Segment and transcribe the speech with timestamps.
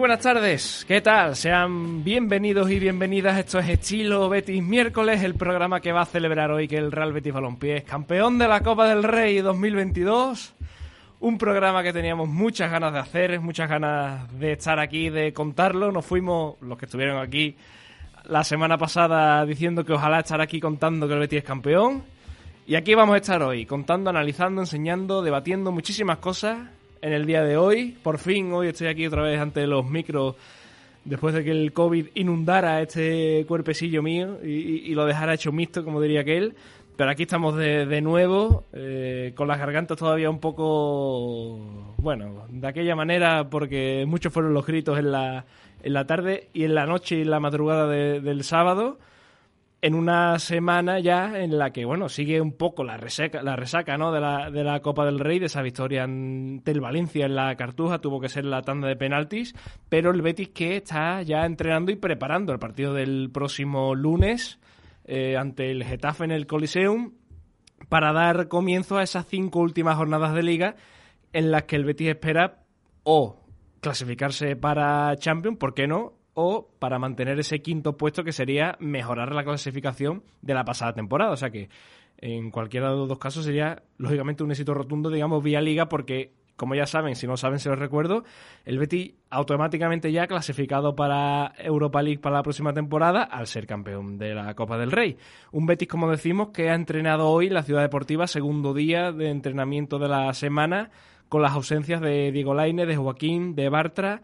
[0.00, 1.36] Buenas tardes, ¿qué tal?
[1.36, 3.38] Sean bienvenidos y bienvenidas.
[3.38, 7.12] Esto es Estilo Betis Miércoles, el programa que va a celebrar hoy que el Real
[7.12, 10.54] Betis Balompié es campeón de la Copa del Rey 2022.
[11.20, 15.92] Un programa que teníamos muchas ganas de hacer, muchas ganas de estar aquí, de contarlo.
[15.92, 17.54] Nos fuimos, los que estuvieron aquí
[18.24, 22.04] la semana pasada, diciendo que ojalá estar aquí contando que el Betis es campeón.
[22.66, 27.42] Y aquí vamos a estar hoy, contando, analizando, enseñando, debatiendo muchísimas cosas en el día
[27.42, 27.96] de hoy.
[28.02, 30.36] Por fin, hoy estoy aquí otra vez ante los micros
[31.04, 36.00] después de que el COVID inundara este cuerpecillo mío y, lo dejara hecho mixto, como
[36.00, 36.54] diría aquel.
[36.96, 42.66] Pero aquí estamos de, de nuevo, eh, con las gargantas todavía un poco, bueno, de
[42.68, 45.46] aquella manera, porque muchos fueron los gritos en la,
[45.82, 48.98] en la tarde y en la noche y en la madrugada del sábado
[49.82, 53.96] en una semana ya en la que, bueno, sigue un poco la resaca, la resaca
[53.96, 54.12] ¿no?
[54.12, 57.56] de, la, de la Copa del Rey, de esa victoria ante el Valencia en la
[57.56, 59.54] Cartuja, tuvo que ser la tanda de penaltis,
[59.88, 64.58] pero el Betis que está ya entrenando y preparando el partido del próximo lunes
[65.06, 67.14] eh, ante el Getafe en el Coliseum
[67.88, 70.76] para dar comienzo a esas cinco últimas jornadas de liga
[71.32, 72.64] en las que el Betis espera
[73.02, 73.40] o
[73.80, 76.19] clasificarse para Champions, ¿por qué no?
[76.40, 81.32] O para mantener ese quinto puesto que sería mejorar la clasificación de la pasada temporada.
[81.32, 81.68] O sea que
[82.18, 86.32] en cualquiera de los dos casos sería lógicamente un éxito rotundo, digamos, vía liga, porque
[86.56, 88.24] como ya saben, si no saben se los recuerdo,
[88.66, 94.18] el Betis automáticamente ya clasificado para Europa League para la próxima temporada al ser campeón
[94.18, 95.16] de la Copa del Rey.
[95.52, 99.98] Un Betis, como decimos, que ha entrenado hoy la Ciudad Deportiva, segundo día de entrenamiento
[99.98, 100.90] de la semana,
[101.30, 104.20] con las ausencias de Diego Laine, de Joaquín, de Bartra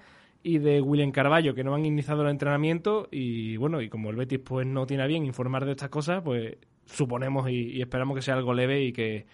[0.47, 4.17] y de William Carballo, que no han iniciado el entrenamiento y bueno, y como el
[4.17, 8.23] Betis pues no tiene a bien informar de estas cosas, pues suponemos y, esperamos que
[8.23, 9.27] sea algo leve y que,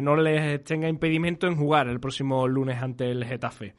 [0.00, 3.74] no les tenga impedimento en jugar el próximo lunes ante el Getafe.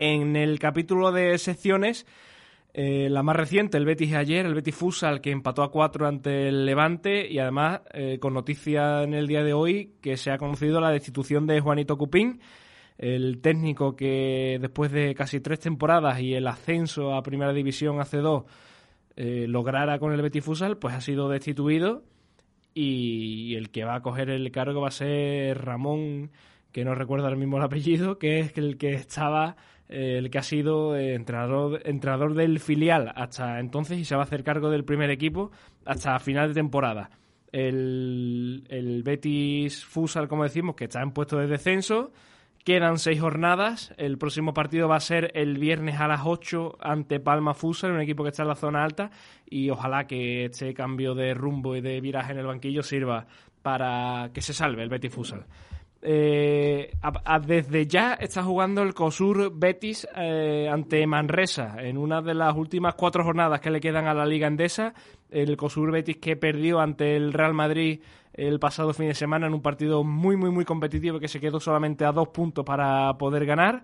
[0.00, 2.06] En el capítulo de secciones,
[2.74, 6.48] eh, la más reciente, el Betis ayer, el Betis Fusal, que empató a cuatro ante
[6.48, 10.38] el Levante y además eh, con noticia en el día de hoy que se ha
[10.38, 12.40] conocido la destitución de Juanito Cupín
[12.98, 18.18] el técnico que después de casi tres temporadas y el ascenso a Primera División hace
[18.18, 18.44] dos
[19.16, 22.02] eh, lograra con el Betis Fusal, pues ha sido destituido
[22.74, 26.30] y el que va a coger el cargo va a ser Ramón,
[26.72, 29.56] que no recuerda el mismo el apellido, que es el que estaba,
[29.88, 34.22] eh, el que ha sido eh, entrenador, entrenador del filial hasta entonces y se va
[34.22, 35.50] a hacer cargo del primer equipo
[35.84, 37.10] hasta final de temporada.
[37.50, 42.12] El, el Betis Fusal, como decimos, que está en puesto de descenso,
[42.68, 43.94] Quedan seis jornadas.
[43.96, 48.02] El próximo partido va a ser el viernes a las 8 ante Palma Fusal, un
[48.02, 49.10] equipo que está en la zona alta.
[49.48, 53.26] Y ojalá que este cambio de rumbo y de viraje en el banquillo sirva
[53.62, 55.46] para que se salve el Betis Fusal.
[56.00, 56.92] Eh,
[57.46, 62.94] desde ya está jugando el COSUR Betis eh, ante Manresa en una de las últimas
[62.94, 64.94] cuatro jornadas que le quedan a la Liga Endesa.
[65.30, 68.00] El COSUR Betis que perdió ante el Real Madrid
[68.32, 71.58] el pasado fin de semana en un partido muy, muy, muy competitivo que se quedó
[71.58, 73.82] solamente a dos puntos para poder ganar.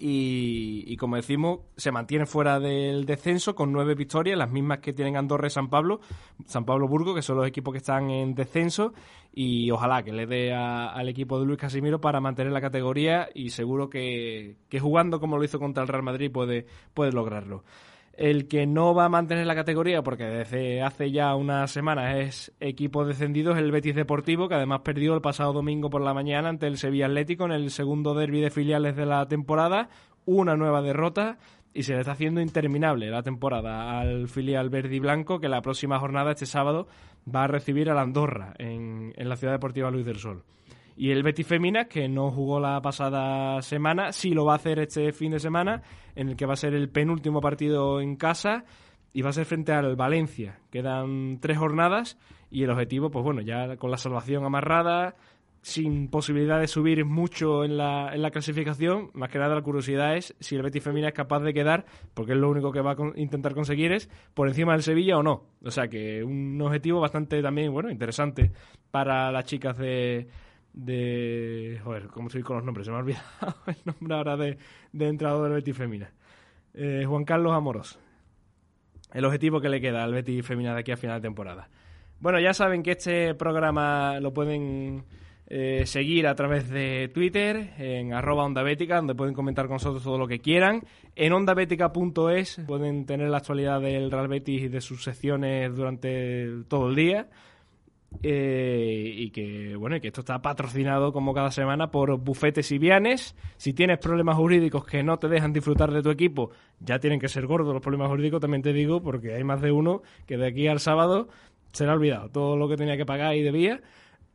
[0.00, 5.16] Y, como decimos, se mantiene fuera del descenso con nueve victorias, las mismas que tienen
[5.16, 6.00] Andorra y San Pablo,
[6.46, 8.92] San Pablo Burgo, que son los equipos que están en descenso,
[9.34, 13.50] y ojalá que le dé al equipo de Luis Casimiro para mantener la categoría y
[13.50, 17.64] seguro que, que jugando como lo hizo contra el Real Madrid puede, puede lograrlo.
[18.18, 22.52] El que no va a mantener la categoría, porque desde hace ya unas semanas es
[22.58, 26.48] equipo descendido, es el Betis Deportivo, que además perdió el pasado domingo por la mañana
[26.48, 29.88] ante el Sevilla Atlético en el segundo derby de filiales de la temporada.
[30.24, 31.38] Una nueva derrota
[31.72, 35.62] y se le está haciendo interminable la temporada al filial verde y blanco, que la
[35.62, 36.88] próxima jornada, este sábado,
[37.32, 40.42] va a recibir a Andorra en, en la Ciudad Deportiva Luis del Sol.
[41.00, 44.80] Y el Betis Femina, que no jugó la pasada semana, sí lo va a hacer
[44.80, 45.80] este fin de semana,
[46.16, 48.64] en el que va a ser el penúltimo partido en casa
[49.12, 50.58] y va a ser frente al Valencia.
[50.72, 52.18] Quedan tres jornadas
[52.50, 55.14] y el objetivo, pues bueno, ya con la salvación amarrada,
[55.62, 60.16] sin posibilidad de subir mucho en la, en la clasificación, más que nada la curiosidad
[60.16, 62.92] es si el Betis Femina es capaz de quedar, porque es lo único que va
[62.94, 65.44] a intentar conseguir es por encima del Sevilla o no.
[65.62, 68.50] O sea que un objetivo bastante también, bueno, interesante
[68.90, 70.26] para las chicas de,
[70.78, 71.80] de...
[71.82, 72.86] Joder, ¿cómo estoy con los nombres?
[72.86, 74.58] Se me ha olvidado el nombre ahora de,
[74.92, 76.10] de entrenador del Betis Femina.
[76.74, 77.98] Eh, Juan Carlos Amoros.
[79.12, 81.68] El objetivo que le queda al Betis Femina de aquí a final de temporada.
[82.20, 85.04] Bueno, ya saben que este programa lo pueden
[85.48, 90.18] eh, seguir a través de Twitter, en arroba Onda donde pueden comentar con nosotros todo
[90.18, 90.82] lo que quieran.
[91.16, 96.88] En ondabética.es pueden tener la actualidad del Real Betis y de sus secciones durante todo
[96.88, 97.28] el día
[98.22, 102.78] eh, y que bueno y que esto está patrocinado como cada semana por Bufetes y
[102.78, 103.36] Vianes.
[103.56, 106.50] Si tienes problemas jurídicos que no te dejan disfrutar de tu equipo,
[106.80, 109.72] ya tienen que ser gordos los problemas jurídicos, también te digo, porque hay más de
[109.72, 111.28] uno que de aquí al sábado
[111.72, 113.80] se le ha olvidado todo lo que tenía que pagar y debía.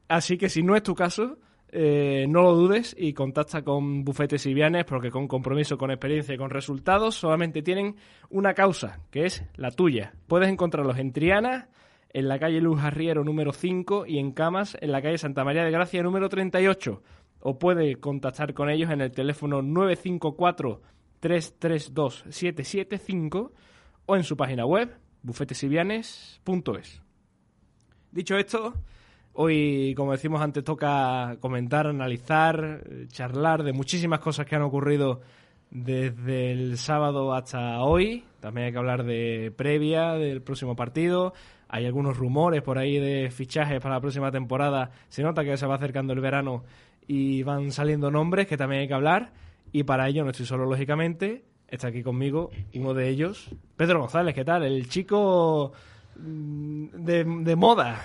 [0.07, 1.37] Así que si no es tu caso,
[1.75, 6.35] eh, no lo dudes y contacta con Bufetes y Vianes porque con compromiso, con experiencia
[6.35, 7.95] y con resultados solamente tienen
[8.29, 10.13] una causa, que es la tuya.
[10.27, 11.69] Puedes encontrarlos en Triana,
[12.13, 15.65] en la calle Luz Arriero número 5 y en Camas, en la calle Santa María
[15.65, 17.01] de Gracia número 38.
[17.45, 20.81] O puede contactar con ellos en el teléfono 954
[21.19, 23.51] 332 775
[24.05, 27.01] o en su página web bufetesivianes.es.
[28.11, 28.73] Dicho esto,
[29.33, 35.21] hoy, como decimos antes, toca comentar, analizar, charlar de muchísimas cosas que han ocurrido
[35.71, 38.23] desde el sábado hasta hoy.
[38.39, 41.33] También hay que hablar de previa del próximo partido.
[41.73, 44.91] Hay algunos rumores por ahí de fichajes para la próxima temporada.
[45.09, 46.63] Se nota que se va acercando el verano
[47.07, 49.31] y van saliendo nombres que también hay que hablar.
[49.71, 51.45] Y para ello no estoy solo, lógicamente.
[51.67, 54.35] Está aquí conmigo uno de ellos, Pedro González.
[54.35, 54.61] ¿Qué tal?
[54.61, 55.71] El chico
[56.15, 58.03] mm, de, moda.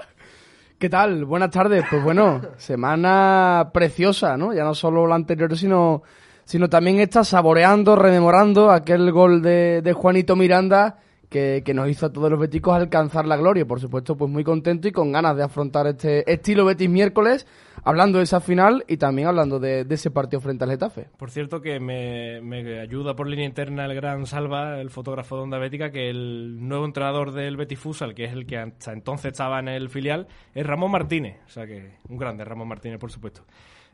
[0.78, 1.24] ¿Qué tal?
[1.24, 1.86] Buenas tardes.
[1.88, 4.52] Pues bueno, semana preciosa, ¿no?
[4.52, 6.02] Ya no solo la anterior, sino,
[6.44, 10.98] sino también está saboreando, rememorando aquel gol de Juanito Miranda
[11.28, 13.66] que, nos hizo a todos los beticos alcanzar la gloria.
[13.66, 17.46] Por supuesto, pues muy contento y con ganas de afrontar este estilo Betis miércoles,
[17.84, 21.08] hablando de esa final y también hablando de, de ese partido frente al Getafe.
[21.16, 25.58] Por cierto, que me, ayuda por línea interna el gran Salva, el fotógrafo de Onda
[25.58, 29.58] Bética, que el nuevo entrenador del Betis Fusal, que es el que hasta entonces estaba
[29.58, 31.36] en el filial, es Ramón Martínez.
[31.46, 33.42] O sea que un grande Ramón Martínez, por supuesto.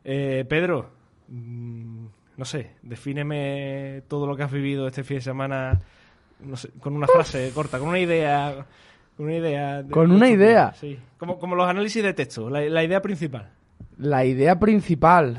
[0.04, 0.90] Eh, Pedro,
[1.28, 5.80] mmm, no sé, defíneme todo lo que has vivido este fin de semana
[6.44, 8.66] no sé, con una frase corta, con una idea.
[9.16, 9.82] Con una idea.
[9.82, 10.74] De, con una idea.
[10.74, 10.98] Sí.
[11.18, 13.50] Como, como los análisis de texto, la, la idea principal.
[13.98, 15.38] La idea principal.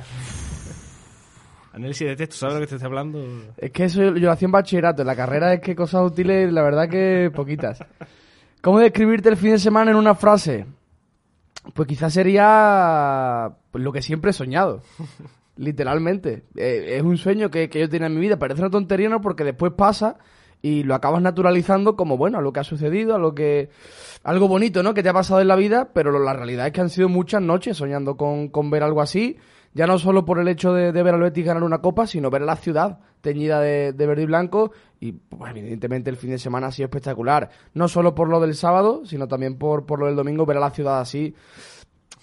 [1.74, 3.22] Análisis de texto, ¿sabes lo que te estoy hablando?
[3.58, 5.02] Es que eso yo lo hacía en bachillerato.
[5.02, 7.84] En la carrera es que cosas útiles, la verdad que poquitas.
[8.62, 10.66] ¿Cómo describirte el fin de semana en una frase?
[11.74, 14.84] Pues quizás sería pues, lo que siempre he soñado.
[15.58, 16.44] Literalmente.
[16.56, 18.40] Eh, es un sueño que, que yo tenía en mi vida.
[18.40, 19.20] Parece una tontería, ¿no?
[19.20, 20.18] Porque después pasa
[20.66, 23.70] y lo acabas naturalizando como, bueno, a lo que ha sucedido, a lo que...
[24.24, 24.96] Algo bonito, ¿no?
[24.96, 27.44] Que te ha pasado en la vida, pero la realidad es que han sido muchas
[27.44, 29.38] noches soñando con, con ver algo así,
[29.76, 32.42] ya no solo por el hecho de, ver al Betis ganar una copa, sino ver
[32.42, 36.66] la ciudad teñida de, de verde y blanco, y pues, evidentemente el fin de semana
[36.66, 40.16] ha sido espectacular, no solo por lo del sábado, sino también por, por lo del
[40.16, 41.36] domingo, ver a la ciudad así,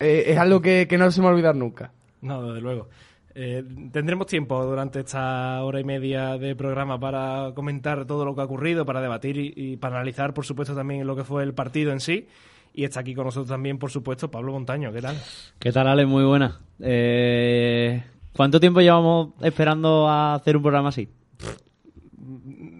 [0.00, 1.92] eh, es algo que, que no se me va a olvidar nunca.
[2.22, 2.88] No, desde luego.
[3.34, 8.42] Eh, tendremos tiempo durante esta hora y media de programa para comentar todo lo que
[8.42, 11.92] ha ocurrido, para debatir y, para analizar, por supuesto, también lo que fue el partido
[11.92, 12.28] en sí.
[12.74, 14.92] Y está aquí con nosotros también, por supuesto, Pablo Montaño.
[14.92, 15.16] ¿Qué tal?
[15.58, 16.06] ¿Qué tal, Ale?
[16.06, 16.60] Muy buena.
[16.80, 18.02] Eh,
[18.34, 21.08] ¿Cuánto tiempo llevamos esperando a hacer un programa así?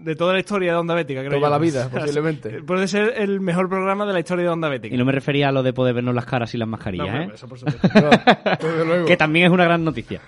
[0.03, 1.49] De toda la historia de Onda Bética, creo Toda yo.
[1.49, 2.61] la vida, posiblemente.
[2.65, 4.93] Puede ser el mejor programa de la historia de Onda Bética.
[4.93, 7.21] Y no me refería a lo de poder vernos las caras y las mascarillas, no,
[7.21, 7.31] ¿eh?
[7.33, 7.87] Eso por supuesto.
[8.85, 10.21] no, que también es una gran noticia.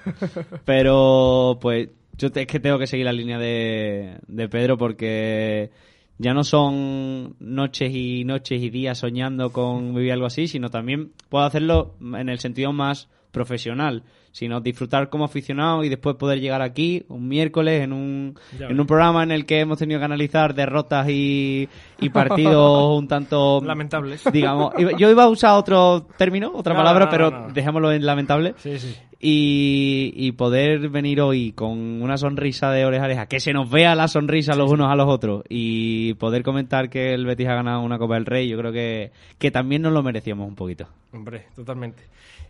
[0.63, 5.71] Pero, pues, yo te, es que tengo que seguir la línea de, de Pedro porque
[6.17, 11.11] ya no son noches y noches y días soñando con vivir algo así, sino también
[11.29, 14.03] puedo hacerlo en el sentido más profesional,
[14.35, 18.85] sino disfrutar como aficionado y después poder llegar aquí un miércoles en un, en un
[18.85, 21.69] programa en el que hemos tenido que analizar derrotas y,
[22.01, 24.25] y partidos un tanto lamentables.
[24.33, 28.05] Digamos, yo iba a usar otro término, otra No, palabra, no, no, pero dejémoslo en
[28.05, 28.55] lamentable.
[28.57, 28.93] Sí, sí.
[29.27, 33.71] Y, y poder venir hoy con una sonrisa de oreja a oreja, que se nos
[33.71, 37.55] vea la sonrisa los unos a los otros y poder comentar que el Betis ha
[37.55, 40.87] ganado una Copa del Rey, yo creo que, que también nos lo merecíamos un poquito.
[41.11, 42.03] Hombre, totalmente.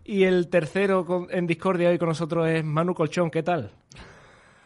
[0.04, 3.32] Y el tercero con- en discordia hoy con nosotros es Manu Colchón.
[3.32, 3.72] ¿Qué tal?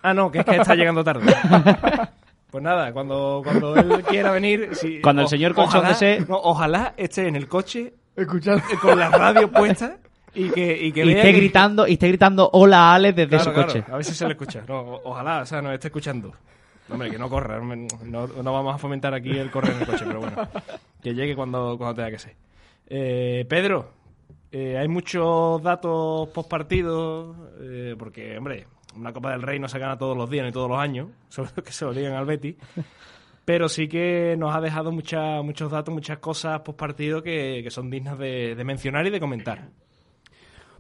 [0.02, 1.32] Ah, no, que es que está llegando tarde.
[2.50, 4.70] Pues nada, cuando, cuando él quiera venir...
[4.74, 8.58] Si, Cuando el señor Colchón ojalá, desee- no, ojalá esté en el coche Escuchad.
[8.58, 9.98] eh, con la radio puesta
[10.34, 13.44] y que, y que Y esté que- gritando, y esté gritando hola Alex desde Claro,
[13.44, 13.84] su claro, coche.
[13.88, 14.64] a ver si se le escucha.
[14.68, 16.32] No, ojalá, o sea, nos esté escuchando.
[16.92, 20.06] Hombre, que no corra, no, no vamos a fomentar aquí el correr en el coche,
[20.08, 20.38] pero bueno,
[21.04, 22.36] que llegue cuando, cuando tenga que ser.
[22.88, 23.92] Eh, Pedro,
[24.52, 29.78] eh, hay muchos datos post partido, eh, porque, hombre, una Copa del Rey no se
[29.78, 32.26] gana todos los días ni todos los años, sobre todo que se lo digan al
[32.26, 32.56] Betty.
[33.46, 37.70] Pero sí que nos ha dejado mucha, muchos datos, muchas cosas post partido que, que
[37.70, 39.70] son dignas de, de mencionar y de comentar.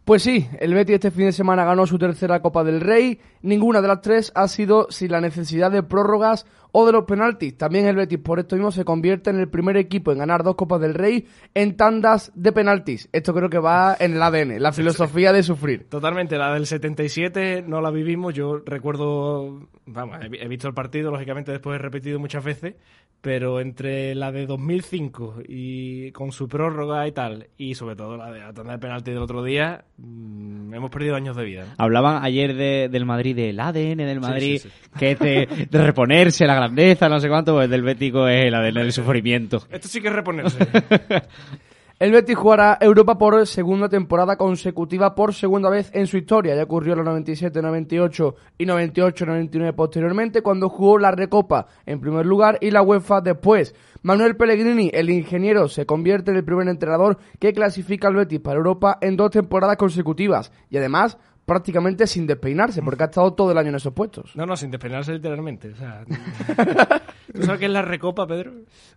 [0.06, 3.20] Pues sí, el Betis este fin de semana ganó su tercera Copa del Rey.
[3.41, 7.58] Ninguna de las tres ha sido sin la necesidad de prórrogas o de los penaltis.
[7.58, 10.56] También el Betis por esto mismo se convierte en el primer equipo en ganar dos
[10.56, 13.10] Copas del Rey en tandas de penaltis.
[13.12, 15.88] Esto creo que va en el ADN, la filosofía de sufrir.
[15.89, 18.34] Totalmente, la del 77 no la vivimos.
[18.34, 22.75] Yo recuerdo, vamos, he, he visto el partido, lógicamente después he repetido muchas veces,
[23.22, 28.32] pero entre la de 2005 y con su prórroga y tal, y sobre todo la
[28.32, 31.66] de la tanda de penalti del otro día, mm, hemos perdido años de vida.
[31.66, 31.74] ¿no?
[31.78, 34.90] Hablaban ayer de- del Madrid, del ADN del Madrid, sí, sí.
[34.98, 38.56] que es de, de reponerse, la grandeza, no sé cuánto, pues del Bético es el
[38.56, 39.62] ADN del sufrimiento.
[39.70, 40.60] Esto sí que es reponerse.
[42.00, 46.56] El Betis jugará Europa por segunda temporada consecutiva por segunda vez en su historia.
[46.56, 52.00] Ya ocurrió en los 97, 98 y 98, 99 posteriormente, cuando jugó la Recopa en
[52.00, 53.75] primer lugar y la UEFA después.
[54.01, 58.56] Manuel Pellegrini, el ingeniero, se convierte en el primer entrenador que clasifica al Betis para
[58.56, 61.18] Europa en dos temporadas consecutivas y además
[61.50, 64.36] prácticamente sin despeinarse porque ha estado todo el año en esos puestos.
[64.36, 65.70] No, no, sin despeinarse literalmente.
[65.72, 66.06] O sea,
[67.34, 68.51] ¿Tú sabes qué es la recopa, Pedro?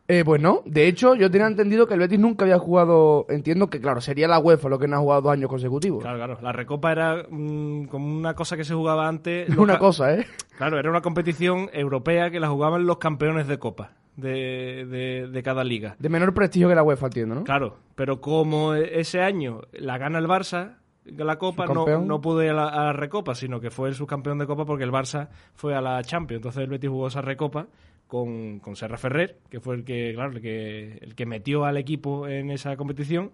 [0.06, 3.70] Eh, pues no, de hecho yo tenía entendido que el Betis nunca había jugado, entiendo
[3.70, 6.02] que claro, sería la UEFA lo que no ha jugado dos años consecutivos.
[6.02, 6.38] Claro, claro.
[6.42, 9.48] La recopa era mm, como una cosa que se jugaba antes.
[9.56, 10.26] Una cosa, ¿eh?
[10.58, 15.42] Claro, era una competición europea que la jugaban los campeones de copa de, de, de
[15.42, 15.96] cada liga.
[15.98, 17.44] De menor prestigio que la UEFA, entiendo, ¿no?
[17.44, 22.50] Claro, pero como ese año la gana el Barça, la Copa, no, no pudo ir
[22.50, 25.28] a la, a la Recopa, sino que fue el subcampeón de Copa porque el Barça
[25.54, 26.38] fue a la Champions.
[26.38, 27.66] Entonces el Betis jugó esa Recopa
[28.06, 31.76] con, con Serra Ferrer, que fue el que, claro, el que, el que metió al
[31.76, 33.32] equipo en esa competición.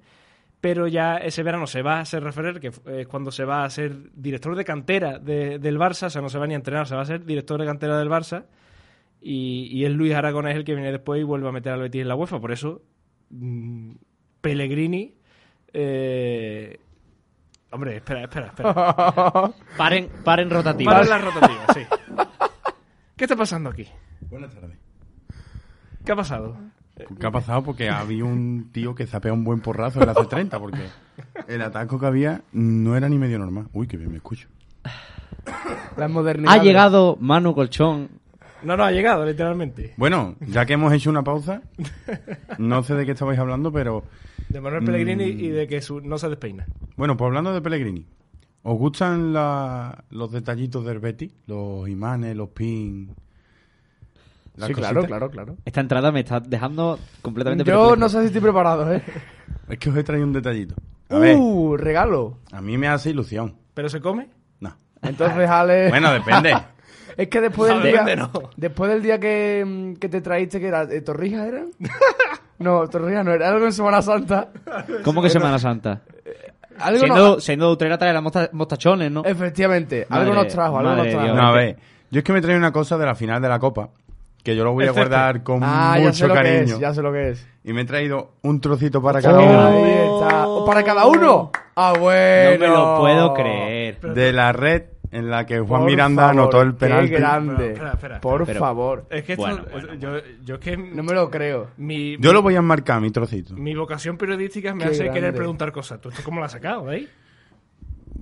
[0.60, 3.70] Pero ya ese verano se va a Serra Ferrer, que es cuando se va a
[3.70, 6.86] ser director de cantera de- del Barça, o sea, no se va ni a entrenar,
[6.88, 8.46] se va a ser director de cantera del Barça.
[9.20, 12.02] Y, y es Luis Aragonés el que viene después y vuelve a meter al Betis
[12.02, 12.40] en la UEFA.
[12.40, 12.82] Por eso,
[13.30, 13.92] mm,
[14.40, 15.14] Pellegrini.
[15.72, 16.78] eh,
[17.70, 19.52] Hombre, espera, espera, espera.
[19.76, 20.92] Paren, paren rotativa.
[20.92, 21.80] Para la rotativa, sí.
[23.16, 23.86] ¿Qué está pasando aquí?
[24.30, 24.78] Buenas tardes.
[26.04, 26.56] ¿Qué ha pasado?
[27.20, 27.62] ¿Qué ha pasado?
[27.62, 30.88] Porque había un tío que zapea un buen porrazo en la C30, porque
[31.46, 33.68] el ataco que había no era ni medio normal.
[33.72, 34.48] Uy, qué bien me escucho.
[35.96, 36.60] Las modernidades.
[36.60, 38.08] Ha llegado Manu Colchón.
[38.62, 39.94] No, no, ha llegado, literalmente.
[39.96, 41.62] Bueno, ya que hemos hecho una pausa,
[42.58, 44.04] no sé de qué estabais hablando, pero
[44.48, 45.40] De Manuel Pellegrini Mm.
[45.40, 46.66] y de que su- no se despeina.
[46.96, 48.06] bueno, pues hablando de Pellegrini,
[48.62, 51.30] ¿os gustan la- los detallitos del Betty?
[51.46, 53.10] Los imanes, los pins.
[54.56, 55.04] Sí, claro, cositas?
[55.06, 55.56] claro, claro.
[55.64, 57.96] Esta entrada me está dejando completamente Yo perplejo.
[57.96, 59.02] no sé si estoy preparado, ¿eh?
[59.68, 60.74] Es que os he traído un detallito.
[61.10, 62.38] A ver, Uh, regalo.
[62.50, 63.54] a mí me hace ilusión.
[63.74, 64.28] ¿Pero se come?
[64.58, 64.74] No.
[65.02, 65.90] Entonces, Ale...
[65.90, 66.54] Bueno, depende.
[67.18, 68.16] Es que después del día...
[68.16, 68.30] no.
[68.56, 70.84] Después del día que, mm, que te traíste, que era...
[70.84, 71.66] eh, ¿Torrijas eran?
[72.60, 74.48] no, Torrijas no, era algo en Semana Santa.
[75.04, 76.00] ¿Cómo que Semana Santa?
[76.78, 77.40] Algo Siendo, no...
[77.40, 79.24] siendo de Utrera trae las mosta- mostachones, ¿no?
[79.24, 81.24] Efectivamente, algo nos trajo, algo nos trajo.
[81.24, 81.36] Dios.
[81.36, 81.76] No, a ver,
[82.10, 83.88] yo es que me trae una cosa de la final de la Copa,
[84.44, 86.74] que yo lo voy a guardar con Ah, ya sé mucho que cariño.
[86.74, 87.44] es, ya sé lo que es.
[87.64, 89.90] Y me he traído un trocito para Oh, cada uno ahí
[90.22, 90.46] está.
[90.46, 91.50] ¿O ¿Para cada uno?
[91.74, 92.52] Ah, bueno.
[92.52, 94.00] No me lo puedo creer.
[94.00, 97.10] de la red en la que Juan Por Miranda favor, anotó el qué penalti.
[97.12, 97.54] grande.
[97.56, 99.06] Pero, espera, espera, Por pero- favor.
[99.10, 100.10] Es que esto, Bueno, bueno, yo,
[100.44, 101.70] yo es que No me lo creo.
[101.78, 103.54] mi, Yo lo voy a enmarcar, mi trocito.
[103.54, 105.20] mi vocación periodística me Qué hace grande.
[105.20, 106.00] querer preguntar cosas.
[106.00, 107.08] ¿Tú esto cómo lo has sacado, veis?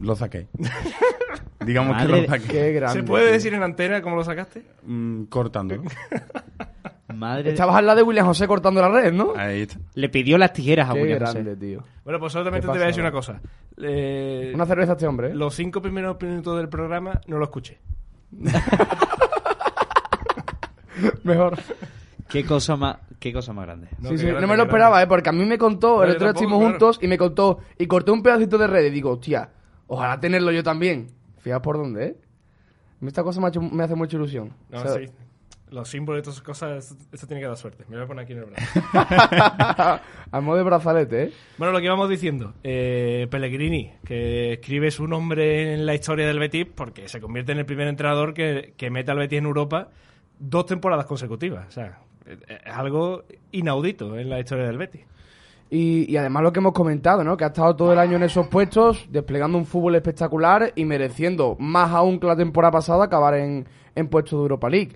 [0.01, 0.47] Lo saqué.
[1.65, 2.47] Digamos que lo saqué.
[2.49, 3.01] Qué grande.
[3.01, 3.33] ¿Se puede tío.
[3.33, 4.63] decir en antena cómo lo sacaste?
[4.85, 5.83] Mm, cortándolo.
[7.15, 9.33] Madre Estabas al lado de William José cortando la red, ¿no?
[9.37, 9.79] Ahí está.
[9.95, 11.43] Le pidió las tijeras a Qué William José.
[11.43, 11.83] grande, tío.
[12.05, 13.41] Bueno, pues solamente ¿Qué te voy a decir una cosa.
[13.79, 15.35] Eh, Una cerveza a este hombre, ¿eh?
[15.35, 17.79] Los cinco primeros minutos del programa no lo escuché.
[21.25, 21.59] Mejor.
[22.29, 23.89] Qué cosa más, qué cosa más grande.
[23.99, 24.71] No, sí, qué sí, grande, no me lo grande.
[24.71, 25.07] esperaba, ¿eh?
[25.07, 26.71] Porque a mí me contó, No, el yo otro día tampoco, estuvimos claro.
[26.73, 29.51] juntos y me contó, y corté un pedacito de red y digo, hostia,
[29.87, 31.09] ojalá tenerlo yo también.
[31.39, 32.17] Fíjate por dónde, ¿eh?
[33.01, 34.53] A mí Esta cosa me, ha hecho- me hace mucha ilusión.
[34.71, 35.07] No, O sea, sí.
[35.71, 37.85] Los símbolos y todas esas cosas, esto, esto tiene que dar suerte.
[37.89, 38.81] Me voy a poner aquí en el brazo.
[40.31, 41.33] a modo de brazalete, ¿eh?
[41.59, 46.39] Bueno, lo que íbamos diciendo, eh, Pellegrini, que escribe su nombre en la historia del
[46.39, 49.89] Betis porque se convierte en el primer entrenador que, que mete al Betis en Europa
[50.39, 51.67] dos temporadas consecutivas.
[51.69, 55.03] O sea, es es algo inaudito en la historia del Betis.
[55.69, 57.37] Y, y además lo que hemos comentado, ¿no?
[57.37, 61.57] Que ha estado todo el año en esos puestos, desplegando un fútbol espectacular y mereciendo
[61.59, 64.93] más aún que la temporada pasada acabar en, en puestos de Europa League.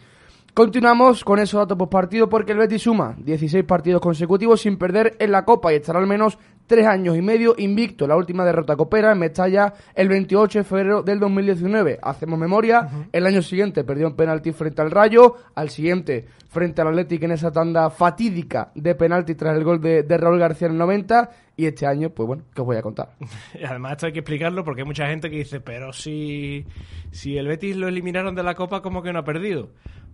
[0.52, 5.16] Continuamos con esos datos post partido porque el Betis suma 16 partidos consecutivos sin perder
[5.20, 6.38] en la Copa y estará al menos
[6.70, 8.06] tres años y medio invicto.
[8.06, 11.98] La última derrota copera en Mestalla el 28 de febrero del 2019.
[12.00, 16.88] Hacemos memoria, el año siguiente perdió en penalti frente al Rayo, al siguiente frente al
[16.88, 20.74] Atlético en esa tanda fatídica de penalti tras el gol de, de Raúl García en
[20.74, 23.16] el 90 y este año, pues bueno, ¿qué os voy a contar?
[23.68, 26.66] Además esto hay que explicarlo porque hay mucha gente que dice, pero si,
[27.10, 29.70] si el Betis lo eliminaron de la Copa, ¿cómo que no ha perdido?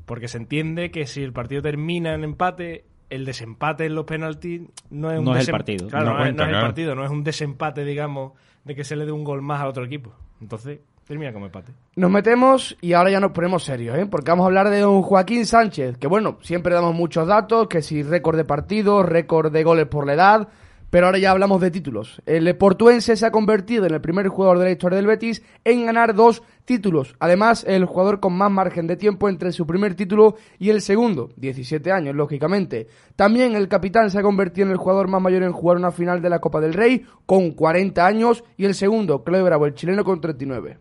[0.06, 4.62] Porque se entiende que si el partido termina en empate, el desempate en los penaltis
[4.90, 5.88] no es un No es el partido.
[5.88, 8.32] Claro, No no, es- el partido, no es un desempate, digamos,
[8.64, 10.12] de que se le dé un gol más al otro equipo.
[10.40, 11.72] Entonces, termina como empate.
[11.94, 14.06] Nos metemos y ahora ya nos ponemos serios, ¿eh?
[14.06, 17.80] Porque vamos a hablar de don Joaquín Sánchez, que bueno, siempre damos muchos datos, que
[17.80, 20.48] si récord de partidos, récord de goles por la edad,
[20.90, 22.20] pero ahora ya hablamos de títulos.
[22.26, 25.86] El portuense se ha convertido en el primer jugador de la historia del Betis en
[25.86, 27.16] ganar dos títulos.
[27.18, 31.30] Además, el jugador con más margen de tiempo entre su primer título y el segundo,
[31.36, 32.88] 17 años, lógicamente.
[33.16, 36.20] También el capitán se ha convertido en el jugador más mayor en jugar una final
[36.20, 40.04] de la Copa del Rey, con 40 años, y el segundo, Claudio Bravo, el chileno,
[40.04, 40.78] con 39.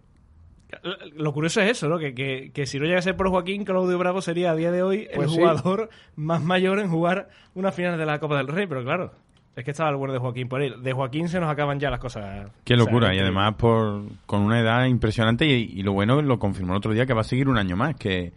[1.16, 1.98] Lo curioso es eso, ¿no?
[1.98, 4.72] Que, que, que si no llega a ser por Joaquín, Claudio Bravo sería a día
[4.72, 5.38] de hoy Pues el sí.
[5.40, 8.68] jugador más mayor en jugar una final de la Copa del Rey.
[8.68, 9.14] Pero claro,
[9.56, 10.74] es que estaba el bueno de Joaquín por ahí.
[10.82, 12.48] De Joaquín se nos acaban ya las cosas.
[12.64, 13.16] Qué O sea, locura.
[13.16, 16.94] y además por con una edad impresionante y, y lo bueno lo confirmó el otro
[16.94, 17.96] día que va a seguir un año más.
[17.96, 18.34] Que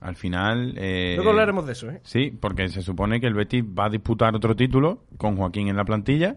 [0.00, 0.74] al final...
[0.78, 2.00] Eh, Luego hablaremos de eso, ¿eh?
[2.04, 5.76] Sí, porque se supone que el Betis va a disputar otro título con Joaquín en
[5.76, 6.36] la plantilla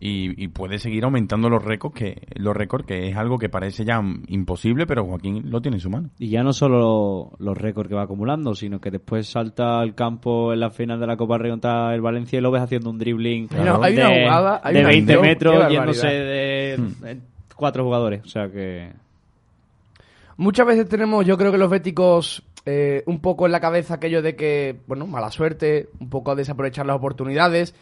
[0.00, 3.84] y, y puede seguir aumentando los récords, que los récords que es algo que parece
[3.84, 6.10] ya imposible, pero Joaquín lo tiene en su mano.
[6.18, 10.52] Y ya no solo los récords que va acumulando, sino que después salta al campo
[10.52, 12.98] en la final de la Copa Rey contra el Valencia y lo ves haciendo un
[12.98, 16.44] dribbling hay una de, jugada, hay de una 20 acción, qué metros yéndose de
[16.76, 17.20] de
[17.54, 18.22] cuatro jugadores.
[18.24, 18.92] O sea que...
[20.36, 24.20] Muchas veces tenemos, yo creo que los béticos, eh, un poco en la cabeza aquello
[24.20, 27.74] de que, bueno, mala suerte, un poco desaprovechar las oportunidades.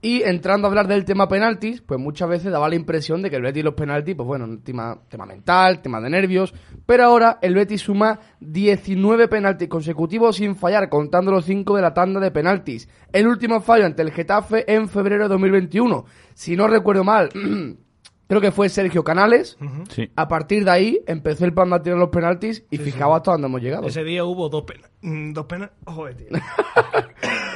[0.00, 3.36] Y entrando a hablar del tema penaltis, pues muchas veces daba la impresión de que
[3.36, 6.54] el Betis y los penaltis, pues bueno, tema, tema mental, tema de nervios.
[6.86, 11.94] Pero ahora el Betis suma 19 penaltis consecutivos sin fallar, contando los 5 de la
[11.94, 12.88] tanda de penaltis.
[13.12, 16.04] El último fallo ante el Getafe en febrero de 2021.
[16.32, 17.30] Si no recuerdo mal,
[18.28, 19.58] creo que fue Sergio Canales.
[19.90, 20.10] Sí.
[20.14, 23.48] A partir de ahí empezó el Panda a tirar los penaltis y fijaos hasta dónde
[23.48, 23.88] hemos llegado.
[23.88, 24.90] Ese día hubo dos penas.
[25.02, 25.70] Dos penas.
[25.84, 26.28] Joder, tío.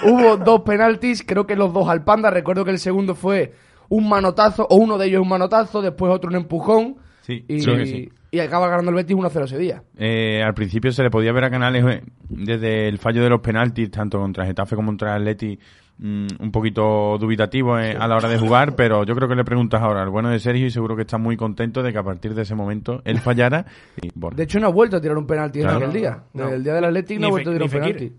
[0.05, 2.29] Hubo dos penaltis, creo que los dos al Panda.
[2.29, 3.53] Recuerdo que el segundo fue
[3.89, 6.97] un manotazo, o uno de ellos un manotazo, después otro un empujón.
[7.21, 8.13] Sí, y, creo que sí.
[8.33, 9.85] y acaba ganando el Betis 1-0 ese día.
[9.97, 13.41] Eh, al principio se le podía ver a Canales eh, desde el fallo de los
[13.41, 15.57] penaltis, tanto contra Getafe como contra Atleti,
[15.99, 19.45] mm, un poquito dubitativo eh, a la hora de jugar, pero yo creo que le
[19.45, 22.03] preguntas ahora al bueno de Sergio y seguro que está muy contento de que a
[22.03, 23.67] partir de ese momento él fallara
[24.01, 25.87] y bueno, De hecho, no ha vuelto a tirar un penalti desde Claro.
[25.87, 26.23] aquel día.
[26.35, 26.45] No.
[26.45, 28.13] Desde el día del Atlético no ha vuelto a tirar un penalti.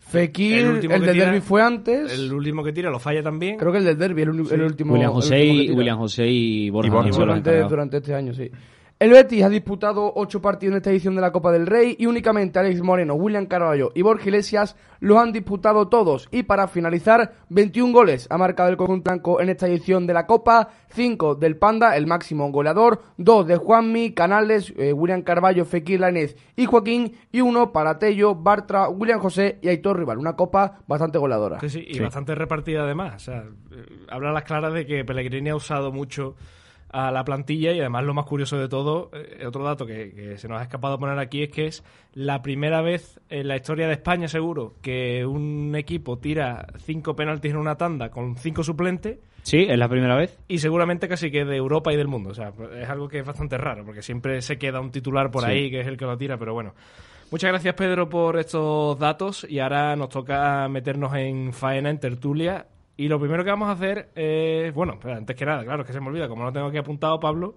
[0.00, 2.12] Fekir, el, que del derby fue antes.
[2.12, 3.56] El último que tira lo falla también.
[3.56, 4.94] Creo que el del derby, el, el último.
[4.94, 5.78] William el José último que y, tira.
[5.78, 6.88] William José y Borja.
[6.88, 7.68] Y Borja.
[7.68, 8.50] durante este año, sí.
[9.00, 12.04] El Betis ha disputado ocho partidos en esta edición de la Copa del Rey y
[12.04, 16.28] únicamente Alex Moreno, William Carvalho y Borja Iglesias los han disputado todos.
[16.30, 20.26] Y para finalizar, 21 goles ha marcado el conjunto blanco en esta edición de la
[20.26, 26.00] Copa, 5 del Panda, el máximo goleador, 2 de Juanmi, Canales, eh, William Carvalho, Fekir
[26.00, 30.18] Lanez y Joaquín, y uno para Tello, Bartra, William José y Aitor Rival.
[30.18, 31.58] Una Copa bastante goleadora.
[31.60, 32.00] Sí, sí, y Sí.
[32.00, 33.14] bastante repartida además.
[33.14, 36.36] O sea, eh, habla a las claras de que Pellegrini ha usado mucho
[36.92, 40.38] a la plantilla y además lo más curioso de todo, eh, otro dato que, que
[40.38, 43.86] se nos ha escapado poner aquí es que es la primera vez en la historia
[43.86, 49.18] de España seguro que un equipo tira cinco penaltis en una tanda con cinco suplentes
[49.42, 50.38] Sí, es la primera vez.
[50.48, 52.28] y seguramente casi que de Europa y del mundo.
[52.30, 55.44] O sea, es algo que es bastante raro porque siempre se queda un titular por
[55.44, 55.50] Sí.
[55.50, 56.74] ahí que es el que lo tira, pero bueno.
[57.30, 62.66] Muchas gracias Pedro por estos datos y ahora nos toca meternos en faena, en tertulia.
[63.00, 65.86] Y lo primero que vamos a hacer es, bueno, pero antes que nada, claro, es
[65.86, 67.54] que se me olvida, como no tengo aquí apuntado, Pablo,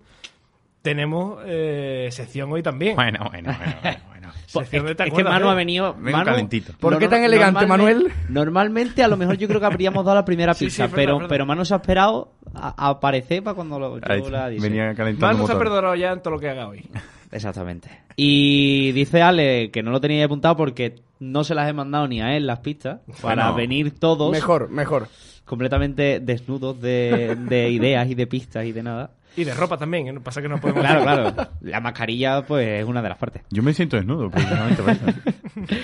[0.82, 2.96] tenemos eh, sección hoy también.
[2.96, 4.30] bueno, bueno, bueno, bueno, bueno.
[4.46, 5.96] Sección de es, ¿te es que Manu ha venido.
[5.96, 6.74] Manu- calentito.
[6.80, 8.12] ¿Por qué tan elegante, Manuel?
[8.30, 10.96] Normalmente a lo mejor yo creo que habríamos dado la primera Sí, sí, pista, verdad,
[10.96, 11.30] pero, verdad.
[11.30, 14.68] pero Manu se ha esperado a, a aparecer para cuando lo, yo Ahí la dice.
[14.70, 16.88] venía calentando Manu se ha perdonado ya en todo lo que haga hoy.
[17.32, 17.90] Exactamente.
[18.16, 22.22] Y dice Ale que no lo tenía apuntado porque no se las he mandado ni
[22.22, 23.56] a él las pistas para Bueno.
[23.56, 25.08] venir todos Mejor, mejor.
[25.46, 29.12] Completamente desnudos de, de ideas y de pistas y de nada.
[29.36, 30.20] Y de ropa también, ¿eh?
[30.22, 30.82] pasa que no podemos...
[30.82, 31.50] Claro, claro.
[31.62, 33.42] La mascarilla pues es una de las partes.
[33.50, 35.06] Yo me siento desnudo, precisamente por eso.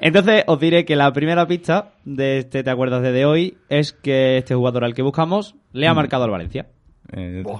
[0.00, 3.92] Entonces os diré que la primera pista de este Te acuerdas de, de hoy es
[3.92, 6.66] que este jugador al que buscamos le ha marcado al Valencia.
[7.12, 7.42] Eh,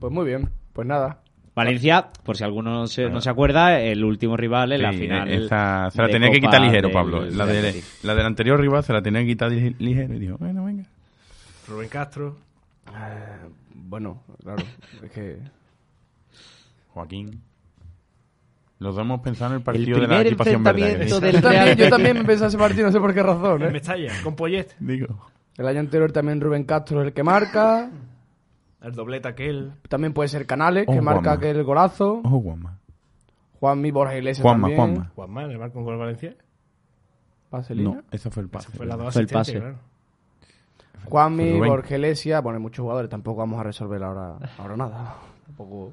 [0.00, 1.20] Pues muy bien, pues nada.
[1.54, 5.28] Valencia, por si alguno no se, no se acuerda, el último rival en la final.
[5.30, 7.24] esa se la tenía que quitar ligero, del- Pablo.
[7.30, 8.00] La, del de, Betis.
[8.02, 10.84] la del anterior rival se la tenía que quitar li- ligero y dijo, bueno, venga.
[11.68, 12.36] Rubén Castro.
[13.74, 14.62] Bueno, claro,
[15.02, 15.38] es que...
[16.92, 17.40] Joaquín.
[18.80, 21.06] Los dos hemos pensado en el El partido de la primer equipación verde.
[21.08, 23.72] Yo también, yo también me pensé ese partido, no sé por qué razón, En ¿eh?
[23.72, 24.68] Mestalla, con Poyet.
[24.80, 25.06] Digo,
[25.56, 27.90] El año anterior también Rubén Castro es el que marca.
[28.84, 29.72] El doblete aquel.
[29.88, 31.32] También puede ser Canales, que Oh, marca Juanma.
[31.38, 32.20] aquel golazo.
[32.22, 32.78] ojo, Guama.
[33.60, 34.78] Juanmi, Borja Iglesias Juanma, también.
[34.94, 35.12] Juanma.
[35.14, 36.34] Juanma, en el marco con gol Valencia.
[37.50, 37.90] Vaselina.
[37.90, 38.68] No, ese fue el pase.
[38.72, 39.58] Fue la dos Fue el pase.
[39.58, 39.76] claro.
[41.06, 41.58] Juanmi.
[41.60, 45.14] Borja Iglesias, bueno, hay muchos jugadores, tampoco vamos a resolver ahora, ahora nada.
[45.46, 45.92] Tampoco...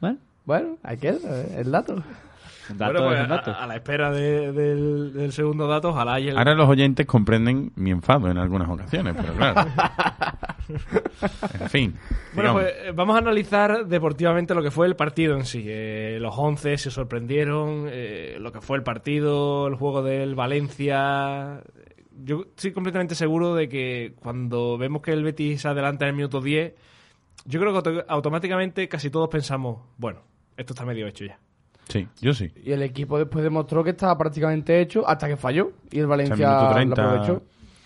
[0.00, 1.96] Bueno, Bueno, ahí queda, eh, el dato.
[2.70, 3.50] Dato Bueno, pues, dato.
[3.50, 6.38] a, a la espera de- del, del segundo dato, ojalá y el...
[6.38, 9.68] Ahora los oyentes comprenden mi enfado en algunas ocasiones, pero claro.
[11.60, 11.94] en fin.
[12.34, 12.62] Bueno, digamos.
[12.62, 15.64] pues eh, vamos a analizar deportivamente lo que fue el partido en sí.
[15.66, 21.62] Eh, los 11 se sorprendieron, eh, lo que fue el partido, el juego del Valencia.
[22.16, 26.16] Yo estoy completamente seguro de que cuando vemos que el Betis se adelanta en el
[26.16, 26.74] minuto 10,
[27.46, 30.20] yo creo que auto- automáticamente casi todos pensamos, bueno,
[30.56, 31.38] esto está medio hecho ya.
[31.88, 32.50] Sí, yo sí.
[32.64, 35.72] Y el equipo después demostró que estaba prácticamente hecho hasta que falló.
[35.90, 37.42] Y el O sea, Valencia minuto lo 30, aprovechó.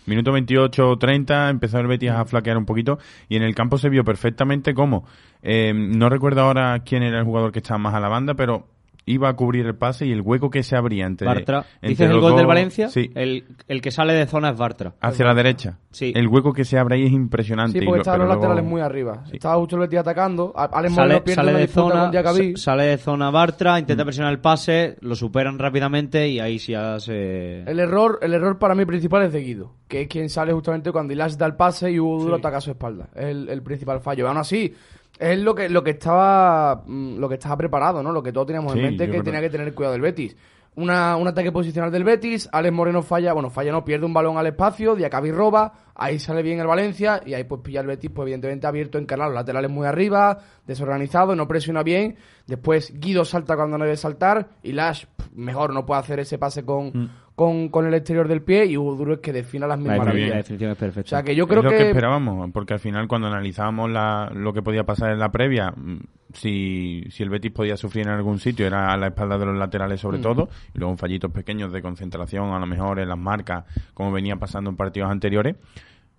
[0.06, 3.88] minuto 28 30 empezó el Betis a flaquear un poquito y en el campo se
[3.88, 5.04] vio perfectamente cómo
[5.42, 8.66] eh, no recuerdo ahora quién era el jugador que estaba más a la banda pero
[9.10, 11.64] iba a cubrir el pase y el hueco que se abría entre, Bartra.
[11.76, 12.88] entre ¿Dices el gol del Valencia?
[12.88, 14.94] sí El, el que sale de zona es Bartra.
[15.00, 16.12] hacia la derecha Sí.
[16.14, 18.80] el hueco que se abre ahí es impresionante Sí, porque estaban los luego- laterales muy
[18.80, 19.24] arriba.
[19.26, 19.36] Sí.
[19.36, 20.52] Estaba justo el Betis atacando.
[20.54, 22.12] Alex Sale, pierde sale de zona,
[22.56, 23.78] sale de zona Bartra, Mm.
[23.78, 27.62] intenta presionar el pase, lo superan rápidamente y ahí sí ya se...
[27.62, 30.92] El error, el error para mí principal es de Guido, que es quien sale justamente
[30.92, 33.08] cuando Ilash da el pase y Hugo Duro ataca a su espalda.
[33.14, 34.28] Es el, el principal fallo.
[34.28, 34.74] Aún así,
[35.18, 38.12] es lo que, lo que estaba mm, lo que estaba preparado, ¿no?
[38.12, 40.36] Lo que todos teníamos Sí, en mente que creo- tenía que tener cuidado del Betis.
[40.76, 44.38] Una, un ataque posicional del Betis, Alex Moreno falla, bueno, falla no, pierde un balón
[44.38, 48.12] al espacio, Diacabí roba, ahí sale bien el Valencia y ahí pues pilla el Betis,
[48.14, 53.24] pues evidentemente abierto en canal, los laterales muy arriba, desorganizado, no presiona bien, después Guido
[53.24, 56.92] salta cuando no debe saltar y Lash pff, mejor no puede hacer ese pase con,
[56.94, 57.10] Mm.
[57.38, 59.94] Con, con el exterior del pie y Hugo Duro es que defina las La mismas
[59.94, 59.98] bien.
[60.00, 60.36] la maravillas.
[60.38, 61.08] definición es O perfecta.
[61.10, 64.30] sea que yo creo es lo que, que, esperábamos, porque al final cuando analizábamos la-
[64.34, 65.98] lo que podía pasar en la previa, mm,
[66.34, 69.56] si, si el Betis podía sufrir en algún sitio era a la espalda de los
[69.56, 70.02] laterales Mm.
[70.02, 74.10] sobre todo, y luego fallitos pequeños de concentración, a lo mejor en las marcas, como
[74.12, 75.54] venía pasando en partidos anteriores.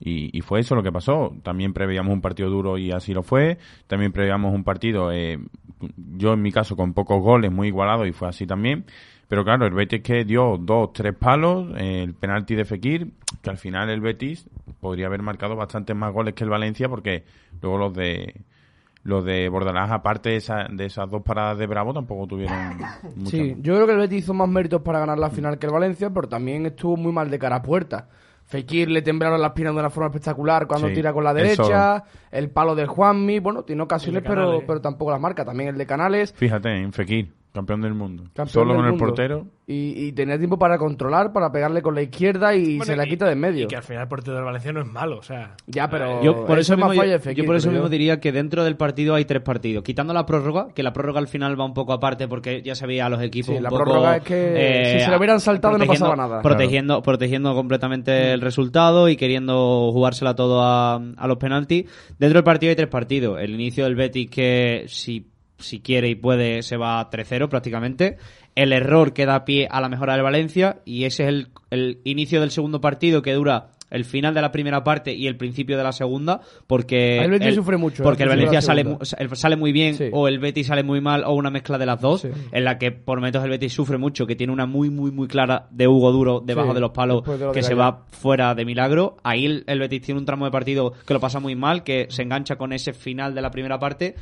[0.01, 1.33] Y, y fue eso lo que pasó.
[1.43, 3.57] También preveíamos un partido duro y así lo fue.
[3.87, 5.37] También preveíamos un partido, eh,
[6.15, 8.85] yo en mi caso, con pocos goles, muy igualado y fue así también.
[9.29, 13.11] Pero claro, el Betis que dio dos, tres palos, el penalti de Fekir,
[13.41, 14.45] que al final el Betis
[14.81, 17.23] podría haber marcado bastantes más goles que el Valencia porque
[17.61, 18.35] luego los de
[19.03, 22.57] los de Bordalás, aparte de, esa- de esas dos paradas de Bravo, tampoco tuvieron.
[23.27, 25.71] Sí, yo creo que el Betis hizo más méritos para ganar la final que el
[25.73, 28.09] Valencia, pero también estuvo muy mal de cara a puerta.
[28.45, 32.03] Fekir le temblaron las piernas de una forma espectacular cuando Sí, tira con la derecha,
[32.31, 35.45] el palo del Juanmi, bueno, tiene ocasiones, de pero, pero tampoco las marca.
[35.45, 38.23] También el de Canales, Fíjate, en Fekir, campeón del mundo.
[38.25, 39.05] campeón Solo del con el mundo.
[39.05, 39.47] portero.
[39.67, 43.05] Y, y tenía tiempo para controlar, para pegarle con la izquierda y Bueno, se la
[43.05, 43.63] quita de en medio.
[43.65, 45.55] Y que al final el portero del Valencia no es malo, o sea...
[45.67, 47.89] Ya, pero Yo por eso, es más mismo, yo, Fekir, yo por eso mismo yo.
[47.89, 49.83] diría que dentro del partido hay tres partidos.
[49.83, 52.87] Quitando la prórroga, que la prórroga al final va un poco aparte porque ya se
[52.87, 55.39] veía a los equipos Sí, un la poco, prórroga es que si se lo hubieran
[55.39, 56.41] saltado no pasaba nada.
[56.41, 61.85] Protegiendo, protegiendo completamente el resultado y queriendo jugársela todo a, a los penaltis.
[62.17, 63.39] Dentro del partido hay tres partidos.
[63.39, 65.27] El inicio del Betis que si,
[65.59, 68.17] si quiere y puede se va a 3-0 prácticamente.
[68.55, 71.99] El error que da pie a la mejora del Valencia y ese es el, el
[72.03, 75.75] inicio del segundo partido que dura el final de la primera parte y el principio
[75.75, 78.85] de la segunda porque El Betis sufre mucho, porque al el Valencia sale,
[79.33, 80.09] sale muy bien Sí.
[80.11, 82.27] o el Betis sale muy mal o una mezcla de las dos Sí.
[82.51, 85.27] en la que por momentos el Betis sufre mucho que tiene una muy muy muy
[85.27, 88.03] clara de Hugo Duro debajo Sí, de los palos después de lo que se va
[88.11, 91.39] fuera de milagro ahí el, el Betis tiene un tramo de partido que lo pasa
[91.39, 94.13] muy mal que se engancha con ese final de la primera parte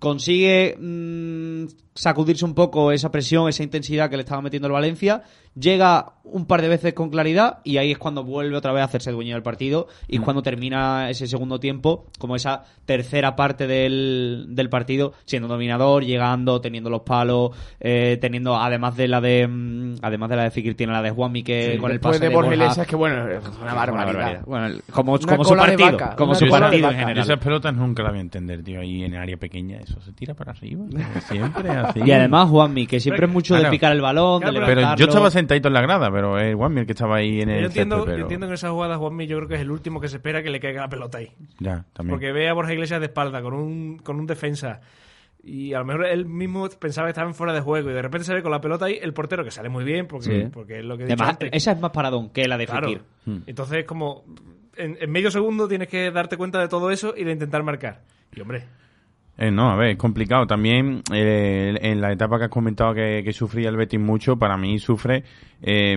[0.00, 5.22] consigue mm, sacudirse un poco esa presión, esa intensidad que le estaba metiendo el Valencia,
[5.54, 8.84] llega un par de veces con claridad y ahí es cuando vuelve otra vez a
[8.84, 13.66] hacerse dueño del partido y es cuando termina ese segundo tiempo, como esa tercera parte
[13.66, 19.46] del, del partido, siendo dominador, llegando, teniendo los palos, eh, teniendo además de la de
[19.46, 22.28] mm, además de la de Fikir tiene la de Juanmi que con el pase de
[22.28, 24.42] de Borja Borja- Iglesias, que bueno, es una una barbaridad.
[24.46, 27.18] Bueno, como, Una como su partido, vaca, como su partido en general.
[27.18, 29.78] Esas pelotas nunca las voy a entender, tío, ahí en el área pequeña.
[29.80, 30.84] Eso se tira para arriba.
[31.28, 33.72] Siempre Y además Juanmi, que siempre es mucho de Claro.
[33.72, 35.04] picar el balón, Claro, de pero- levantarlo.
[35.04, 37.60] yo estaba sentadito en la grada, pero es Juanmi el que estaba ahí en el
[37.62, 39.60] Yo entiendo, césped, yo pero- entiendo que en esa jugada Juanmi yo creo que es
[39.60, 41.30] el último que se espera que le caiga la pelota ahí.
[41.58, 42.14] Ya, también.
[42.18, 44.80] Porque ve a Borja Iglesias de espalda con un, con un defensa
[45.42, 48.24] y a lo mejor él mismo pensaba que estaban fuera de juego y de repente
[48.26, 50.48] se ve con la pelota ahí el portero que sale muy bien porque, Sí.
[50.52, 51.50] porque es lo que he dicho Además, antes.
[51.54, 52.88] esa es más paradón que la de Claro.
[52.88, 53.02] Fekir.
[53.24, 53.38] Hmm.
[53.46, 54.24] Entonces como
[54.76, 58.02] en, en medio segundo tienes que darte cuenta de todo eso y de intentar marcar.
[58.34, 58.64] Y hombre,
[59.42, 60.46] Eh, no, a ver, es complicado.
[60.46, 64.56] También eh, en la etapa que has comentado que, que sufría el Betis mucho, para
[64.58, 65.24] mí sufre
[65.62, 65.96] eh,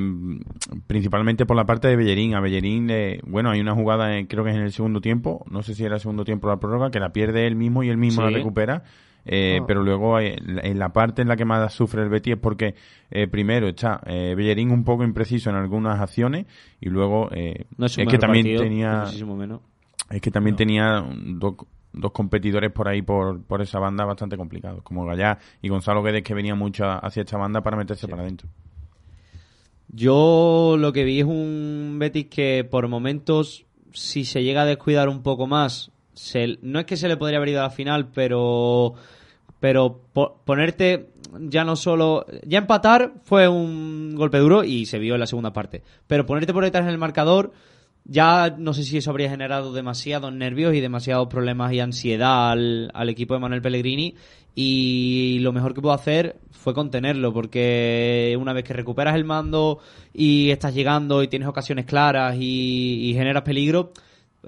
[0.88, 2.36] principalmente por la parte de Bellerín.
[2.36, 5.46] A Bellerín, le- bueno, hay una jugada, eh, creo que es en el segundo tiempo,
[5.52, 7.90] no sé si era el segundo tiempo la prórroga, que la pierde él mismo y
[7.90, 8.32] él mismo Sí.
[8.32, 8.84] la recupera.
[9.26, 9.66] Eh, Ah.
[9.68, 12.76] Pero luego eh, en la parte en la que más sufre el Betis es porque
[13.10, 16.46] eh, primero está eh, Bellerín un poco impreciso en algunas acciones
[16.82, 19.06] y luego eh, No es, un es que también partido, tenía
[19.38, 19.62] menos.
[20.10, 21.56] es que también tenía dos,
[21.94, 26.24] dos competidores por ahí por, por esa banda bastante complicados, como Gallá y Gonzalo Guedes
[26.24, 28.50] que venía mucho hacia esta banda para meterse para adentro.
[29.90, 35.08] Yo lo que vi es un Betis que por momentos, si se llega a descuidar
[35.10, 38.08] un poco más, se- no es que se le podría haber ido a la final,
[38.14, 38.94] pero
[39.60, 45.14] pero po- ponerte ya no solo ya empatar fue un golpe duro y se vio
[45.14, 47.54] en la segunda parte, pero ponerte por detrás en el marcador
[48.06, 52.92] ya no sé si eso habría generado demasiados nervios y demasiados problemas y ansiedad al,
[52.94, 54.16] al equipo de Manuel Pellegrini.
[54.56, 59.80] Y lo mejor que pudo hacer fue contenerlo porque una vez que recuperas el mando
[60.14, 63.94] y estás llegando y tienes ocasiones claras y, y generas peligro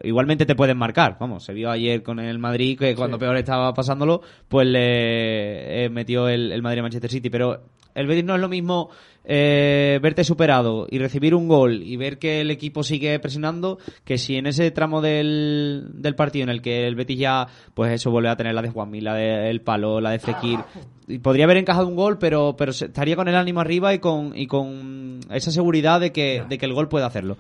[0.04, 1.18] igualmente te pueden marcar.
[1.20, 5.89] Vamos se vio ayer con el Madrid que cuando peor estaba pasándolo pues le eh,
[5.89, 7.30] metió el, el Madrid a Manchester City.
[7.30, 7.63] Pero
[7.94, 8.89] el Betis no es lo mismo
[9.27, 14.17] eh, verte superado y recibir un gol y ver que el equipo sigue presionando que
[14.17, 18.11] si en ese tramo del, del partido en el que el Betis ya pues eso
[18.11, 20.59] vuelve a tener la de Juanmi, la del palo, la de Fekir
[21.07, 24.38] y podría haber encajado un gol pero pero estaría con el ánimo arriba y con
[24.38, 27.38] y con esa seguridad de que, de que el gol puede hacerlo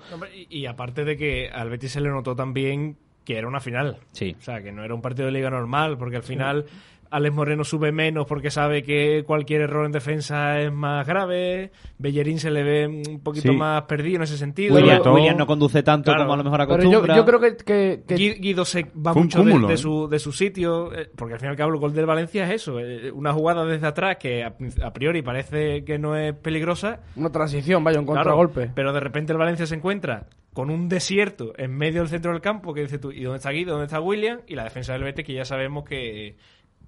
[0.49, 3.97] y aparte de que al Betis se le notó también que era una final.
[4.11, 4.35] Sí.
[4.37, 6.65] O sea, que no era un partido de liga normal, porque al final
[7.15, 11.71] Alex Moreno sube menos porque sabe que cualquier error en defensa es más grave.
[11.97, 13.57] Bellerín se le ve un poquito Sí.
[13.57, 14.75] más perdido en ese sentido.
[14.75, 16.23] William, no conduce tanto Claro.
[16.23, 18.83] como a lo mejor Pero yo, acostumbra yo creo que, que- que- Gui- Guido se
[18.95, 19.77] va mucho de- cúmulo, de, ¿eh?
[19.77, 22.43] su, de su sitio, eh, porque al fin y al cabo el gol del Valencia
[22.45, 26.33] es eso, eh, una jugada desde atrás que a, a priori parece que no es
[26.33, 28.71] peligrosa, una transición, vaya, un Claro, contragolpe.
[28.75, 32.41] pero de repente el Valencia se encuentra con un desierto en medio del centro del
[32.41, 33.71] campo que dices tú, ¿y dónde está Guido?
[33.73, 34.39] ¿Dónde está William?
[34.47, 36.37] Y la defensa del Betis que ya sabemos que,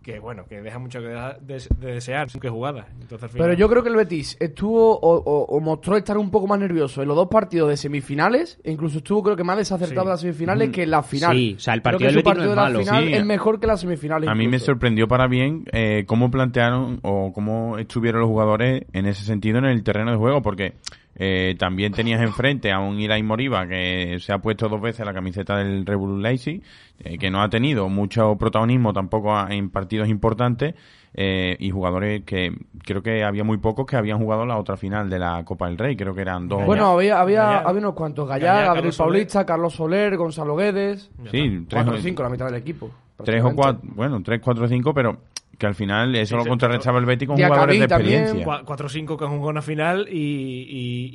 [0.07, 2.87] que bueno, que deja mucho que de, de desear, que jugada.
[3.01, 6.17] Entonces, al final- Pero yo creo que el Betis estuvo o, o- o mostró estar
[6.17, 9.43] un poco más nervioso en los dos partidos de semifinales, e incluso estuvo creo que
[9.43, 10.07] más desacertado Sí.
[10.07, 11.35] en las semifinales que en la final.
[11.35, 12.79] Sí, o sea, el Creo partido que del no partido es de la malo.
[12.79, 13.13] final Sí.
[13.15, 14.29] es mejor que las semifinales.
[14.29, 19.07] A mí me sorprendió para bien eh, cómo plantearon o cómo estuvieron los jugadores en
[19.07, 20.75] ese sentido en el terreno de juego, porque
[21.19, 25.13] eh, también tenías enfrente a un Irai Moriba que se ha puesto dos veces la
[25.13, 26.61] camiseta del Bull Leipzig,
[26.99, 30.75] eh, que no ha tenido mucho protagonismo tampoco en partidos importantes,
[31.15, 32.53] eh, y jugadores que
[32.83, 35.79] creo que había muy pocos que habían jugado la otra final de la Copa del
[35.79, 36.63] Rey, creo que eran dos.
[36.63, 38.29] Bueno, había, había, había unos cuantos.
[38.29, 39.11] Gallá, Gabriel Carlos Soler.
[39.11, 41.09] Paulista, Carlos Soler, Gonzalo Guedes.
[41.31, 42.91] sí, tres, Cuatro o cinco, la mitad del equipo.
[43.23, 45.17] tres o cuatro, bueno, tres, cuatro o cinco, pero
[45.57, 48.45] que al final eso Sí, lo contrarrestaba el Betis con jugadores de experiencia.
[48.45, 50.21] Cua- 4-5 que han jugado una final y,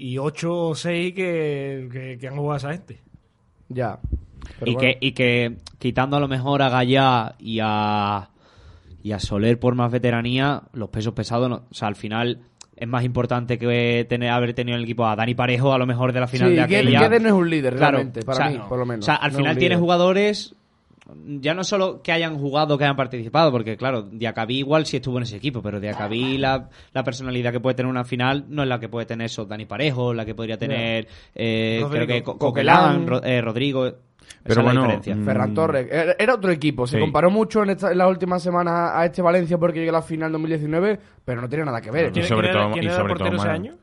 [0.01, 3.01] y, y 8 o 6 que, que, que han jugado a esa gente.
[3.69, 3.99] Ya.
[4.61, 4.79] Y, bueno.
[4.81, 8.29] que, y que quitando a lo mejor a Gallá y a,
[9.03, 12.41] y a Soler por más veteranía, los pesos pesados, no- o sea, al final
[12.75, 15.87] es más importante que tener, haber tenido en el equipo a Dani Parejo a lo
[15.87, 17.01] mejor de la final Sí, de aquella.
[17.01, 19.05] Guedes no es un líder, Claro, realmente, para o sea, mí, por lo menos.
[19.05, 19.79] O sea, al No final líder.
[19.79, 20.57] jugadores
[21.41, 25.17] ya no solo que hayan jugado, que hayan participado, porque claro, Diacabí igual sí estuvo
[25.19, 28.69] en ese equipo, pero Diacabí la, la personalidad que puede tener una final no es
[28.69, 31.91] la que puede tener eso Dani Parejo, la que podría tener eh, Rodrigo.
[31.91, 33.07] creo que Co- Coquelán.
[33.25, 33.87] Eh, Rodrigo.
[33.87, 33.97] Esa
[34.45, 35.89] Pero es la bueno, mm, Ferran Torres.
[36.19, 36.87] Era, otro equipo.
[36.87, 37.01] Se Sí.
[37.01, 40.03] comparó mucho en, esta- en las últimas semanas a este Valencia porque llegó a la
[40.03, 42.17] final 2019, pero no tiene nada que ver.
[42.17, 43.75] Y sobre ¿Quién era- todo- quién y era el sobre todo ese año?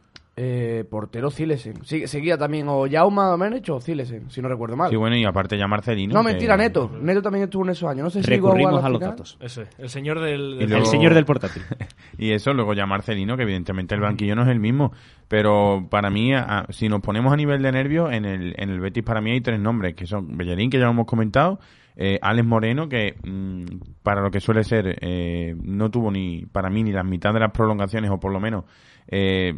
[0.42, 1.84] Eh, portero Zilesen.
[1.84, 4.90] Sí, seguía también o Jauma Domenech o Zilesen, si no recuerdo mal.
[4.90, 6.14] Sí, bueno, y aparte ya Marcelino.
[6.14, 6.90] no, que- mentira, Neto.
[7.02, 8.06] Neto también estuvo en esos años.
[8.06, 9.10] No sé si llegó a Recurrimos a la los final.
[9.12, 9.38] datos.
[9.42, 10.54] Eso es, el señor del...
[10.56, 11.64] Y del- luego- El señor del portátil.
[12.18, 14.94] Y eso, luego ya Marcelino, que evidentemente el banquillo no es el mismo.
[15.28, 18.80] Pero para mí, a- si nos ponemos a nivel de nervios, en el, en el
[18.80, 21.60] Betis para mí hay tres nombres, que son Bellerín, que ya lo hemos comentado,
[21.98, 23.66] eh, Alex Moreno, que mm,
[24.04, 27.42] para lo que suele ser, eh, no tuvo ni, para mí, ni la mitad de
[27.42, 28.64] las prolongaciones, o por lo menos,
[29.08, 29.54] eh,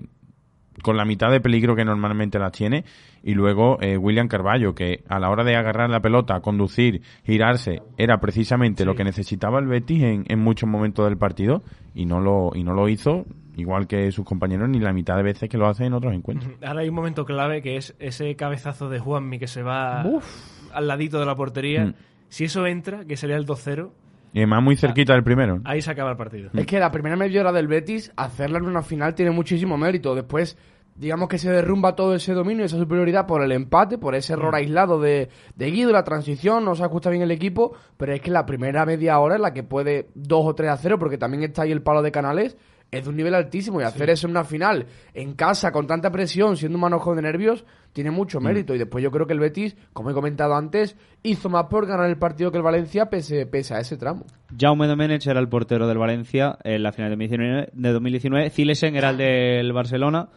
[0.82, 2.86] con la mitad de peligro que normalmente las tiene.
[3.24, 7.82] Y luego eh, William Carballo, que a la hora de agarrar la pelota, conducir, girarse,
[7.98, 11.62] era precisamente lo que necesitaba el Betis en, en muchos momentos del partido
[11.94, 15.24] y no lo y no lo hizo, igual que sus compañeros, ni la mitad de
[15.24, 16.52] veces que lo hace en otros encuentros.
[16.64, 20.04] Ahora hay un momento clave que es ese cabezazo de Juanmi que se va
[20.74, 21.86] al ladito de la portería.
[21.86, 21.94] Mm.
[22.30, 23.92] Si eso entra, que sería el 2-0,
[24.34, 25.60] Y además muy cerquita del primero.
[25.66, 26.50] ahí se acaba el partido.
[26.54, 30.16] Es que la primera media hora del Betis, hacerla en una final tiene muchísimo mérito.
[30.16, 30.58] Después,
[30.96, 34.56] digamos que se derrumba todo ese dominio, esa superioridad por el empate, por ese error
[34.56, 38.32] aislado de, de Guido, la transición, no se ajusta bien el equipo, pero es que
[38.32, 41.44] la primera media hora es la que puede 2 o 3 a 0, porque también
[41.44, 42.58] está ahí el palo de Canales.
[42.92, 46.12] Es de un nivel altísimo y hacer eso en una final, en casa, con tanta
[46.12, 48.76] presión, siendo un manojo de nervios, tiene mucho mérito.
[48.76, 52.10] Y después yo creo que el Betis, como he comentado antes, hizo más por ganar
[52.10, 54.26] el partido que el Valencia pese, pese a ese tramo.
[54.58, 57.70] Jaume Domenech era el portero del Valencia en la final de 2019.
[57.74, 58.50] De 2019.
[58.50, 60.28] Zilesen era el del Barcelona.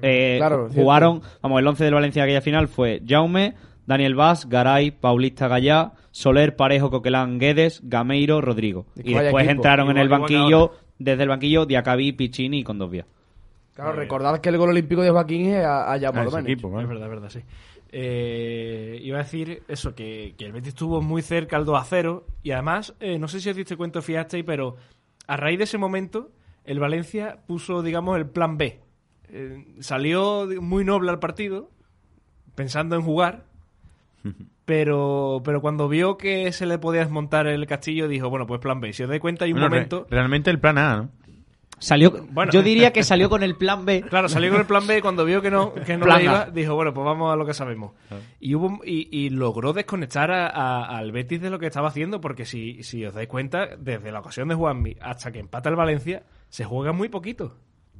[0.00, 3.54] Eh, Claro, jugaron, vamos, el 11 del Valencia de aquella final fue Jaume,
[3.86, 8.86] Daniel Vaz, Garay, Paulista Gallá, Soler, Parejo, Coquelán, Guedes, Gameiro, Rodrigo.
[8.96, 9.50] Y después equipo.
[9.50, 13.06] entraron en el banquillo, desde el banquillo, Diacabí, Piccini y Condovia.
[13.74, 16.44] Claro, recordad que el gol olímpico de Joaquín es a, a Domenech.
[16.44, 16.84] equipo, ¿vale?
[16.84, 17.40] Es verdad, es verdad, sí.
[17.92, 21.84] Eh, iba a decir eso, que, que el Betis estuvo muy cerca al 2 a
[21.84, 24.76] 0 y además, eh, no sé si os diste cuenta o fijasteis, pero
[25.26, 26.30] a raíz de ese momento,
[26.64, 28.80] el Valencia puso, digamos, el plan B.
[29.28, 31.70] Eh, salió muy noble al partido,
[32.54, 33.44] pensando en jugar,
[34.64, 38.80] pero, pero cuando vio que se le podía desmontar el castillo, dijo, bueno, pues plan
[38.80, 38.92] B.
[38.92, 40.06] Si os dais cuenta, hay un Bueno, re- momento...
[40.10, 41.10] realmente el plan A, ¿no?
[41.78, 42.50] Salió, Bueno.
[42.52, 44.00] yo diría que salió con el plan B.
[44.08, 46.42] Claro, salió con el plan B y cuando vio que no, que no le iba,
[46.44, 46.50] A.
[46.50, 47.92] dijo, bueno, pues vamos a lo que sabemos.
[48.40, 52.20] Y, hubo, y, y logró desconectar a- a- al Betis de lo que estaba haciendo,
[52.22, 55.76] porque si, si os dais cuenta, desde la ocasión de Juanmi hasta que empata el
[55.76, 57.56] Valencia, se juega muy poquito.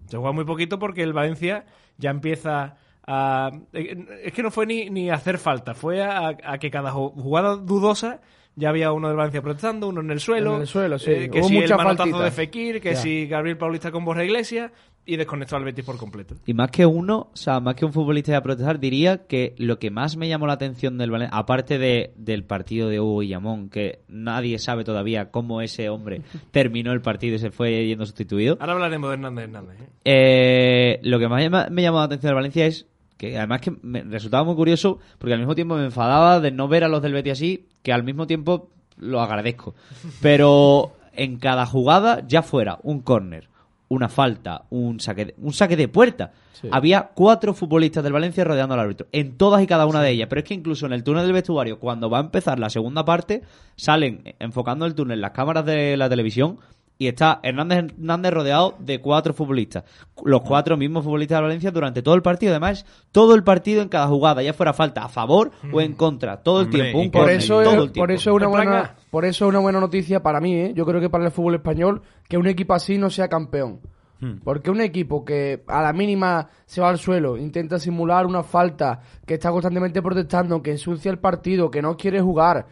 [0.07, 1.67] Se juega muy poquito porque el Valencia
[1.99, 3.51] ya empieza a...
[3.73, 6.93] eh, Es que no fue ni, ni a hacer falta, fue a, a que cada
[6.93, 8.21] ju- jugada dudosa
[8.59, 10.55] ya había uno del Valencia protestando, uno en el suelo.
[10.55, 11.11] En el suelo, sí.
[11.11, 12.97] eh, que Hubo si el manotazo de Fekir, que Ya.
[12.97, 14.73] si Gabriel Paulista con Borja Iglesias,
[15.09, 16.35] y desconectó al Betis por completo.
[16.47, 19.79] Y más que uno, o sea, más que un futbolista de protestar, diría que lo
[19.79, 23.69] que más me llamó la atención del Valencia, aparte de, del partido de Hugo Guillamón,
[23.69, 28.57] que nadie sabe todavía cómo ese hombre terminó el partido y se fue yendo sustituido,
[28.59, 29.81] Ahora hablaremos de Hernández Hernández.
[29.81, 29.87] ¿eh?
[30.07, 32.87] eh, lo que más me llamó la atención del Valencia es
[33.17, 36.69] que además que me resultaba muy curioso porque al mismo tiempo me enfadaba de no
[36.69, 39.75] ver a los del Betis así, que al mismo tiempo lo agradezco.
[40.21, 43.49] Pero en cada jugada, ya fuera un córner,
[43.89, 46.33] una falta, un saque de, un saque de puerta,
[46.71, 50.29] había cuatro futbolistas del Valencia rodeando al árbitro, en todas y cada una de ellas.
[50.29, 53.05] Pero es que incluso en el túnel del vestuario, cuando va a empezar la segunda
[53.05, 53.43] parte,
[53.77, 56.59] salen enfocando el túnel las cámaras de la televisión
[56.99, 59.85] y está Hernández Hernández rodeado de cuatro futbolistas.
[60.25, 62.53] Los cuatro mismos futbolistas de Valencia durante todo el partido.
[62.53, 66.43] Además, todo el partido en cada jugada, ya fuera falta a favor o en contra.
[66.43, 67.01] Todo el Hombre, tiempo.
[67.01, 68.01] Un Por eso, todo es, el tiempo.
[68.01, 70.73] por eso es una buena, por eso es una buena noticia para mí, ¿eh?
[70.75, 73.81] Yo creo que para el fútbol español que un equipo así no sea campeón.
[74.19, 74.39] Hmm.
[74.43, 79.01] Porque un equipo que a la mínima se va al suelo, intenta simular una falta,
[79.27, 82.67] que está constantemente protestando, que ensucia el partido, que no quiere jugar,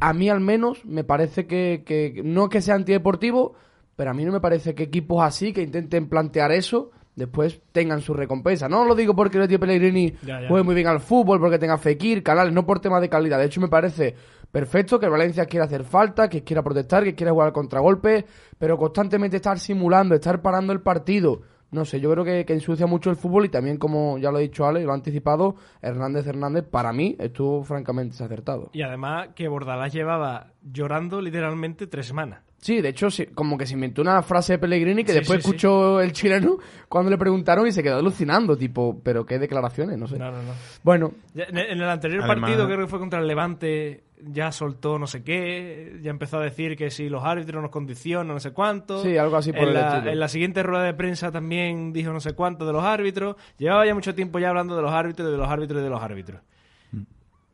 [0.00, 3.54] a mí al menos me parece que, que no es que sea antideportivo,
[3.96, 8.02] pero a mí no me parece que equipos así, que intenten plantear eso, después tengan
[8.02, 8.68] su recompensa.
[8.68, 10.48] No lo digo porque el tío Pellegrini Ya, ya.
[10.48, 13.38] juegue muy bien al fútbol, porque tenga Fekir, Canales, no por temas de calidad.
[13.38, 14.14] De hecho, me parece
[14.52, 18.26] perfecto que el Valencia quiera hacer falta, que quiera protestar, que quiera jugar al contragolpe,
[18.58, 21.40] pero constantemente estar simulando, estar parando el partido.
[21.72, 24.38] No sé, yo creo que, que ensucia mucho el fútbol y también, como ya lo
[24.38, 28.70] ha dicho Ale, lo ha anticipado, Hernández Hernández, para mí, estuvo francamente desacertado.
[28.72, 32.40] Y además que Bordalás llevaba llorando literalmente tres semanas.
[32.58, 35.38] Sí, de hecho, sí, como que se inventó una frase de Pellegrini que Sí, después
[35.38, 35.48] sí, sí.
[35.56, 36.56] escuchó el chileno
[36.88, 40.18] cuando le preguntaron y se quedó alucinando, tipo, pero qué declaraciones, no sé.
[40.18, 40.52] No, no, no.
[40.82, 44.98] Bueno, En en el anterior Además- partido, creo que fue contra el Levante, ya soltó
[44.98, 48.52] no sé qué, ya empezó a decir que si los árbitros nos condicionan, no sé
[48.52, 49.02] cuánto.
[49.02, 50.10] Sí, algo así por en el la, estilo.
[50.12, 53.36] en la siguiente rueda de prensa también dijo no sé cuánto de los árbitros.
[53.58, 56.02] Llevaba ya mucho tiempo ya hablando de los árbitros, de los árbitros y de los
[56.02, 56.40] árbitros.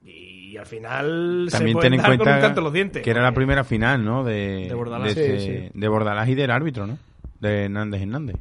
[0.05, 3.03] Y al final se También puede ten en con un cuenta canto en los dientes.
[3.03, 4.23] que era la primera final, ¿no?
[4.23, 5.15] De, De Bordalás.
[5.15, 6.99] de, Sí, este- de Bordalás y del árbitro, ¿no?
[7.41, 8.37] De Hernández Hernández.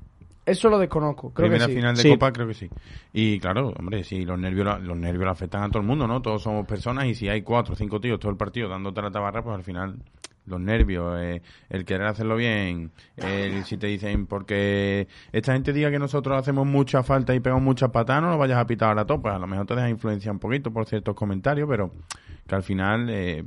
[0.45, 1.77] Eso lo desconozco, creo primera que sí.
[1.77, 2.09] final de Sí.
[2.09, 2.69] Copa, creo que sí.
[3.13, 6.21] Y claro, hombre, sí, los nervios, la- los nervios afectan a todo el mundo, ¿no?
[6.21, 9.11] Todos somos personas y si hay cuatro o cinco tíos todo el partido dándote la
[9.11, 9.95] tabarra, pues al final
[10.47, 15.91] los nervios, eh, el querer hacerlo bien, el si te dicen, porque esta gente diga
[15.91, 19.05] que nosotros hacemos mucha falta y pegamos muchas patadas, no lo vayas a pitar ahora
[19.05, 21.91] todo, pues a lo mejor te deja influenciar un poquito por ciertos comentarios, pero
[22.47, 23.07] que al final...
[23.09, 23.43] Eh,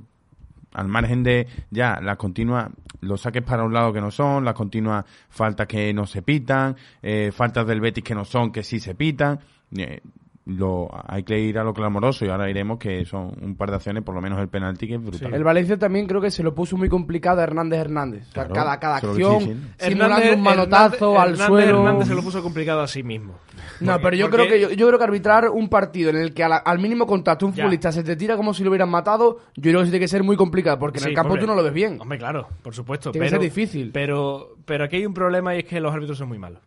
[0.75, 4.55] al margen de ya las continuas, los saques para un lado que no son, las
[4.55, 8.81] continuas faltas que no se pitan, eh, faltas del Betis que no son, que sí
[8.81, 9.41] se pitan,
[9.77, 10.01] eh,
[10.47, 13.77] lo, hay que ir a lo clamoroso y ahora iremos que son un par de
[13.77, 15.33] acciones, por lo menos el penalti que es brutal.
[15.33, 18.23] El Valencia también creo que se lo puso muy complicado a Hernández Hernández.
[18.29, 21.79] O sea, Claro, cada, cada acción, simulando un manotazo Hernández- al Hernández- suelo.
[21.81, 23.35] Hernández se lo puso complicado a sí mismo.
[23.81, 26.35] No, pero yo porque- creo que yo, yo creo que arbitrar un partido en el
[26.35, 27.63] que la- al mínimo contacto un Ya.
[27.65, 30.09] futbolista se te tira como si lo hubieran matado, yo creo que sí tiene que
[30.09, 31.41] ser muy complicado, porque en Sí, el campo hombre.
[31.43, 31.99] tú no lo ves bien.
[32.01, 33.11] Hombre, claro, por supuesto.
[33.13, 33.91] Tiene que pero, ser difícil.
[33.93, 36.61] Pero, pero aquí hay un problema y es que los árbitros son muy malos.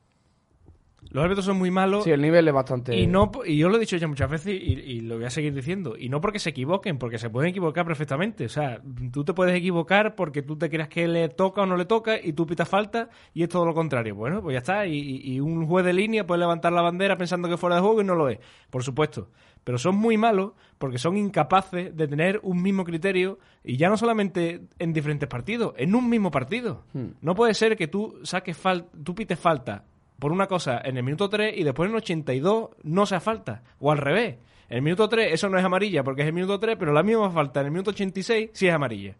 [1.11, 2.03] Los árbitros son muy malos.
[2.03, 2.95] Sí, el nivel es bastante...
[2.95, 5.29] Y, no, y yo lo he dicho ya muchas veces y, y lo voy a
[5.29, 5.95] seguir diciendo.
[5.97, 8.45] Y no porque se equivoquen, porque se pueden equivocar perfectamente.
[8.45, 8.81] O sea,
[9.11, 12.17] tú te puedes equivocar porque tú te creas que le toca o no le toca
[12.21, 14.15] y tú pitas falta y es todo lo contrario.
[14.15, 14.85] Bueno, pues ya está.
[14.85, 17.81] Y, y- un juez de línea puede levantar la bandera pensando que es fuera de
[17.81, 18.39] juego y no lo es.
[18.69, 19.29] Por supuesto.
[19.63, 23.97] Pero son muy malos porque son incapaces de tener un mismo criterio y ya no
[23.97, 26.83] solamente en diferentes partidos, en un mismo partido.
[27.21, 29.83] No puede ser que tú saques fal tú pites falta
[30.19, 33.63] por una cosa en el minuto 3 y después en el 82 no sea falta.
[33.79, 34.37] O al revés.
[34.69, 37.03] En el minuto 3 eso no es amarilla porque es el minuto 3, pero la
[37.03, 39.15] misma falta en el minuto 86 sí es amarilla.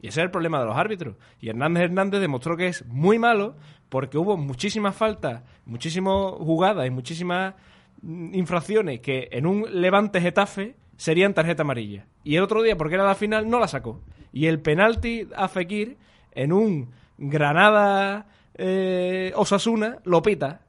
[0.00, 1.16] Y ese es el problema de los árbitros.
[1.40, 3.56] Y Hernández Hernández demostró que es muy malo
[3.88, 7.54] porque hubo muchísimas faltas, muchísimas jugadas y muchísimas
[8.02, 12.06] mm, infracciones que en un Levante Getafe serían tarjeta amarilla.
[12.22, 14.00] Y el otro día, porque era la final, no la sacó.
[14.32, 15.96] Y el penalti a Fekir
[16.32, 18.26] en un Granada
[18.58, 20.60] eh, Osasuna lo pita.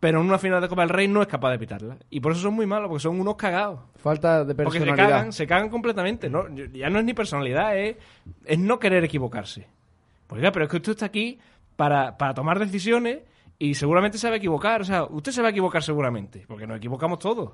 [0.00, 1.96] Pero en una final de Copa del Rey no es capaz de pitarla.
[2.10, 3.80] Y por eso son muy malos, porque son unos cagados.
[3.96, 5.16] Falta de Porque se personalidad.
[5.16, 6.28] cagan, se cagan completamente.
[6.28, 7.96] No, ya no es ni personalidad, es,
[8.44, 9.66] es no querer equivocarse.
[10.26, 11.38] Pues Oiga, pero es que usted está aquí
[11.76, 13.20] para, para tomar decisiones
[13.58, 14.82] y seguramente se va a equivocar.
[14.82, 17.52] O sea, usted se va a equivocar seguramente, porque nos equivocamos todos.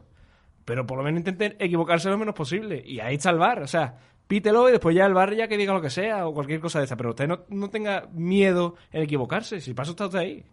[0.65, 2.83] Pero por lo menos intenten equivocarse lo menos posible.
[2.85, 3.63] Y ahí está el bar.
[3.63, 3.97] O sea,
[4.31, 6.79] pítelo y después ya el bar ya que diga lo que sea o cualquier cosa
[6.79, 6.97] de esa.
[6.97, 9.61] Pero usted no, no tenga miedo en equivocarse.
[9.61, 10.45] Si pasa está usted ahí.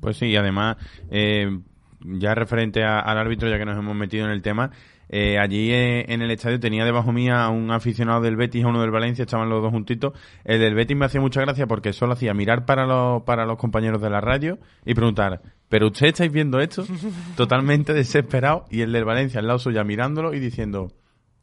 [0.00, 0.76] Pues sí, y además,
[1.10, 1.58] eh,
[2.04, 4.70] ya referente a- al árbitro, ya que nos hemos metido en el tema,
[5.08, 8.64] eh, allí eh, en el estadio tenía debajo mía a un aficionado del Betis y
[8.64, 10.12] a uno del Valencia, estaban los dos juntitos.
[10.44, 13.58] El del Betis me hacía mucha gracia porque solo hacía mirar para los, para los
[13.58, 16.84] compañeros de la radio y preguntar, ¿pero usted estáis viendo esto?
[17.36, 18.64] Totalmente desesperado.
[18.70, 20.90] Y el del Valencia al lado suya mirándolo y diciendo,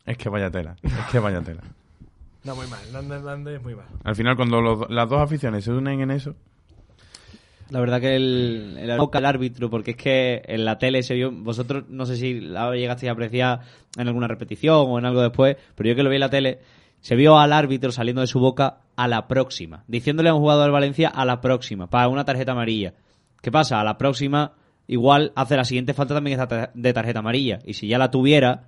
[0.06, 1.62] es que vaya tela, es que vaya tela.
[2.43, 2.80] No, muy mal.
[2.88, 3.86] Hernández Hernández es muy mal.
[4.04, 6.36] Al final, cuando los- las dos aficiones se unen en eso,
[7.70, 11.32] La verdad que el, el, el árbitro, porque es que en la tele se vio,
[11.32, 13.62] vosotros no sé si la llegasteis a apreciar
[13.97, 16.60] en alguna repetición o en algo después, pero yo que lo vi en la tele,
[16.99, 20.64] se vio al árbitro saliendo de su boca a la próxima, diciéndole a un jugador
[20.64, 22.93] del Valencia a la próxima, para una tarjeta amarilla.
[23.41, 23.80] ¿Qué pasa?
[23.80, 24.52] A la próxima,
[24.88, 26.39] igual hace la siguiente falta también
[26.74, 28.64] de tarjeta amarilla, y si ya la tuviera,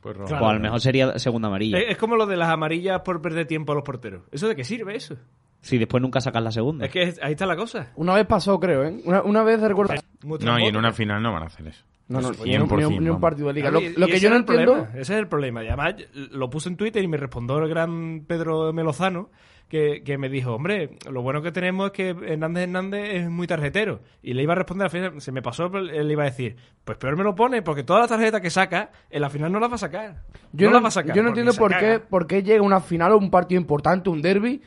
[0.00, 0.48] pues pues Claro.
[0.48, 1.78] a lo mejor sería segunda amarilla.
[1.78, 4.22] Es, es como lo de las amarillas por perder tiempo a los porteros.
[4.32, 5.16] ¿Eso de qué sirve eso?
[5.60, 6.86] Si después nunca sacas la segunda.
[6.86, 7.92] Es que es- ahí está la cosa.
[7.96, 9.00] Una vez pasó, creo, ¿eh?
[9.04, 9.94] Una, una vez recuerdo...
[10.22, 11.84] No, y en una final no van a hacer eso.
[12.08, 13.70] No, no, ni, un, ni un- 100%, ni un partido de liga.
[13.70, 14.72] Claro, Lo, lo que yo no entiendo...
[14.72, 15.62] problema, ese es el problema.
[15.62, 19.30] Y además lo puse en Twitter y me respondió el gran Pedro Melozano
[19.70, 23.46] que, que me dijo, hombre, lo bueno que tenemos es que Hernández Hernández es muy
[23.46, 24.00] tarjetero.
[24.22, 26.26] Y le iba a responder, al final se me pasó, pero él le iba a
[26.26, 29.50] decir, pues peor me lo pone, porque todas las tarjetas que saca, en la final
[29.52, 30.24] no las va a sacar.
[30.52, 31.16] Yo no, no, las va a sacar.
[31.16, 34.20] yo no entiendo por qué, por qué llega una final o un partido importante, un
[34.20, 34.60] derby,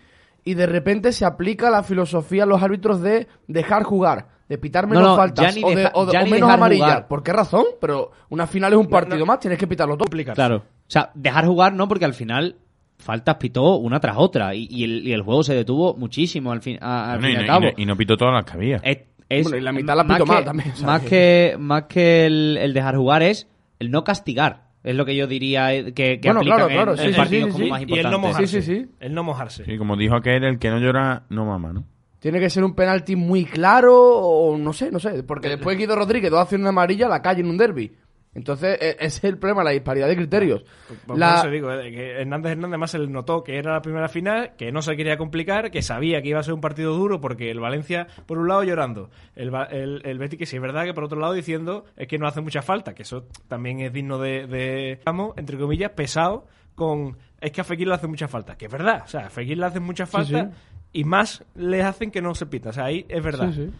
[0.45, 4.88] y de repente se aplica la filosofía a los árbitros de dejar jugar, de pitar
[4.88, 6.88] menos No, no, faltas o, de- o de- menos amarillas.
[6.88, 7.08] jugar.
[7.10, 7.66] ¿Por qué razón?
[7.82, 9.26] Pero una final es un partido no.
[9.26, 10.08] más, tienes que pitarlo todo.
[10.34, 10.58] Claro.
[10.58, 12.58] O sea, dejar jugar no, porque al final
[12.97, 16.61] faltas pitó una tras otra y, y el, y el juego se detuvo muchísimo al
[16.61, 17.65] fin, a- al Bueno, fin y y, al no, cabo.
[17.65, 18.77] y no- y no pitó todas las que había.
[18.77, 18.97] Es,
[19.29, 22.25] es- Bueno, y la mitad la más pitó que- mal también, Más que- más que
[22.25, 23.47] el, el dejar jugar es
[23.79, 24.63] el no castigar.
[24.83, 27.07] Es lo que yo diría eh, que, que Bueno, aplican claro, en- claro, en, sí,
[27.09, 27.69] sí, partidos sí, como sí.
[27.71, 28.19] más Y el no importantes.
[28.29, 28.61] mojarse.
[28.61, 28.91] Sí, sí, sí.
[28.99, 29.65] El no mojarse.
[29.65, 31.85] Sí, como dijo aquel, el que no llora no mama, ¿no?
[32.19, 35.23] Tiene que ser un penalti muy claro o no sé, no sé.
[35.23, 37.91] Porque después Guido Rodríguez, dos acciones amarillas, la calle en un derby.
[38.36, 40.63] Entonces, e- ese es el problema, la disparidad de criterios.
[41.05, 43.73] Pues La- Por eso digo, eh, que Hernández Hernández más se le notó que era
[43.73, 46.61] la primera final, que no se quería complicar, que sabía que iba a ser un
[46.61, 49.09] partido duro porque el Valencia, por un lado, llorando.
[49.36, 52.17] El, el, el Betis, que sí es verdad que por otro lado diciendo es que
[52.17, 56.47] no hace mucha falta, que eso también es digno de, de digamos, entre comillas, pesado
[56.75, 59.29] con es que a Fekir le hace mucha falta, que es verdad, o sea, a
[59.29, 60.49] Fekir le hacen mucha falta sí.
[60.93, 63.71] y más les hacen que no se pita, o sea, ahí es verdad Sí, sí.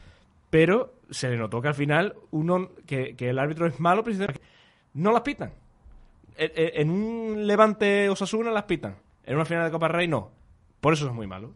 [0.54, 4.40] Pero se le notó que al final uno que, que el árbitro es malo precisamente
[4.40, 4.48] porque
[4.94, 5.52] no las pitan
[6.38, 10.30] en, en- en un Levante Osasuna las pitan en una final de Copa Rey no
[10.80, 11.56] por eso es muy malo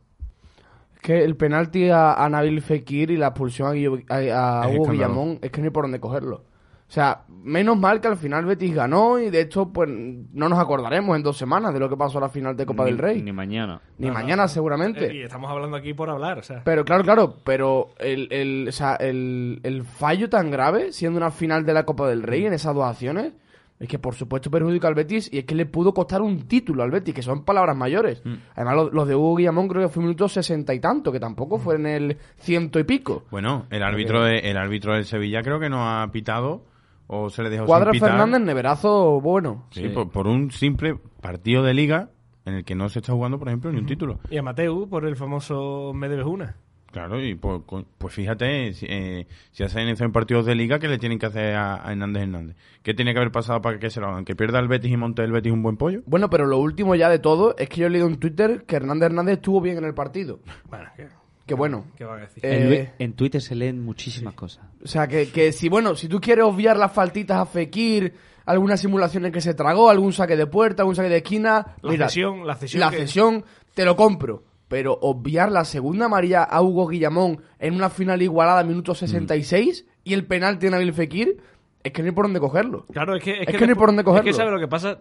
[0.95, 4.91] Es que el penalti a, a Nabil Fekir y la expulsión a, Guillo- a- Hugo.
[4.91, 6.43] Guillamón es que no hay por dónde cogerlo.
[6.87, 10.57] O sea, menos mal que al final Betis ganó y de hecho pues no nos
[10.57, 12.97] acordaremos en dos semanas de lo que pasó a la final de Copa Ni- del
[12.97, 13.21] Rey.
[13.21, 13.81] Ni mañana.
[13.97, 15.13] Ni No, mañana Eh, seguramente.
[15.13, 18.71] y estamos hablando aquí por hablar o sea Pero claro, claro, pero el, el, o
[18.71, 22.53] sea, el, el fallo tan grave, siendo una final de la Copa del Rey en
[22.53, 23.33] esas dos acciones,
[23.79, 26.83] es que por supuesto perjudica al Betis y es que le pudo costar un título
[26.83, 28.23] al Betis, que son palabras mayores.
[28.55, 31.59] Además, los, los de Hugo Guillamón creo que fue minuto sesenta y tanto, que tampoco
[31.59, 33.25] fue en el ciento y pico.
[33.29, 36.63] Bueno, el árbitro, de- el árbitro del Sevilla creo que no ha pitado
[37.07, 38.11] o se le dejó Cuadra sin pitar.
[38.11, 39.65] Fernández, neverazo bueno.
[39.71, 42.09] Sí, Por, por un simple partido de liga
[42.45, 44.19] en el que no se está jugando, por ejemplo, ni un título.
[44.29, 46.55] y a Mateu por el famoso me debes una
[46.89, 47.61] Claro, y pues,
[47.97, 51.25] pues fíjate, si, eh, si hacen eso en partidos de liga, ¿qué le tienen que
[51.25, 52.55] hacer a, a Hernández Hernández?
[52.81, 54.23] ¿Qué tiene que haber pasado para que se lo hagan?
[54.23, 56.01] ¿Que pierda el Betis y monte el Betis un buen pollo?
[56.05, 58.77] Bueno, pero lo último ya de todo es que yo he leído en Twitter que
[58.77, 60.39] Hernández Hernández estuvo bien en el partido.
[60.69, 61.07] Bueno, ¿qué,
[61.47, 61.85] Que bueno.
[61.97, 62.45] qué va a decir?
[62.45, 64.65] Eh, En, Twitter se leen muchísimas cosas.
[64.83, 68.13] O sea, que, que si, bueno, si tú quieres obviar las faltitas a Fekir,
[68.45, 72.09] algunas simulaciones que se tragó, algún saque de puerta, algún saque de esquina, La mira,
[72.09, 74.43] cesión, la cesión la que- cesión te lo compro.
[74.67, 79.85] Pero obviar la segunda amarilla a Hugo Guillamón en una final igualada a minuto 66
[80.03, 81.37] y el penalti de Nabil Fekir,
[81.83, 82.85] es que no hay por dónde cogerlo.
[82.91, 84.25] Claro, es que, Es que no hay por dónde Es cogerlo.
[84.29, 84.99] que sabe lo que pasa.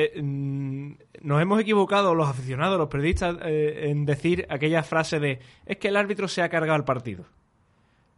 [0.00, 0.92] Eh, mm,
[1.22, 5.88] nos hemos equivocado los aficionados, los periodistas, eh, en decir aquella frase de es que
[5.88, 7.24] el árbitro se ha cargado el partido.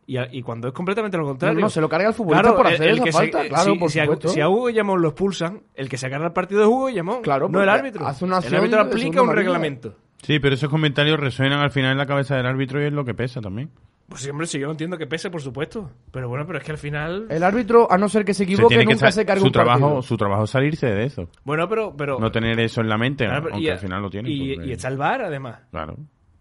[0.07, 1.55] Y, a- y cuando es completamente lo contrario.
[1.55, 3.73] No, no, se lo carga el futbolista por hacer esa que se- falta, eh, claro,
[3.73, 4.29] si, por si a, supuesto.
[4.29, 7.23] si a Hugo Guillamón lo expulsan, el que se carga el partido es Hugo Guillamón,
[7.23, 8.07] Claro, no el árbitro.
[8.07, 9.95] hace una el árbitro aplica un reglamento.
[10.23, 13.07] Sí, pero esos comentarios resuenan al final en la cabeza del árbitro y es lo
[13.07, 13.71] que pesa también.
[14.11, 15.89] Pues sí, hombre, sí, yo no entiendo que pese, por supuesto.
[16.11, 17.27] Pero bueno, pero es que al final...
[17.31, 19.47] El árbitro, a no ser que se Se equivoque, tiene que nunca se carga su
[19.47, 19.77] un partido.
[19.79, 21.29] trabajo, su trabajo es salirse de eso.
[21.45, 21.95] Bueno, pero...
[21.97, 24.29] pero No tener eso en la mente, Claro, pero- aunque y, al final lo tiene.
[24.31, 25.61] y, porque- y está el VAR, además.
[25.71, 25.97] Claro.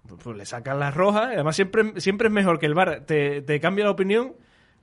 [0.07, 1.29] Pues, pues le sacan las rojas.
[1.33, 4.33] Además, siempre, siempre es mejor que el VAR te, te cambie la opinión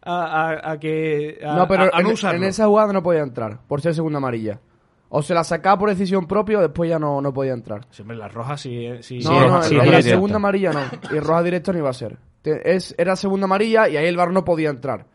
[0.03, 1.41] a, a- a que.
[1.45, 2.39] A, No, pero a- a no en, usarlo.
[2.39, 4.61] en esa jugada no podía entrar, por ser segunda amarilla.
[5.09, 7.87] O se la sacaba por decisión propia o después ya no, no podía entrar.
[7.91, 8.89] Siempre las rojas, sí.
[9.01, 10.81] sí No, Sí, no, roja- en sí, la- roja la segunda amarilla no.
[11.17, 12.17] Y roja directa no iba a ser.
[12.47, 15.07] Es, era segunda amarilla y ahí el VAR no podía entrar.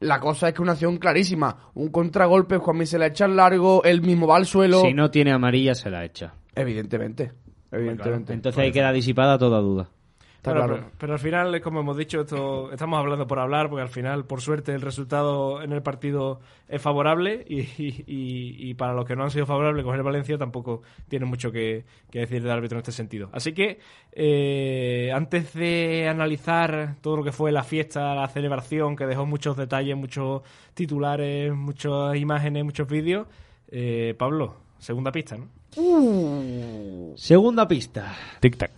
[0.00, 1.70] La cosa es que una acción clarísima.
[1.74, 4.80] Un contragolpe, Juanmi se la echa al largo, él mismo va al suelo.
[4.80, 6.34] Si no tiene amarilla, se la echa.
[6.54, 7.32] Evidentemente.
[7.70, 8.32] Evidentemente.
[8.32, 9.90] Entonces ahí queda disipada toda duda.
[10.42, 10.82] Está Bueno, claro.
[10.86, 14.24] pero, pero al final, como hemos dicho, esto estamos hablando por hablar, porque al final,
[14.24, 19.04] por suerte, el resultado en el partido es favorable y, y- y- y para los
[19.04, 22.76] que no han sido favorables, coger Valencia tampoco tiene mucho que, que decir del árbitro
[22.76, 23.28] en este sentido.
[23.32, 23.78] Así que,
[24.10, 29.56] eh, antes de analizar todo lo que fue la fiesta, la celebración, que dejó muchos
[29.56, 30.42] detalles, muchos
[30.74, 33.28] titulares, muchas imágenes, muchos vídeos,
[33.68, 35.46] eh, Pablo, segunda pista, ¿no?
[37.16, 38.12] Segunda pista.
[38.40, 38.70] Tic-tac.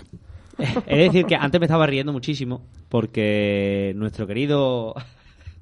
[0.87, 4.95] He de decir que antes me estaba riendo muchísimo porque nuestro querido...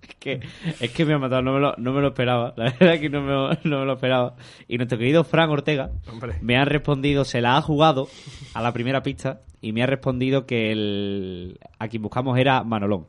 [0.03, 0.41] Es que,
[0.81, 2.53] es que me ha matado, no me, lo, no me lo esperaba.
[2.57, 4.35] La verdad que no me, lo- no me lo esperaba.
[4.69, 6.35] Y nuestro querido Fran Ortega Hombre.
[6.43, 8.09] me ha respondido, se la ha jugado
[8.55, 13.07] a la primera pista y me ha respondido que el, a quien buscamos era Manolón.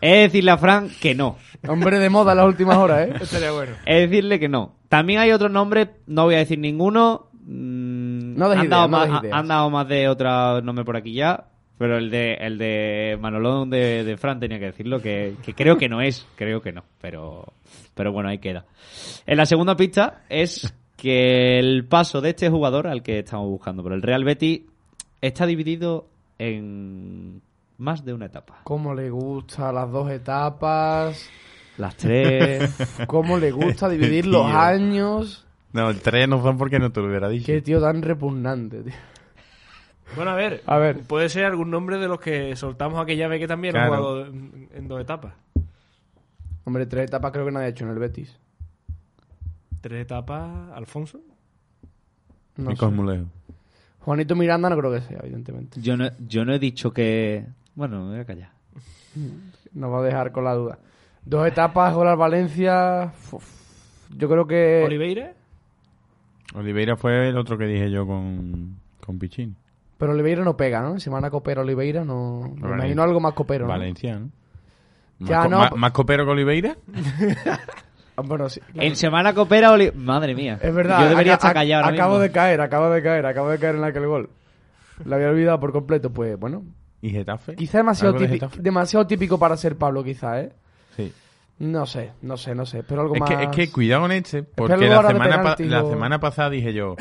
[0.00, 1.36] He de decirle a Fran que no.
[1.66, 3.14] Hombre de moda en las últimas horas, ¿eh?
[3.20, 3.72] Estaría bueno.
[3.84, 4.76] Es decirle que no.
[4.88, 7.28] También hay otros nombres, no voy a decir ninguno.
[7.32, 7.97] mm,
[8.38, 9.38] No des han, dado más, des ideas.
[9.38, 11.44] han dado más de otro nombre por aquí ya.
[11.76, 15.76] Pero el de, el de Manolón de, de Fran tenía que decirlo, que, que creo
[15.76, 17.52] que no es, creo que no, pero,
[17.94, 18.64] pero bueno, ahí queda.
[19.26, 23.84] En la segunda pista es que el paso de este jugador al que estamos buscando
[23.84, 24.62] por el Real Betis
[25.20, 26.08] está dividido
[26.38, 27.42] en
[27.78, 28.60] más de una etapa.
[28.64, 31.30] Cómo le gusta las dos etapas.
[31.76, 32.74] Las tres.
[33.06, 35.46] Cómo le gusta dividir los años.
[35.72, 37.46] No, tres no son porque no te lo hubiera dicho.
[37.46, 38.94] Qué tío tan repugnante, tío.
[40.16, 41.02] Bueno, a ver, A ver.
[41.02, 43.96] puede ser algún nombre de los que soltamos aquella vez que también ha Claro.
[44.02, 45.34] jugado en, en dos etapas.
[46.64, 48.38] Hombre, tres etapas creo que nadie ha hecho en el Betis.
[49.82, 51.20] Tres etapas, Alfonso.
[52.56, 52.80] No Mi sé.
[52.80, 53.26] Cosmulejo.
[54.00, 55.80] Juanito Miranda no creo que sea, evidentemente.
[55.82, 57.44] Yo no, yo no he dicho que...
[57.74, 58.50] Bueno, me voy a callar.
[59.74, 60.78] Nos va a dejar con la duda.
[61.24, 63.12] Dos etapas, gol al Valencia.
[63.30, 63.44] Uf,
[64.16, 64.82] yo creo que.
[64.86, 65.34] Oliveira.
[66.54, 69.56] Oliveira fue el otro que dije yo con, con Pichín.
[69.98, 70.98] Pero Oliveira no pega, ¿no?
[71.00, 72.52] Semana copero Oliveira no.
[72.56, 73.64] Me imagino algo más copero.
[73.66, 73.70] ¿no?
[73.72, 74.30] Valencia, ¿no?
[75.20, 76.76] Ya, ¿Más, no, más- p- más copero que Oliveira?
[78.16, 78.58] Ah, Bueno, sí.
[78.58, 78.82] claro.
[78.88, 79.92] En semana coopera Oli...
[79.92, 80.58] Madre mía.
[80.60, 81.02] Es verdad.
[81.04, 82.22] Yo debería estar callado ahora Acabo mismo.
[82.24, 84.30] de caer, acabo de caer, acabo de caer en aquel gol.
[85.04, 86.10] Lo había olvidado por completo.
[86.12, 86.64] Pues bueno,
[87.00, 87.54] ¿Y Getafe?
[87.54, 88.62] quizá demasiado, ¿Algo de típico, Getafe?
[88.62, 90.52] demasiado típico para ser Pablo, quizá, ¿eh?
[90.96, 91.12] Sí.
[91.60, 92.84] No sé, no sé, no sé.
[92.84, 93.30] Pero algo Es más.
[93.30, 96.94] que, es que cuidado con este, porque la semana, penalti la semana pasada dije yo,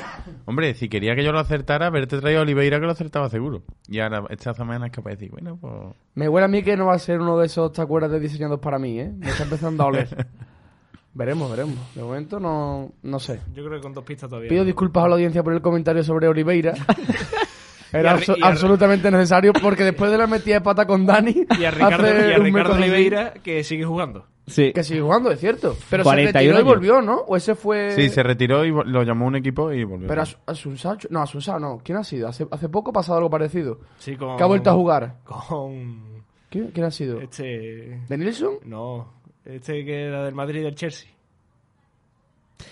[0.45, 3.62] hombre, si quería que yo lo acertara, haberte traído a Oliveira que lo acertaba seguro.
[3.88, 5.74] Y ahora esta semana es capaz de decir, bueno, pues...
[6.16, 8.20] Me huele a mí que no va a ser uno de esos, ¿te acuerdas de
[8.20, 9.12] diseñados para mí, eh?
[9.16, 10.26] Me está empezando a oler.
[11.14, 11.76] veremos, veremos.
[11.93, 13.39] De momento no, no sé.
[13.53, 14.49] Yo creo que con dos pistas todavía.
[14.49, 16.74] Pido disculpas a la audiencia por el comentario sobre Oliveira.
[17.93, 21.45] Era abso- absolutamente necesario porque después de la metida de pata con Dani.
[21.60, 24.26] Y a Ricardo, hace y a un Ricardo Oliveira, que sigue jugando.
[24.48, 24.72] Sí.
[24.72, 25.76] Que sigue jugando, es cierto.
[25.89, 26.74] Pero 41 se retiró y años.
[26.74, 27.18] volvió, ¿no?
[27.28, 27.91] O ese fue.
[27.91, 30.08] Sí, se retiró y lo llamó un equipo y volvió.
[30.08, 30.98] Pero As- Asunsao.
[31.10, 31.80] No, Asunsao no.
[31.84, 32.30] ¿Quién ha sido?
[32.30, 33.82] Hace, hace poco ha pasado algo parecido.
[33.98, 35.18] Sí, con, Que ha vuelto a jugar.
[35.26, 36.24] Con.
[36.50, 37.20] ¿Quién, quién ha sido?
[37.20, 38.02] Este.
[38.08, 38.56] ¿De Nilsson?
[38.64, 41.10] No, este que era del Madrid y del Chelsea.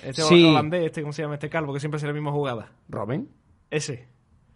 [0.01, 0.45] Este Sí.
[0.49, 1.33] holandés, este, ¿cómo se llama?
[1.35, 2.71] Este calvo que siempre hace la misma jugada.
[2.89, 3.29] Robin.
[3.69, 4.07] Ese.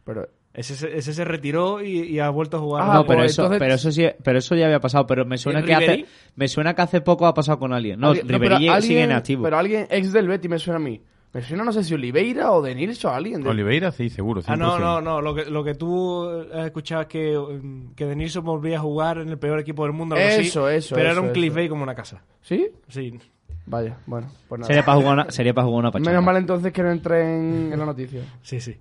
[0.05, 2.83] Pero Ese, se- ese se retiró y, y ha vuelto a jugar.
[2.83, 5.23] Ah, no, pero pues eso, entonces- pero eso sí, pero eso ya había pasado, pero
[5.25, 7.99] me suena ¿El que hace, me suena que hace poco ha pasado con alguien.
[7.99, 9.43] No, Ribery sigue alguien- en activo.
[9.43, 11.01] Pero alguien ex del Betty me suena a mí.
[11.31, 13.43] Me suena, no sé si Oliveira o de Nilsson, alguien.
[13.43, 14.41] de- Oliveira, sí, seguro.
[14.47, 14.79] Ah, no, 100%.
[14.79, 15.21] no, no.
[15.21, 19.19] Lo que, lo que tú has escuchado es que, mm, que Denilson volvía a jugar
[19.19, 20.15] en el peor equipo del mundo.
[20.15, 21.33] algo así, Eso, eso, Pero era eso, un eso.
[21.35, 22.23] clickbait como una casa.
[22.41, 22.67] ¿Sí?
[22.87, 23.19] Sí.
[23.67, 24.67] Vaya, bueno, pues nada.
[24.67, 26.09] Sería para jugar una, sería para jugar una pachanga.
[26.09, 28.21] Menos mal entonces que no entré en, en la noticia.
[28.41, 28.75] Sí, sí.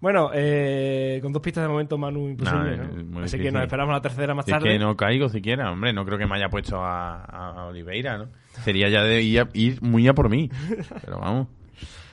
[0.00, 2.76] Bueno, eh, con dos pistas de momento, Manu, imposible.
[2.76, 4.68] No, Así que nos esperamos la tercera más Si es tarde.
[4.70, 8.28] que no caigo siquiera, hombre, no creo que me haya puesto a, a Oliveira, ¿no?
[8.62, 10.50] Sería ya de ir, a- ir muy a por mí.
[11.04, 11.48] Pero vamos.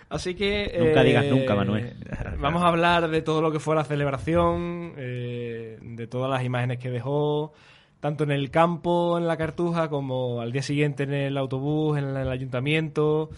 [0.10, 0.76] Así que.
[0.80, 1.94] Nunca eh, digas nunca, Manuel.
[2.40, 6.78] Vamos a hablar de todo lo que fue la celebración, eh, de todas las imágenes
[6.80, 7.52] que dejó,
[8.00, 12.16] tanto en el campo, en la cartuja, como al día siguiente en el autobús, en
[12.16, 13.30] el ayuntamiento.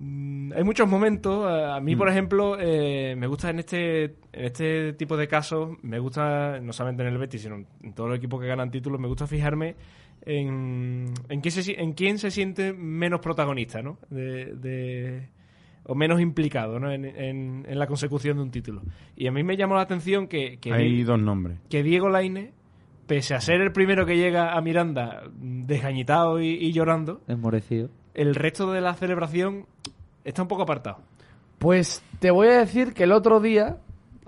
[0.00, 1.44] Mm, Hay muchos momentos.
[1.46, 5.98] A mí, por ejemplo, eh, me gusta en este, en este tipo de casos, me
[5.98, 9.08] gusta, no solamente en el Betis, sino en todos los equipos que ganan títulos, me
[9.08, 9.74] gusta fijarme
[10.22, 13.98] en, en, quién, se, en quién se siente menos protagonista, ¿no?
[14.10, 15.28] De, de-
[15.90, 16.92] o menos implicado ¿no?
[16.92, 18.82] en, en- en la consecución de un título.
[19.16, 21.58] Y a mí me llamó la atención que, que, Hay Di- dos nombres.
[21.70, 22.52] que Diego Laine,
[23.06, 27.88] pese a ser el primero que llega a Miranda mm, desgañitado y, y llorando, Desmorecido.
[28.20, 29.66] El resto de la celebración
[30.24, 30.98] está un poco apartado.
[31.58, 33.78] Pues te voy a decir que el otro día.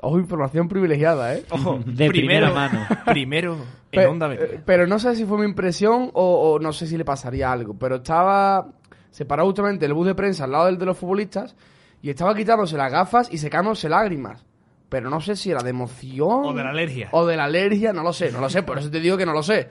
[0.03, 1.45] Ojo, información privilegiada, ¿eh?
[1.51, 2.87] Ojo, De primero, primera mano.
[3.05, 3.61] Primero en
[4.01, 4.55] Pe- Onda Betis.
[4.55, 7.53] eh, pero no sé si fue mi impresión o, o no sé si le pasaría
[7.53, 7.75] algo.
[7.75, 8.69] Pero estaba.
[9.11, 11.55] Se paró justamente el bus de prensa al lado del de los futbolistas
[12.01, 14.47] y estaba quitándose las gafas y secándose lágrimas.
[14.89, 16.45] Pero no sé si era de emoción.
[16.47, 17.09] O de la alergia.
[17.13, 18.63] O de la alergia, no lo sé, no lo sé.
[18.63, 19.69] Por eso te digo que no lo sé.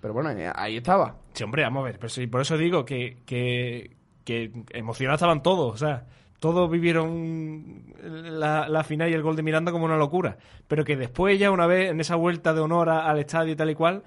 [0.00, 1.14] Pero bueno, eh, ahí estaba.
[1.32, 1.98] Sí, hombre, vamos a ver.
[1.98, 3.90] Pero sí, por eso digo que, que,
[4.24, 5.74] que emocionados estaban todos.
[5.74, 6.04] O sea,
[6.40, 10.36] todos vivieron la, la final y el gol de Miranda como una locura.
[10.68, 13.56] Pero que después, ya una vez en esa vuelta de honor a- al estadio y
[13.56, 14.02] tal y cual,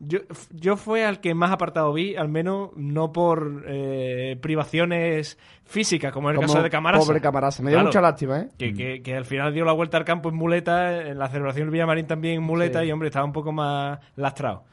[0.00, 0.18] yo,
[0.50, 6.28] yo fue al que más apartado vi, al menos no por eh, privaciones físicas, como
[6.28, 7.06] en el Como caso de Camarasa.
[7.06, 7.62] Pobre Camarasa.
[7.62, 7.88] Me dio Claro.
[7.88, 8.48] mucha lástima, ¿eh?
[8.58, 11.66] Que, que, que al final dio la vuelta al campo en muleta, en la celebración
[11.66, 12.86] del Villamarín también en muleta, Sí.
[12.86, 14.64] y hombre, estaba un poco más lastrado.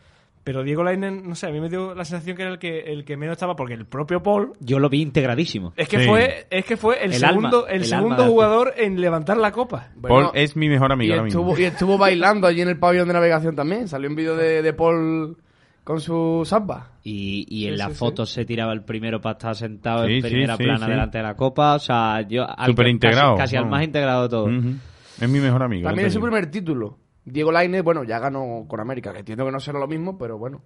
[0.43, 2.79] Pero Diego Lainen, no sé, a mí me dio la sensación que era el que,
[2.91, 5.71] el que menos estaba, porque el propio Paul Yo lo vi integradísimo.
[5.77, 6.07] es que Sí.
[6.07, 9.51] fue, es que fue el, El segundo, alma, el el segundo jugador en levantar la
[9.51, 9.89] copa.
[9.95, 11.41] Bueno, Paul es mi mejor amigo y ahora mismo.
[11.41, 13.87] estuvo, y estuvo bailando allí en el pabellón de navegación también.
[13.87, 15.37] Salió un vídeo de, de Paul
[15.83, 16.89] con su samba.
[17.03, 20.13] Y, y en Sí, la sí, foto se tiraba el primero para estar sentado Sí,
[20.15, 20.91] en primera sí, plana sí.
[20.91, 21.75] delante de la copa.
[21.75, 22.45] O sea, yo.
[22.49, 24.45] al Súper integrado, Casi, casi al más integrado de todo.
[24.45, 24.73] Ujú.
[25.19, 25.87] Es mi mejor amigo.
[25.87, 26.97] También es su primer título.
[27.25, 30.37] Diego Lainez, bueno, ya ganó con América, que entiendo que no será lo mismo, pero
[30.37, 30.61] bueno.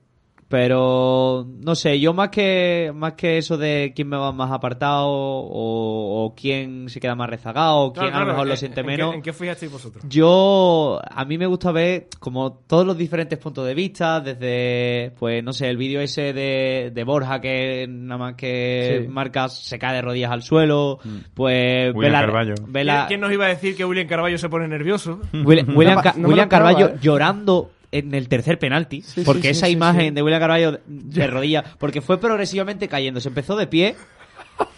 [0.47, 5.07] Pero no sé, yo más que más que eso de quién me va más apartado
[5.09, 8.53] o, o quién se queda más rezagado o quién Claro, a lo claro, mejor lo
[8.53, 9.15] ¿en- siente en qué- menos.
[9.15, 10.05] ¿En qué fijasteis vosotros?
[10.07, 15.43] Yo, a mí me gusta ver como todos los diferentes puntos de vista, desde, pues,
[15.43, 19.07] no sé, el vídeo ese de, de Borja que nada más que Sí.
[19.07, 20.99] marca se cae de rodillas al suelo,
[21.33, 22.53] pues, William ve la- Carballo.
[22.67, 25.19] ve ¿Quién, la- quién nos iba a decir que William Carballo se pone nervioso?
[25.33, 26.95] Will- William, No Ca- me- no me William Carballo ¿eh?
[27.01, 30.11] llorando en el tercer penalti, Sí, porque sí, esa sí, imagen sí.
[30.11, 33.95] de William Carballo de rodillas, porque fue progresivamente cayendo, se empezó de pie,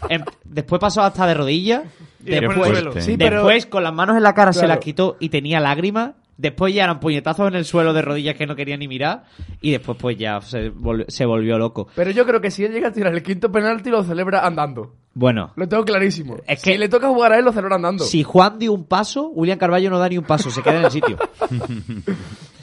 [0.09, 1.83] em- después pasó hasta de rodillas,
[2.23, 3.01] Y después después, en el suelo.
[3.01, 6.11] Sí, pero- después con las manos en la cara se las quitó y tenía lágrimas,
[6.37, 9.23] después ya eran puñetazos en el suelo de rodillas que no quería ni mirar,
[9.61, 11.87] y después pues ya se volvió, se volvió loco.
[11.95, 14.93] Pero yo creo que si él llega a tirar el quinto penalti, lo celebra andando.
[15.15, 16.37] Bueno, Lo tengo clarísimo.
[16.45, 18.03] Es si que- le toca jugar a él, lo celebra andando.
[18.03, 20.85] si Juan dio un paso, William Carballo no da ni un paso, se queda en
[20.85, 21.17] el sitio.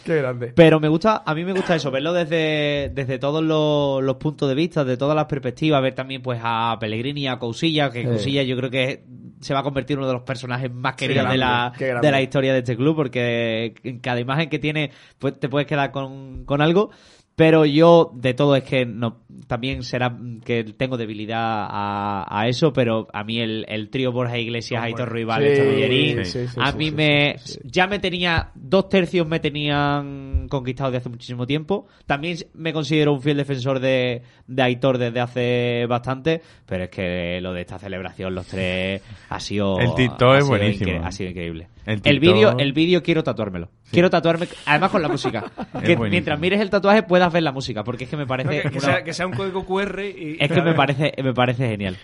[0.05, 0.52] Qué grande.
[0.55, 4.48] Pero me gusta, a mí me gusta eso, verlo desde, desde todos los, los puntos
[4.48, 8.02] de vista, de todas las perspectivas, ver también pues a Pellegrini y a Cousilla, que
[8.02, 8.09] Sí.
[8.09, 9.05] Cousilla yo creo que
[9.40, 12.22] se va a convertir en uno de los personajes más queridos de, la, de la
[12.22, 16.44] historia de este club, porque en cada imagen que tiene pues te puedes quedar con,
[16.44, 16.90] con algo.
[17.37, 22.72] Pero yo, de todo, es que no también será que tengo debilidad a, a eso,
[22.72, 25.09] pero a mí el, el trío Borja Iglesias, Oh, Aitor.
[25.09, 27.61] Ruibal, Sí, sí, sí, a sí, mí sí, me sí, sí.
[27.64, 31.87] ya me tenía dos tercios me tenían conquistado de hace muchísimo tiempo.
[32.07, 37.41] También me considero un fiel defensor de, de Aitor desde hace bastante pero es que
[37.41, 41.05] lo de esta celebración los tres ha sido El TikTok es buenísimo.
[41.05, 41.68] ha sido increíble.
[41.87, 43.68] El el vídeo el vídeo quiero tatuármelo.
[43.91, 45.45] Quiero tatuarme además con la música.
[45.85, 48.62] Que mientras mires el tatuaje puedas ver la música porque es que me No, parece
[48.62, 50.37] que, que una- sea, que sea un código QR y...
[50.41, 51.97] es que me parece me parece genial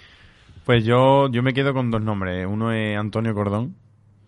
[0.65, 2.47] Pues yo, yo me quedo con dos nombres.
[2.49, 3.75] Uno es Antonio Cordón.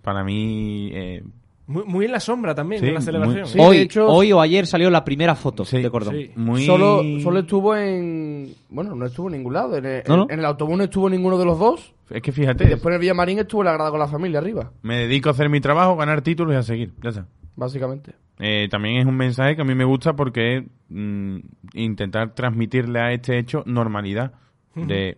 [0.02, 1.22] Para mí, eh,
[1.68, 3.42] Muy, muy en la sombra también, Sí, en la celebración.
[3.42, 3.58] muy- sí.
[3.60, 6.30] hoy de hecho- hoy o ayer salió la primera foto Sí, de Cordón sí.
[6.34, 6.66] muy...
[6.66, 8.52] Solo, solo estuvo en.
[8.68, 9.76] Bueno, no estuvo en ningún lado.
[9.76, 10.26] En el, ¿No, no?
[10.28, 11.94] en el autobús no estuvo ninguno de los dos.
[12.10, 14.72] Es que Y fíjate, después en el Villamarín estuvo la grada con la familia arriba,
[14.82, 16.92] me dedico a hacer mi trabajo, ganar títulos y a seguir.
[17.02, 17.26] Ya está.
[17.56, 18.14] básicamente.
[18.44, 21.36] Eh, también es un mensaje que a mí me gusta porque es mm,
[21.74, 24.32] intentar transmitirle a este hecho normalidad
[24.74, 25.16] de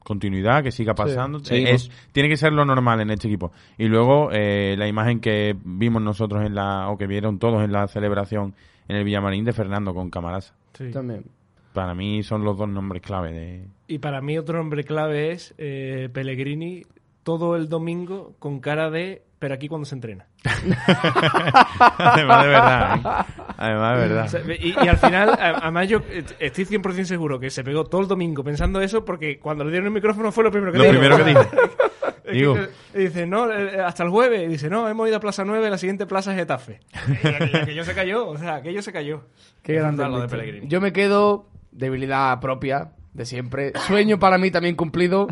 [0.00, 1.40] continuidad, que siga pasando.
[1.40, 1.64] Sí.
[1.66, 3.52] Es- tiene que ser lo normal en este equipo.
[3.78, 7.72] Y luego eh, la imagen que vimos nosotros en la, o que vieron todos en
[7.72, 8.54] la celebración
[8.88, 10.54] en el Villamarín de Fernando con Camarasa.
[10.74, 10.90] Sí.
[10.90, 11.24] También.
[11.72, 13.64] Para mí son los dos nombres clave de...
[13.88, 16.84] Y para mí otro nombre clave es eh, Pellegrini
[17.26, 20.26] todo el domingo con cara de pero aquí cuando se entrena.
[21.98, 22.96] Además de verdad.
[22.96, 23.32] ¿eh?
[23.58, 24.26] Además de O verdad.
[24.28, 27.84] sea, y, y al final, a- además yo eh, estoy 100% seguro que se pegó
[27.84, 30.78] todo el domingo pensando eso porque cuando le dieron el micrófono fue lo primero que
[30.78, 30.98] Lo dijo.
[31.00, 34.42] primero que Digo, eh, y dice, no, eh, hasta el jueves.
[34.44, 36.80] Y dice, no, hemos ido a Plaza 9, la siguiente plaza es Getafe.
[37.22, 39.22] Y aquello, se cayó, o sea, aquello se cayó.
[39.62, 40.28] Qué grande lo de.
[40.28, 40.66] Pellegrini.
[40.68, 43.72] Yo me quedo, debilidad propia, de siempre.
[43.86, 45.28] Sueño para mí también cumplido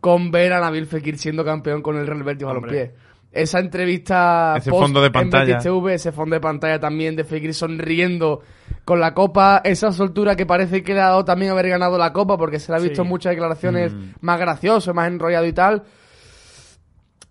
[0.00, 2.60] con ver a Nabil Fekir siendo campeón con el Real Betis Hombre.
[2.72, 2.94] Balompié.
[3.32, 5.58] Esa entrevista Ese fondo de pantalla.
[5.58, 8.40] TV, ese fondo de pantalla también de Fekir sonriendo
[8.84, 12.12] con la copa, esa soltura que parece que le ha dado también haber ganado la
[12.12, 13.08] copa porque se le ha visto Sí.
[13.08, 14.10] muchas declaraciones Mm.
[14.20, 15.84] más gracioso, más enrollado y tal.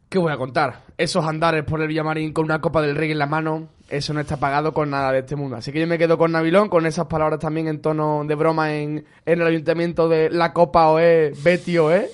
[0.07, 0.83] ¿Qué voy a contar?
[0.97, 4.21] Esos andares por el Villamarín con una copa del rey en la mano, eso no
[4.21, 5.57] está pagado con nada de este mundo.
[5.57, 8.73] Así que yo me quedo con Nabilón, con esas palabras también en tono de broma
[8.73, 12.09] en, en el ayuntamiento de la copa OE, Betty OE.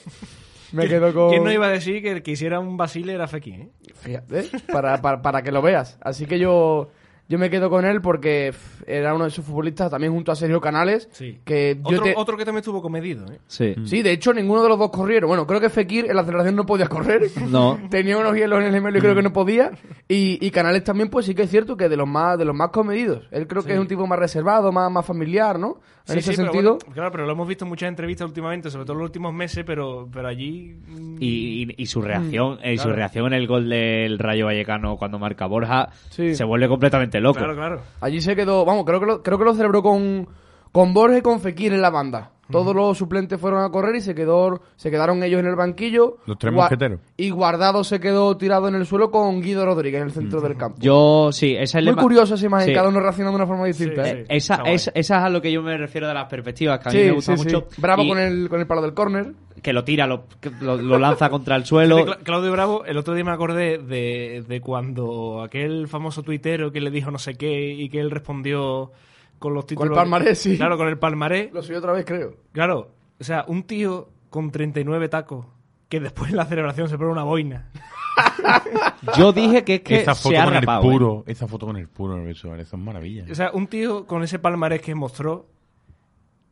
[0.75, 1.29] Me quedo con...
[1.29, 3.61] ¿Quién no iba a decir que el que hiciera un Basile era Fekir?
[3.61, 3.69] eh?
[3.93, 5.97] Fíjate, para, para, para que lo veas.
[6.01, 6.89] Así que yo,
[7.27, 8.53] yo me quedo con él porque
[8.85, 11.09] era uno de esos futbolistas también junto a Sergio Canales.
[11.11, 11.39] Sí.
[11.43, 13.39] Que yo Otro, te- otro que también estuvo comedido, ¿eh?
[13.47, 13.73] Sí.
[13.85, 15.27] Sí, de hecho ninguno de los dos corrieron.
[15.29, 17.23] Bueno, creo que Fekir en la aceleración no podía correr.
[17.49, 17.79] No.
[17.89, 19.71] Tenía unos hielos en el gemelo y creo que no podía.
[20.07, 22.55] Y, y Canales también, pues sí que es cierto que de los más, de los
[22.55, 23.27] más comedidos.
[23.31, 25.79] Él creo que es un tipo más reservado, más, más familiar, ¿no?
[26.07, 26.77] En Sí, ese sí, pero sentido.
[26.77, 29.33] bueno, claro, pero lo hemos visto en muchas entrevistas últimamente, sobre todo en los últimos
[29.33, 30.75] meses, pero, pero allí...
[30.87, 34.97] mm, Y, y- y su reacción, eh, su reacción en el gol del Rayo Vallecano
[34.97, 36.35] cuando marca Borja Sí.
[36.35, 37.39] se vuelve completamente loco.
[37.39, 37.81] Claro, claro.
[38.01, 40.27] Allí se quedó, vamos, creo que lo, creo que lo celebró con,
[40.71, 42.31] con Borja y con Fekir en la banda.
[42.51, 46.17] Todos los suplentes fueron a correr y se quedó, se quedaron ellos en el banquillo.
[46.27, 46.99] Los tres Gua- mosqueteros.
[47.17, 50.55] Y Guardado se quedó tirado en el suelo con Guido Rodríguez en el centro del
[50.55, 50.77] campo.
[50.79, 52.73] Yo, sí, esa es la Muy curiosa esa imagen, Sí.
[52.73, 54.03] cada uno reaccionando de una forma distinta.
[54.05, 54.15] Sí, ¿eh?
[54.19, 54.25] sí.
[54.29, 56.91] Esa, es, esa es a lo que yo me refiero de las perspectivas, que a
[56.91, 57.55] mí me gusta sí, sí.
[57.55, 57.67] mucho.
[57.77, 59.33] Bravo Y con el, con el palo del córner.
[59.63, 62.05] Que lo tira, lo, que lo, lo lanza contra el suelo.
[62.23, 66.91] Claudio Bravo, el otro día me acordé de, de cuando aquel famoso tuitero que le
[66.91, 68.91] dijo no sé qué y que él respondió
[69.39, 69.95] con los títulos.
[69.95, 70.57] palmarés, sí.
[70.57, 71.51] Claro, con el palmarés.
[71.53, 72.35] Lo subió otra vez, creo.
[72.51, 75.45] Claro, o sea, un tío con 39 tacos
[75.89, 77.69] que después en la celebración se pone una boina.
[79.17, 80.81] Yo dije que es que esa foto se ha con rapado.
[80.81, 80.91] el ¿eh?
[80.91, 83.25] puro, esa foto con el puro el eso es maravilla.
[83.29, 85.47] O sea, un tío con ese palmarés que mostró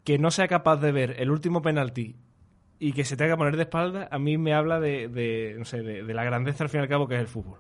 [0.04, 2.18] que no sea capaz de ver el último penalti
[2.80, 5.64] y que se tenga que poner de espalda, a mí me habla de, de, no
[5.64, 7.60] sé, de, de la grandeza al fin y al cabo que es el fútbol.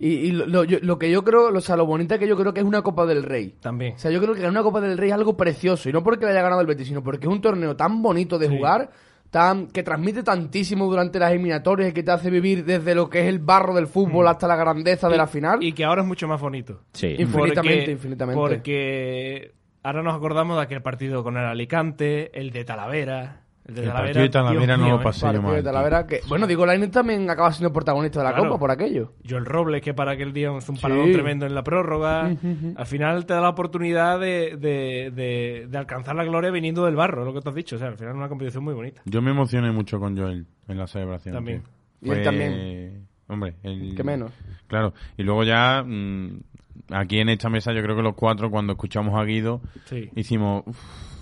[0.00, 2.36] Y, y lo, lo- yo- lo que yo creo, o sea, lo bonita que yo
[2.36, 3.54] creo que es una Copa del Rey.
[3.60, 3.94] También.
[3.94, 5.88] O sea, yo creo que ganar una Copa del Rey es algo precioso.
[5.88, 8.38] Y no porque le haya ganado el Betis, sino porque es un torneo tan bonito
[8.38, 8.56] de Sí.
[8.56, 8.90] jugar,
[9.30, 13.20] tan que transmite tantísimo durante las eliminatorias y que te hace vivir desde lo que
[13.22, 15.62] es el barro del fútbol hasta la grandeza de la final.
[15.62, 16.82] Y que ahora es mucho más bonito.
[16.92, 17.14] Sí.
[17.18, 18.40] Infinitamente, Porque- infinitamente.
[18.40, 23.40] Porque ahora nos acordamos de aquel partido con el Alicante, el de Talavera.
[23.66, 25.62] El de El Talavera, partido de Talavera no mío, lo pasé yo de.
[25.62, 28.48] Talavera que, bueno, digo, Lainez también acaba siendo protagonista de la Claro.
[28.50, 29.12] Copa por aquello.
[29.26, 30.82] Joel Robles, que para aquel día fue un Sí.
[30.82, 32.26] paradón tremendo en la prórroga.
[32.76, 36.94] Al final te da la oportunidad de, de- de- de alcanzar la gloria viniendo del
[36.96, 37.76] barro, lo que tú has dicho.
[37.76, 39.00] O sea, al final es una competición muy bonita.
[39.06, 41.34] Yo me emocioné mucho con Joel en la celebración.
[41.34, 41.62] También.
[42.02, 43.06] Y él Fue- también.
[43.28, 44.30] Hombre, el- Que menos.
[44.66, 44.92] Claro.
[45.16, 46.38] Y luego ya, mm,
[46.90, 50.10] aquí en esta mesa, yo creo que los cuatro, cuando escuchamos a Guido, Sí.
[50.14, 50.64] hicimos.
[50.66, 51.13] "Uf, Claro,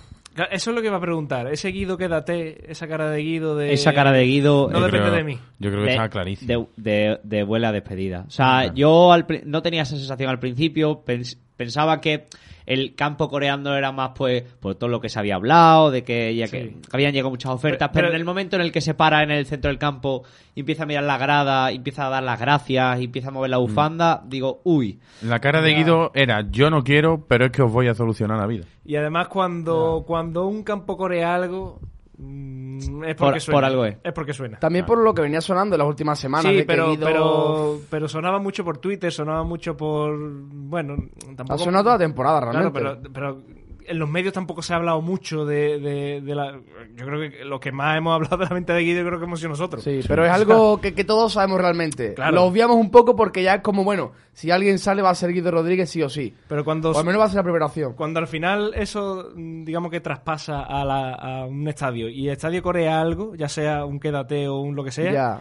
[0.51, 1.47] Eso es lo que iba a preguntar.
[1.53, 3.73] Ese Guido, quédate, esa cara de Guido de...
[3.73, 4.69] Esa cara de Guido.
[4.73, 5.39] No yo depende creo- de mí.
[5.59, 6.69] Yo creo que de, estaba clarísimo.
[6.77, 8.25] de, de- de buena despedida.
[8.27, 11.03] O sea, yo al no tenía esa sensación al principio.
[11.05, 12.25] pens- pensaba que
[12.67, 16.35] el campo coreano era más, pues, por todo lo que se había hablado, de que
[16.35, 16.77] ya que Sí.
[16.93, 17.89] habían llegado muchas ofertas.
[17.89, 19.79] Pero- Pero, pero- en el momento en el que se para en el centro del
[19.79, 20.23] campo,
[20.55, 23.33] y empieza a mirar la grada, y empieza a dar las gracias, y empieza a
[23.33, 24.99] mover la bufanda, digo, uy.
[25.23, 28.39] La cara de Guido era: Yo no quiero, pero es que os voy a solucionar
[28.39, 28.65] la vida.
[28.85, 31.87] Y además cuando, cuando un campo corea algo, mm,
[32.19, 33.57] es porque Por- suena.
[33.57, 33.97] por algo es.
[34.15, 34.59] porque suena.
[34.59, 36.53] También por lo que venía sonando en las últimas semanas.
[36.53, 40.15] Sí, pero, pero, pero sonaba mucho por Twitter, sonaba mucho por...
[40.19, 40.97] Bueno,
[41.37, 41.55] tampoco...
[41.55, 43.03] Ha sonado toda la temporada, Claro, realmente.
[43.13, 46.53] pero, pero en los medios tampoco se ha hablado mucho de, de- de la...
[46.95, 49.25] Yo creo que lo que más hemos hablado de la venta de Guido creo que
[49.25, 49.83] hemos sido nosotros.
[49.85, 52.15] Sí, pero es algo que, que todos sabemos realmente.
[52.15, 52.35] Claro.
[52.37, 55.33] Lo obviamos un poco porque ya es como, bueno, si alguien sale va a ser
[55.33, 56.35] Guido Rodríguez sí o sí.
[56.49, 57.95] Pero cuando, O al menos va a ser la primera opción.
[57.95, 62.33] cuando al final eso, mm, digamos que traspasa a, la- a un estadio y el
[62.35, 65.13] estadio corea algo, ya sea un quédate o un lo que sea...
[65.13, 65.41] Ya.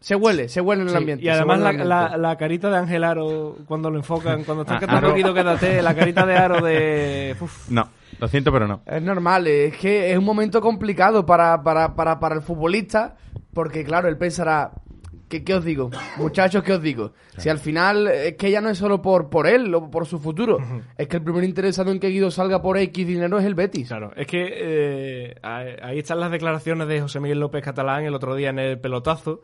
[0.00, 1.24] Se huele, se huele en el Sí, ambiente.
[1.24, 5.08] y además la, la- carita de Ángel Aro cuando lo enfocan, cuando está Ah, cantando
[5.14, 5.34] Aro.
[5.34, 7.36] Quédate, la carita de Aro de...
[7.40, 7.86] uf, No,
[8.18, 8.80] lo siento, pero no.
[8.86, 13.16] Es normal, es que es un momento complicado para, para, para, para el futbolista,
[13.52, 14.70] porque claro, él pensará,
[15.28, 15.90] ¿qué, qué os digo?
[16.16, 17.12] Muchachos, ¿qué os digo?
[17.36, 20.18] Si al final es que ya no es solo por, por él o por su
[20.18, 20.56] futuro,
[20.96, 23.88] es que el primer interesado en que Guido salga por X dinero es el Betis.
[23.88, 28.34] Claro, es que eh, ahí están las declaraciones de José Miguel López Catalán el otro
[28.34, 29.42] día en el pelotazo,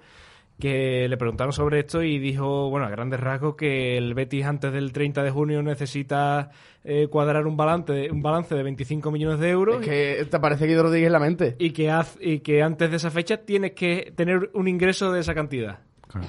[0.58, 4.72] que le preguntaron sobre esto y dijo, bueno, a grandes rasgos, que el Betis antes
[4.72, 6.50] del 30 de junio necesita
[6.82, 10.66] eh, cuadrar un balance, un balance de 25 millones de euros Es que te parece
[10.66, 11.56] Guido Rodríguez en la mente.
[11.58, 15.20] y, que haz- y que antes de esa fecha tienes que tener un ingreso de
[15.20, 15.80] esa cantidad.
[16.08, 16.26] Claro.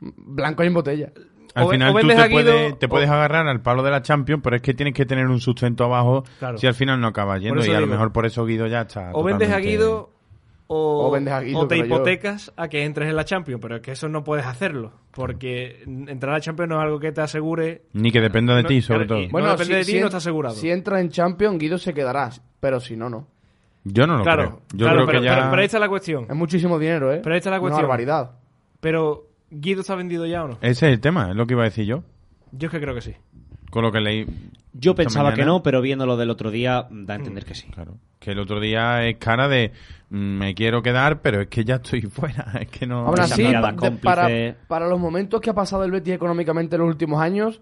[0.00, 1.12] Blanco y en botella.
[1.54, 4.40] Al O- final tú te, puedes, te o- puedes agarrar al palo de la Champions,
[4.44, 6.56] pero es que tienes que tener un sustento abajo Claro.
[6.58, 7.64] si al final no acabas yendo.
[7.66, 9.10] Y a lo mejor por eso Guido ya está.
[9.12, 10.10] O vendes a Guido
[10.68, 11.84] o, O vendes a Guido, o te yo.
[11.86, 15.82] hipotecas a que entres en la Champions, pero es que eso no puedes hacerlo, porque
[15.86, 17.82] entrar a la Champions no es algo que te asegure.
[17.94, 19.18] Ni que dependa de No, ti, sobre todo.
[19.20, 20.54] y- No depende de ti, no en- está asegurado.
[20.54, 23.26] Si entra en Champions, Guido se quedará, pero si no, no.
[23.84, 24.62] Yo no lo claro, creo.
[24.74, 25.34] Yo claro, creo pero, que ya...
[25.36, 26.26] pero- pero ahí está la cuestión.
[26.28, 27.20] Es muchísimo dinero, ¿eh?
[27.22, 27.82] Pero ahí está la Una cuestión.
[27.88, 28.32] barbaridad.
[28.80, 30.54] Pero, ¿Guido está vendido ya o no?
[30.60, 32.02] Ese es el tema, es lo que iba a decir yo.
[32.52, 33.14] Yo es que creo que sí.
[33.70, 34.26] Con lo que leí.
[34.72, 37.66] Yo pensaba que no, pero viendo lo del otro día, da a entender que sí.
[37.68, 37.96] Claro.
[38.18, 39.72] Que el otro día es cara de
[40.10, 42.52] mm, me quiero quedar, pero es que ya estoy fuera.
[42.60, 43.04] Es que no.
[43.72, 44.04] De- cómplice.
[44.04, 44.28] para,
[44.68, 47.60] para los momentos que ha pasado el Betis económicamente en los últimos años,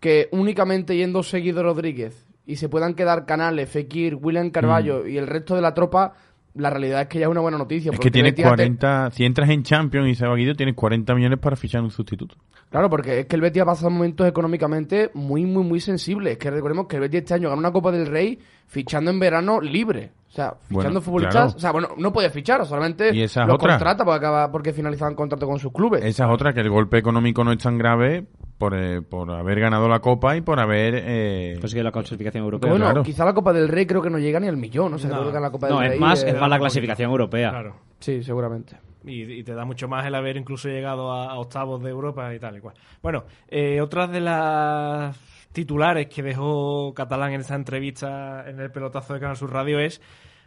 [0.00, 5.26] que únicamente yendo seguido Rodríguez y se puedan quedar Canales, Fekir, William Carballo y el
[5.26, 6.14] resto de la tropa,
[6.54, 7.90] la realidad es que ya es una buena noticia.
[7.90, 7.94] Mm.
[7.94, 9.10] Es porque que tienes el Betis ha te- 40.
[9.12, 12.36] Si entras en Champions y se va Guido, tienes 40 millones para fichar un sustituto.
[12.70, 16.32] Claro, porque es que el Betis ha pasado momentos económicamente muy, muy, muy sensibles.
[16.32, 19.18] Es que recordemos que el Betis este año ganó una Copa del Rey fichando en
[19.20, 20.10] verano libre.
[20.28, 21.34] O sea, fichando Bueno, futbolistas.
[21.34, 21.56] claro.
[21.56, 23.74] O sea, bueno, no podía fichar, solamente Y esa es los otra.
[23.74, 26.04] contrata porque, acaba, porque finalizaban contrato con sus clubes.
[26.04, 28.26] Esa es otra, que el golpe económico no es tan grave
[28.58, 30.94] por, eh, por haber ganado la Copa y por haber.
[31.06, 32.68] eh, Consiguió la clasificación europea.
[32.70, 33.02] bueno, claro.
[33.04, 34.92] quizá la Copa del Rey creo que no llega ni al millón.
[34.92, 35.20] O sea, No.
[35.20, 36.00] creo que la Copa no, del es Rey.
[36.00, 37.50] más, eh, es más la clasificación europea.
[37.50, 37.76] Claro.
[38.00, 38.76] Sí, seguramente.
[39.06, 42.56] Y, te da mucho más el haber incluso llegado a, octavos de Europa y tal
[42.56, 42.74] y cual.
[43.02, 45.16] Bueno, eh, otras de las
[45.52, 50.00] titulares que dejó Catalán en esta entrevista en el pelotazo de Canal Sur Radio es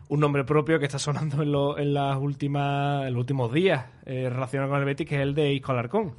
[0.10, 1.42] un nombre propio que está sonando
[1.78, 5.54] en, las últimas los últimos días eh, relacionado con el Betis, que es el de
[5.54, 6.16] Isco Alarcón.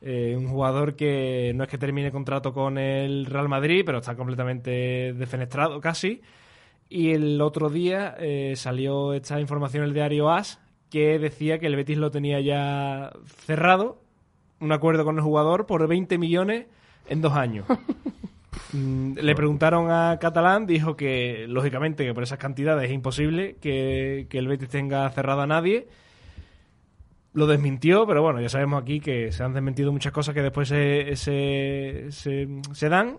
[0.00, 4.14] Eh, un jugador que no es que termine contrato con el Real Madrid, pero está
[4.14, 6.20] completamente defenestrado casi.
[6.88, 10.60] Y el otro día eh, salió esta información en el diario AS
[10.90, 13.12] que decía que el Betis lo tenía ya
[13.44, 14.00] cerrado,
[14.60, 16.66] un acuerdo con el jugador por 20 millones
[17.08, 17.66] en dos años.
[18.72, 24.26] Mm, Le preguntaron a Catalán, dijo que lógicamente que por esas cantidades es imposible que,
[24.28, 25.86] que el Betis tenga cerrado a nadie.
[27.32, 30.68] Lo desmintió, pero bueno, ya sabemos aquí que se han desmentido muchas cosas que después
[30.68, 33.18] se, se, se, se dan.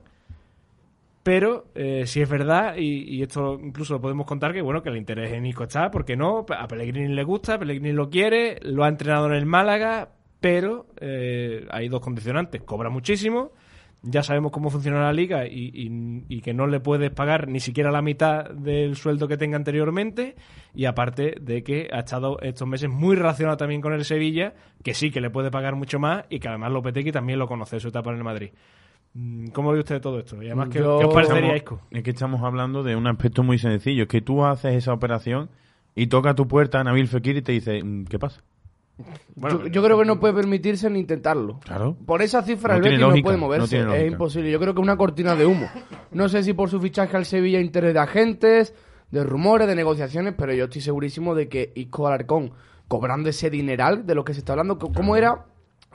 [1.27, 4.87] Pero eh, si es verdad, y, y esto incluso lo podemos contar, que bueno, que
[4.87, 8.85] el interés en Nico está, porque no, a Pellegrini le gusta, Pellegrini lo quiere, lo
[8.85, 10.07] ha entrenado en el Málaga,
[10.39, 13.51] pero eh, hay dos condicionantes, cobra muchísimo,
[14.03, 17.59] ya sabemos cómo funciona la liga y, y- y que no le puedes pagar ni
[17.59, 20.35] siquiera la mitad del sueldo que tenga anteriormente,
[20.73, 24.93] y aparte de que ha estado estos meses muy relacionado también con el Sevilla, que
[24.93, 27.89] sí que le puede pagar mucho más y que además Lopetegui también lo conoce, su
[27.89, 28.51] etapa en el Madrid.
[29.19, 30.41] Mm, ¿Cómo ve usted todo esto?
[30.43, 31.81] Y además, ¿qué, Yo- qué os parecería Isco?
[31.89, 34.03] es que estamos hablando de un aspecto muy sencillo.
[34.03, 35.49] Es que tú haces esa operación
[35.95, 38.43] y toca a tu puerta Nabil Fekir y te dice, mm, ¿qué pasa?
[39.35, 41.59] Bueno, yo, yo creo que no puede permitirse ni intentarlo.
[41.61, 41.95] Claro.
[42.05, 43.75] Por esa cifra No el Betis no lógica, puede no moverse.
[43.77, 44.51] tiene es imposible.
[44.51, 45.67] Yo creo que es una cortina de humo.
[46.11, 48.73] No sé si por su fichaje al Sevilla interés de agentes,
[49.11, 52.51] de rumores, de negociaciones, pero yo estoy segurísimo de que Isco Alarcón,
[52.87, 55.45] cobrando ese dineral de lo que se está hablando, ¿cómo era?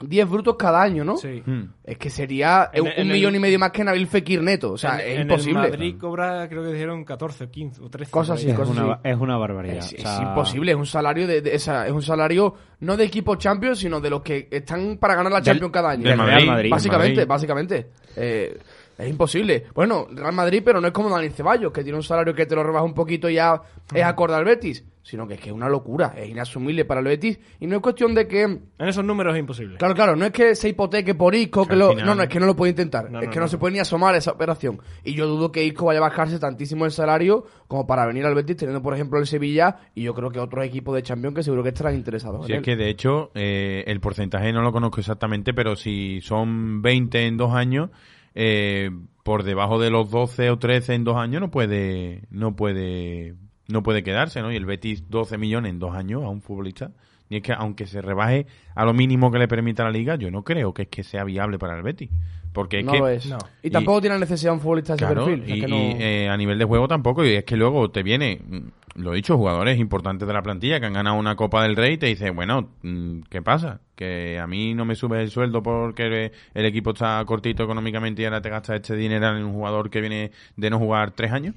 [0.01, 1.17] 10 brutos cada año, ¿no?
[1.17, 1.41] Sí.
[1.45, 1.63] Mm.
[1.83, 4.71] Es que sería En- un, en el- millón y medio más que Nabil Fekir neto.
[4.73, 5.63] O sea, En- es en imposible.
[5.65, 8.11] el Madrid cobra, creo que dijeron 14 o 15 o 13.
[8.11, 9.01] Cosas así, Es cosas una, así.
[9.03, 9.77] es una barbaridad.
[9.77, 12.97] Es, O es sea, imposible, es un salario de, de- esa- es un salario no
[12.97, 16.03] de equipo Champions, sino de los que están para ganar la Del- Champions cada año.
[16.09, 16.69] del Madrid, Madrid.
[16.71, 17.27] Básicamente, Madrid.
[17.29, 17.87] básicamente.
[18.15, 18.57] Eh,
[18.97, 19.65] Es imposible.
[19.73, 22.55] Bueno, Real Madrid, pero no es como Dani Ceballos, que tiene un salario que te
[22.55, 23.61] lo rebaja un poquito y ya
[23.93, 24.83] es acorde al Betis.
[25.05, 27.37] Sino que es que es una locura, es inasumible para el Betis.
[27.59, 28.43] Y no es cuestión de que.
[28.43, 29.77] En esos números es imposible.
[29.77, 31.89] Claro, claro, no es que se hipoteque por Isco, que al lo...
[31.89, 33.11] final- no, no, es que no lo puede intentar.
[33.11, 33.49] No, es no, que no, no.
[33.49, 34.79] se puede ni asomar a esa operación.
[35.03, 38.33] Y yo dudo que Isco vaya a bajarse tantísimo el salario como para venir al
[38.33, 41.43] Betis, teniendo, por ejemplo, el Sevilla y yo creo que otros equipos de Champions que
[41.43, 42.45] seguro que estarán interesados.
[42.45, 42.63] Si en es él.
[42.63, 47.35] que de hecho eh, el porcentaje no lo conozco exactamente, pero si son 20 en
[47.35, 47.89] dos años,
[48.35, 48.89] eh,
[49.23, 53.35] por debajo de los 12 o 13 en dos años no puede, no puede,
[53.67, 54.51] no puede quedarse, ¿no?
[54.51, 56.91] Y el Betis 12 millones en dos años a un futbolista.
[57.29, 60.29] Y es que aunque se rebaje a lo mínimo que le permita la liga, yo
[60.29, 62.09] no creo que es que sea viable para el Betis.
[62.53, 63.25] Porque es no que lo es.
[63.25, 63.37] no.
[63.63, 65.49] Y, Y- tampoco tiene necesidad un futbolista de ese Claro, perfil.
[65.49, 67.89] y, es que no- y, eh, a nivel de juego tampoco, y es que luego
[67.89, 71.35] te viene, mm, lo he dicho, jugadores importantes de la plantilla que han ganado una
[71.35, 73.79] Copa del Rey y te dice, bueno, mm, ¿qué pasa?
[73.95, 78.25] Que a mí no me sube el sueldo porque el equipo está cortito económicamente y
[78.25, 81.55] ahora te gastas este dinero en un jugador que viene de no jugar tres años.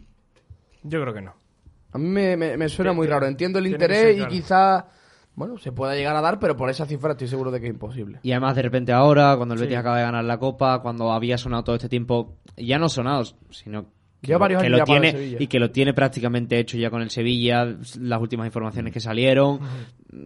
[0.83, 1.35] Yo creo que no.
[1.93, 3.27] A mí me, me- me suena Tiene- muy raro.
[3.27, 4.87] Entiendo el interés y claro.
[5.37, 7.73] Bueno, se pueda llegar a dar, pero por esa cifra estoy seguro de que es
[7.73, 8.19] imposible.
[8.23, 9.79] Y además, de repente ahora, cuando el Betis Sí.
[9.79, 13.87] acaba de ganar la Copa, cuando había sonado todo este tiempo, ya no sonado, sino
[14.23, 17.11] que, varios lo ya el tiene y que lo tiene prácticamente hecho ya con el
[17.11, 17.65] Sevilla,
[18.01, 19.61] las últimas informaciones que salieron,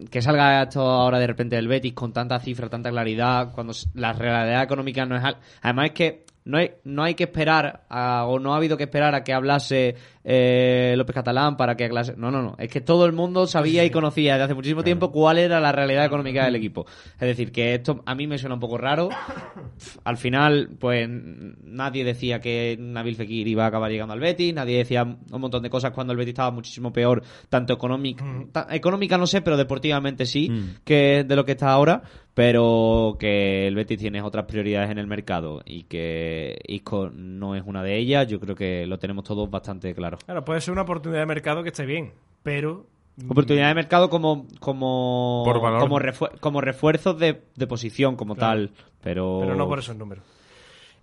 [0.09, 4.13] que salga esto ahora de repente del Betis con tanta cifra, tanta claridad, cuando la
[4.13, 5.23] realidad económica no es...
[5.23, 8.75] al- Además es que no hay, no hay que esperar, a- o no ha habido
[8.77, 12.13] que esperar a que hablase eh, López Catalán para que hablase...
[12.17, 12.55] No, no, no.
[12.59, 15.71] Es que todo el mundo sabía y conocía desde hace muchísimo tiempo cuál era la
[15.71, 16.85] realidad económica del equipo.
[17.15, 19.09] Es decir, que esto a mí me suena un poco raro.
[20.03, 24.77] Al final, pues nadie decía que Nabil Fekir iba a acabar llegando al Betis, nadie
[24.77, 29.17] decía un montón de cosas cuando el Betis estaba muchísimo peor, tanto económica, ta- económica
[29.17, 30.81] no sé, pero deportivamente sí, Mm.
[30.83, 32.01] que de lo que está ahora,
[32.33, 37.63] pero que el Betis tiene otras prioridades en el mercado y que Isco no es
[37.65, 40.10] una de ellas, yo creo que lo tenemos todos bastante claro.
[40.17, 42.85] Claro, puede ser una oportunidad de mercado que esté bien, pero...
[43.29, 45.79] Oportunidad de mercado como como Por valor.
[45.81, 48.67] como, refuer- como refuerzos de, de posición como Claro.
[48.67, 50.23] tal, pero Pero no por esos números.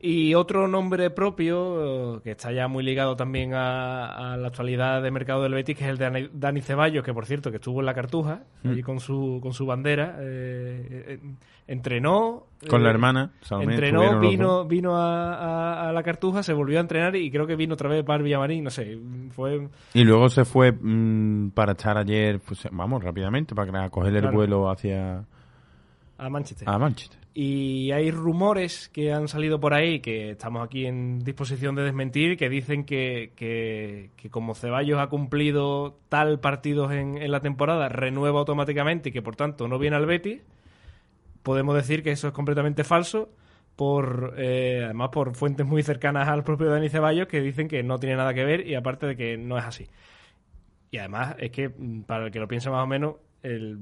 [0.01, 5.03] Y otro nombre propio, eh, que está ya muy ligado también a, a la actualidad
[5.03, 7.81] de mercado del Betis, que es el de Dani- Ceballos, que por cierto, que estuvo
[7.81, 8.69] en la Cartuja, Mm.
[8.71, 11.21] allí con su, con su bandera, eh, eh,
[11.67, 12.45] entrenó...
[12.71, 16.79] Con la eh, hermana, Salomé, Entrenó, vino, vino a, a- a la Cartuja, se volvió
[16.79, 18.97] a entrenar y creo que vino otra vez para el Villamarín, no sé,
[19.31, 19.69] fue...
[19.95, 24.37] Y luego se fue mm, para estar ayer, pues, vamos, rápidamente, para coger el Claro.
[24.37, 25.25] vuelo hacia
[26.19, 26.69] a Manchester.
[26.69, 27.19] a Manchester.
[27.41, 32.37] Y hay rumores que han salido por ahí que estamos aquí en disposición de desmentir,
[32.37, 38.41] que dicen que, que, como Ceballos ha cumplido tal partidos en, en la temporada, renueva
[38.41, 40.43] automáticamente y que por tanto no viene al Betis.
[41.45, 43.31] Podemos decir que eso es completamente falso,
[43.77, 48.01] por eh, además por fuentes muy cercanas al propio Dani Ceballos que dicen que no
[48.01, 49.87] tiene nada que ver y aparte de que no es así.
[50.91, 53.79] Y además es que, mm, para el que lo piense más o menos, el-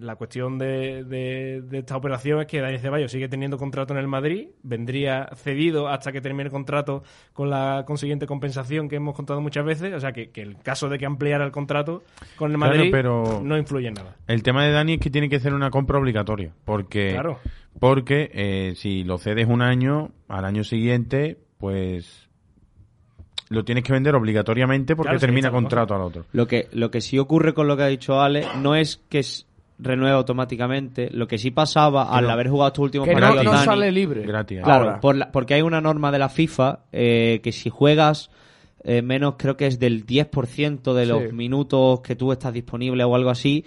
[0.00, 3.98] la cuestión de, de- de esta operación es que Dani Ceballos sigue teniendo contrato en
[4.00, 7.02] el Madrid, vendría cedido hasta que termine el contrato
[7.32, 10.88] con la consiguiente compensación que hemos contado muchas veces, o sea que, que el caso
[10.88, 12.02] de que ampliara el contrato
[12.36, 14.16] con el Claro, Madrid pero- no influye en nada.
[14.28, 17.38] El tema de Dani es que tiene que ser una compra obligatoria, porque Claro.
[17.80, 22.29] porque eh, si lo cedes un año, al año siguiente, pues
[23.50, 26.24] lo tienes que vender obligatoriamente porque Claro, termina es contrato al otro.
[26.32, 29.18] Lo que, lo que sí ocurre con lo que ha dicho Ale no es que
[29.18, 29.44] s-
[29.78, 32.30] renueva automáticamente, lo que sí pasaba al no.
[32.30, 34.22] haber jugado estos últimos Que no, partidos no Dani, sale libre.
[34.22, 34.60] Gratis.
[34.62, 38.30] Claro, por la- porque hay una norma de la FIFA eh, que si juegas
[38.84, 41.32] eh, menos, creo que es del 10% de los Sí.
[41.32, 43.64] minutos que tú estás disponible o algo así,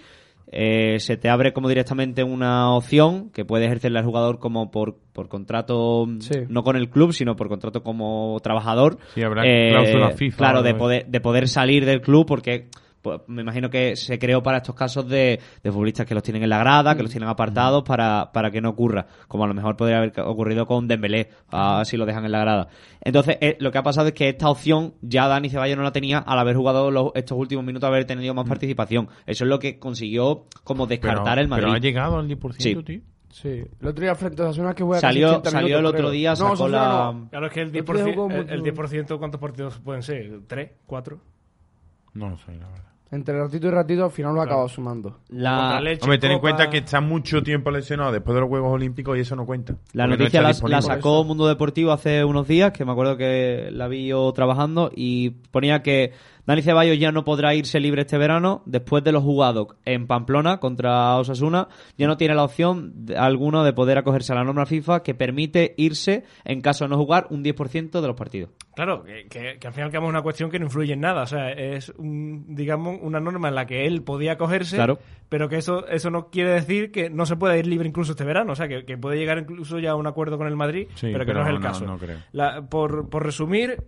[0.56, 4.96] eh, se te abre como directamente una opción que puede ejercerle al jugador como por,
[5.12, 6.42] por contrato, Sí.
[6.48, 8.98] no con el club, sino por contrato como trabajador.
[9.14, 12.68] Sí, habrá cláusulas FIFA Claro, de poder, de poder salir del club porque
[13.04, 16.42] pues, me imagino que se creó para estos casos de, de futbolistas que los tienen
[16.42, 19.52] en la grada, que los tienen apartados para, para que no ocurra, como a lo
[19.54, 22.68] mejor podría haber ocurrido con Dembélé, ah, si lo dejan en la grada.
[23.02, 25.92] Entonces, eh, lo que ha pasado es que esta opción ya Dani Ceballos no la
[25.92, 29.08] tenía al haber jugado los- estos últimos minutos, haber tenido más participación.
[29.26, 31.64] Eso es lo que consiguió como Pero, descartar el Madrid.
[31.66, 32.82] pero ha llegado al 10%, Sí.
[32.84, 33.00] tío.
[33.30, 33.48] Sí.
[33.80, 36.10] El otro día frente a Osasuna que juega casi Salió, 80 salió el otro creo.
[36.10, 37.12] día, No, sacó Osasuna la...
[37.12, 37.28] no.
[37.30, 40.02] Claro, es que el El otro día 10%, jugó el, el 10% ¿cuántos partidos pueden
[40.02, 40.40] ser?
[40.46, 40.70] ¿Tres?
[40.86, 41.18] ¿Cuatro?
[42.12, 42.84] No lo sé, la verdad.
[43.14, 44.50] Entre ratito y ratito al final lo ha Claro.
[44.50, 45.18] acabado sumando.
[45.28, 49.16] La, Hombre, ten en cuenta que está mucho tiempo lesionado después de los Juegos Olímpicos
[49.16, 49.76] y eso no cuenta.
[49.92, 53.68] La no noticia la, la sacó Mundo Deportivo hace unos días, que me acuerdo que
[53.70, 56.12] la vi yo trabajando, y ponía que
[56.46, 58.62] Dani Ceballos ya no podrá irse libre este verano.
[58.66, 63.64] Después de lo jugado en Pamplona contra Osasuna, ya no tiene la opción de- alguno
[63.64, 67.26] de poder acogerse a la norma FIFA que permite irse, en caso de no jugar,
[67.30, 68.50] un 10% de los partidos.
[68.74, 71.22] Claro, que, que- que al final es una cuestión que no influye en nada.
[71.22, 74.98] O sea, es, un, digamos, una norma en la que él podía acogerse, Claro.
[75.34, 78.22] Pero que eso, eso no quiere decir que no se pueda ir libre incluso este
[78.22, 78.52] verano.
[78.52, 81.08] O sea, que, que puede llegar incluso ya a un acuerdo con el Madrid, Sí,
[81.12, 81.84] pero que pero no es el no, caso.
[81.86, 82.18] no creo.
[82.30, 83.82] La- por, por resumir,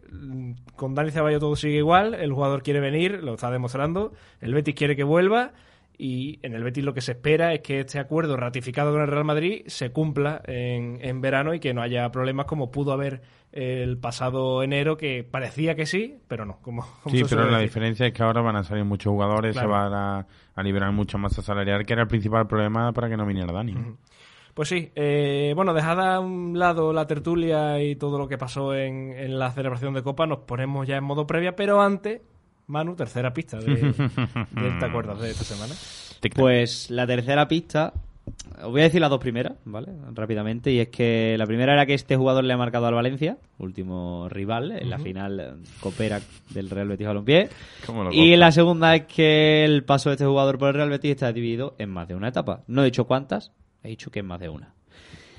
[0.75, 2.15] con Dani Ceballos todo sigue igual.
[2.15, 4.13] El jugador quiere venir, lo está demostrando.
[4.41, 5.53] El Betis quiere que vuelva.
[5.99, 9.09] Y en el Betis lo que se espera es que este acuerdo ratificado con el
[9.09, 13.23] Real Madrid se cumpla en, en verano y que no haya problemas como pudo haber
[13.53, 16.59] el pasado enero, que parecía que sí, pero no.
[16.61, 17.69] Como, como Sí, pero la decir.
[17.69, 19.69] diferencia es que ahora van a salir muchos jugadores, Claro.
[19.69, 23.17] se van a, a liberar mucha masa salarial, que era el principal problema para que
[23.17, 23.75] no viniera Dani.
[24.53, 28.75] Pues sí, eh, bueno, dejada a un lado la tertulia y todo lo que pasó
[28.75, 32.21] en, en la celebración de Copa, nos ponemos ya en modo previa, pero antes,
[32.67, 35.75] Manu, tercera pista de, de ¿te acuerdas de esta semana?
[36.35, 37.93] Pues la tercera pista,
[38.63, 39.93] os voy a decir las dos primeras, ¿vale?
[40.13, 43.39] Rápidamente, y es que la primera era que este jugador le ha marcado al Valencia,
[43.59, 47.49] último rival, en la final copera del Real Betis Balompié.
[47.87, 50.91] ¿Cómo lo Y la segunda es que el paso de este jugador por el Real
[50.91, 52.63] Betis está dividido en más de una etapa.
[52.67, 53.53] No he dicho cuántas,
[53.83, 54.75] he dicho que en más de una.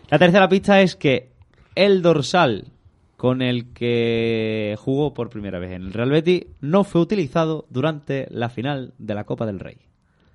[0.10, 1.32] La tercera pista es que
[1.76, 2.72] el dorsal
[3.18, 8.28] con el que jugó por primera vez en el Real Betis no fue utilizado durante
[8.30, 9.78] la final de la Copa del Rey.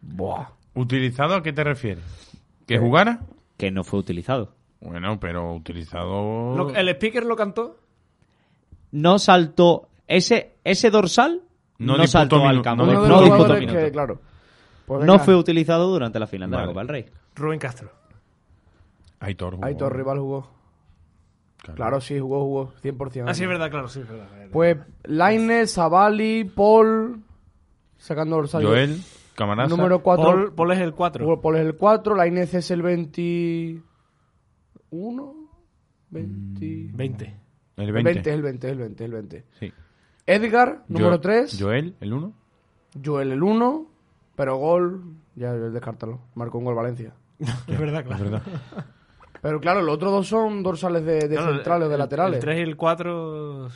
[0.03, 0.49] Buah.
[0.75, 2.03] ¿Utilizado a qué te refieres?
[2.67, 3.21] ¿Que jugara?
[3.57, 4.53] Que no fue utilizado.
[4.81, 6.57] Bueno, pero utilizado...
[6.57, 7.79] Lo- ¿El speaker lo cantó?
[8.91, 9.89] No saltó.
[10.09, 11.43] Ese, ese dorsal
[11.79, 12.85] No no, disputó saltó al campo.
[12.85, 13.85] no Uno No, de los disputó jugadores minutos.
[13.85, 14.21] que, claro.
[14.87, 16.67] Pues No venga, fue utilizado durante la final de Vale.
[16.67, 17.05] la Copa del Rey.
[17.37, 17.91] Rubén Castro.
[19.21, 19.67] Aitor jugó.
[19.67, 20.51] Aitor Rival jugó.
[21.75, 22.73] Claro, sí, jugó, jugó.
[22.83, 23.25] 100%.
[23.29, 24.27] Ah, sí, es verdad, claro, sí, es verdad.
[24.51, 27.23] Pues Lainez, Savali, Paul,
[27.99, 28.65] sacando dorsal.
[28.65, 29.01] Joel,
[29.37, 29.69] Camarasa.
[29.75, 30.25] Número 4.
[30.25, 31.41] Paul, Paul es el 4.
[31.41, 33.83] Paul es el 4, Lainez es el 21.
[36.11, 36.91] 20.
[36.95, 37.25] 20.
[37.77, 38.13] El El 20.
[38.13, 39.45] 20, es el 20, es el 20, es el 20.
[39.61, 39.73] Sí.
[40.27, 41.57] Edgar, número Jo- 3.
[41.61, 42.33] Joel, el 1.
[43.05, 43.87] Joel, el 1.
[44.37, 45.03] Pero gol,
[45.37, 46.21] ya descártalo.
[46.35, 47.15] Marcó un gol Valencia.
[47.39, 48.25] es verdad, claro.
[48.25, 48.43] Es verdad.
[49.43, 52.37] Pero claro, los otros dos son dorsales de, de Claro, centrales o de el- laterales.
[52.37, 53.69] El 3 y el 4.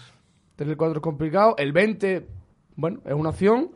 [0.57, 1.55] 3 y el 4 es complicado.
[1.59, 2.27] El 20,
[2.77, 3.73] bueno, es una opción.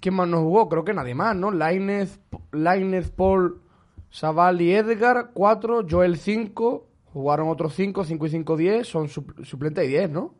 [0.00, 0.68] ¿Quién más no jugó?
[0.68, 1.50] Creo que nadie más, ¿no?
[1.50, 2.20] Lainez,
[2.52, 3.60] Lainez Paul,
[4.10, 6.86] Savali, Edgar, 4, Joel 5.
[7.12, 8.86] Jugaron otros 5, 5 y 5, 10.
[8.86, 10.34] Son sup- suplente y 10, ¿no?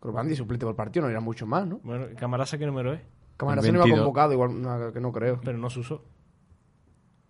[0.00, 1.78] Creo que Andy suplente por partido, no irá mucho más, ¿no?
[1.84, 3.00] Bueno, Camarasa, ¿qué número es?
[3.36, 4.00] Camarasa no iba 22.
[4.00, 5.40] convocado, igual no, que no creo.
[5.44, 6.02] Pero no se usó.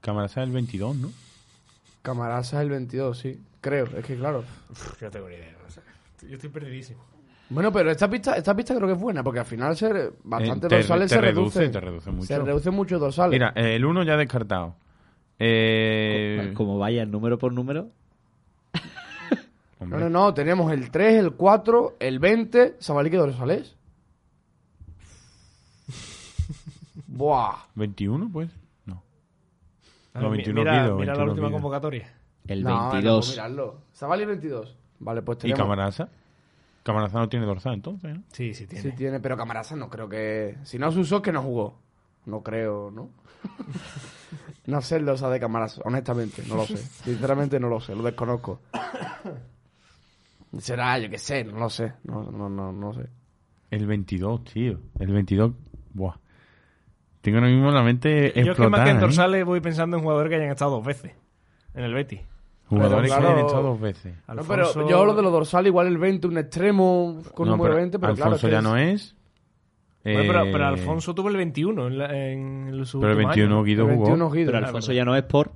[0.00, 1.10] Camarasa el 22, ¿no?
[2.02, 3.40] Camarasa es el 22, sí.
[3.60, 4.44] Creo, es que claro.
[4.70, 5.54] Uf, que no tengo ni idea.
[6.28, 7.04] yo estoy perdidísimo.
[7.48, 10.66] Bueno, pero esta pista, esta pista creo que es buena, porque al final se, bastante
[10.66, 11.72] Eh, te- dorsales te se reduce, reducen.
[11.72, 12.26] te reduce mucho.
[12.26, 13.32] Se reduce mucho dorsales.
[13.32, 14.74] Mira, eh, el 1 ya descartado.
[15.38, 17.90] Eh, Como vaya número por número.
[19.80, 22.76] No, no, no, tenemos el 3, el 4, el 20.
[22.78, 23.74] ¿Sabalí qué dorsales?
[27.06, 27.56] Buah.
[27.74, 28.48] 21, pues.
[30.14, 30.20] No.
[30.20, 32.12] A No, ver, mi- 21 mira, mira la 21 última convocatoria.
[32.46, 33.26] El No, no, 22.
[33.26, 33.80] pues mirarlo.
[33.92, 34.76] Sabalí 22.
[35.00, 35.60] Vale, pues ¿Y tenemos...
[35.60, 36.08] Camarasa?
[36.82, 38.22] Camarasa no tiene dorsal entonces, ¿no?
[38.32, 38.82] Sí, sí tiene.
[38.90, 40.56] Sí tiene, pero Camarasa no creo que...
[40.64, 41.78] Si no se usó, es que no jugó.
[42.26, 43.10] No creo, ¿no?
[44.66, 46.76] no sé el dorsal de Camarasa, honestamente, no lo sé.
[46.76, 48.60] Sinceramente no lo sé, lo desconozco.
[50.58, 51.94] Será, yo qué sé, no lo sé.
[52.04, 53.06] No, no, no, no sé.
[53.70, 54.78] El 22, tío.
[54.98, 55.52] El 22.
[55.94, 56.14] Buah.
[57.22, 59.00] Tengo ahora mismo la mente Yo es que más que en explotada, ¿eh?
[59.00, 61.12] dorsales voy pensando en jugadores que hayan estado dos veces
[61.74, 62.20] en el Betis.
[62.68, 64.14] Jugadores Pero que hayan estado dos veces.
[64.28, 67.72] No, pero yo hablo de los dorsales, igual el 20, un extremo con No, número
[67.74, 68.52] pero 20, pero Alfonso claro.
[68.52, 69.14] ya no es.
[70.04, 73.28] Bueno, pero, Eh, pero Alfonso tuvo el 21 en, la- en su Pero el último
[73.28, 74.04] 21 año, Guido el jugó.
[74.06, 74.52] 21 Guido.
[74.52, 75.52] Pero Alfonso ya no es por.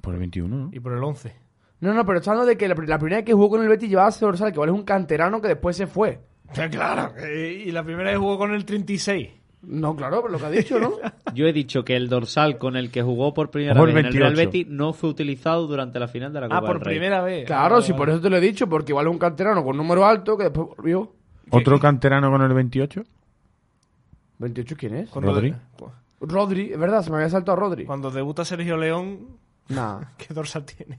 [0.00, 0.70] Por el 21, ¿no?
[0.72, 1.34] y por el 11.
[1.80, 3.68] No, no, pero está hablando de que la, la primera vez que jugó con el
[3.68, 6.20] Betis llevaba ese dorsal, que igual es un canterano que después se fue.
[6.70, 7.12] claro.
[7.28, 9.30] Y la primera vez jugó con el 36.
[9.60, 10.92] No, claro, pero lo que ha dicho, ¿no?
[11.34, 14.12] Yo he dicho que el dorsal con el que jugó por primera vez en el
[14.12, 14.36] Real 28.
[14.36, 16.94] Betis no fue utilizado durante la final de la Copa Ah, por del Rey.
[16.98, 17.44] primera vez.
[17.46, 17.98] Claro, Ah, si vale.
[17.98, 20.44] por eso te lo he dicho, porque igual es un canterano con número alto que
[20.44, 21.12] después volvió.
[21.50, 23.02] ¿Otro canterano con el 28?
[24.40, 25.10] ¿28 quién es?
[25.10, 25.54] Cuando Rodri.
[26.20, 27.84] Rodri, es verdad, se me había saltado Rodri.
[27.84, 29.38] Cuando debuta Sergio León,
[29.68, 30.98] Nah, ¿qué dorsal tiene?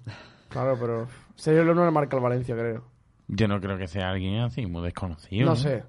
[0.49, 2.83] claro, pero Sergio León no le marca al Valencia, creo.
[3.27, 5.45] Yo no creo que sea alguien así, muy desconocido.
[5.45, 5.83] No sé.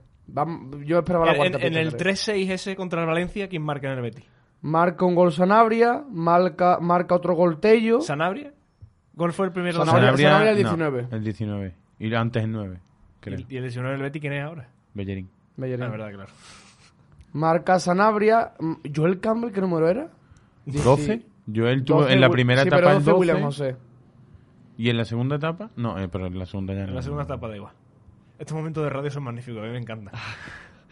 [0.84, 2.14] Yo esperaba la En, cuarta en- en el creo.
[2.14, 4.24] 3-6 contra el Valencia, ¿quién marca en el Betis?
[4.62, 8.00] Marca un gol Sanabria, marca, marca otro gol Tello.
[8.00, 8.52] ¿Sanabria?
[9.14, 9.78] ¿Gol fue el primero?
[9.84, 11.08] Sanabria- de Sanabria el no, 19.
[11.10, 11.74] el 19.
[11.98, 12.80] Y antes el 9,
[13.20, 13.38] creo.
[13.38, 14.68] ¿Y, y el 19 del Betis quién es ahora?
[14.94, 15.28] Bellerín.
[15.56, 15.80] Bellerín.
[15.84, 16.30] La verdad, claro.
[17.32, 18.52] Marca Sanabria.
[18.94, 20.10] Joel Campbell, ¿qué número era?
[20.66, 21.22] 12.
[21.54, 23.18] Joel tuvo 12, en la primera sí, etapa pero el 12 12.
[23.20, 23.76] William José.
[24.76, 25.70] ¿Y en la segunda etapa?
[25.76, 26.88] No, eh, pero en la segunda ya no.
[26.88, 27.72] En la segunda etapa da igual.
[28.40, 30.10] Estos momentos de radio son magníficos, a mí me encanta.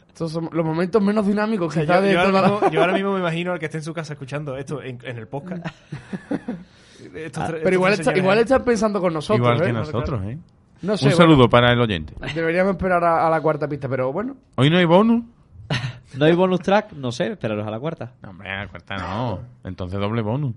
[0.06, 2.52] Estos son los momentos menos dinámicos O sea, quizás yo, de yo toda ahora la-
[2.54, 4.98] mismo, yo ahora mismo me imagino al que esté en su casa escuchando esto en,
[5.02, 5.66] en el podcast.
[7.14, 9.72] Estos tres- Pero igual, está, igual están pensando con nosotros, Igual que ¿eh?
[9.72, 10.38] nosotros, ¿eh?
[10.82, 12.14] No sé, Un saludo para el oyente.
[12.34, 14.36] deberíamos esperar a, a la cuarta pista, pero bueno.
[14.56, 15.24] Hoy no hay bonus.
[16.16, 16.92] ¿No hay bonus track?
[16.92, 18.12] No sé, esperaros a la cuarta.
[18.22, 19.40] No, hombre, a la cuarta no.
[19.64, 20.54] Entonces doble bonus.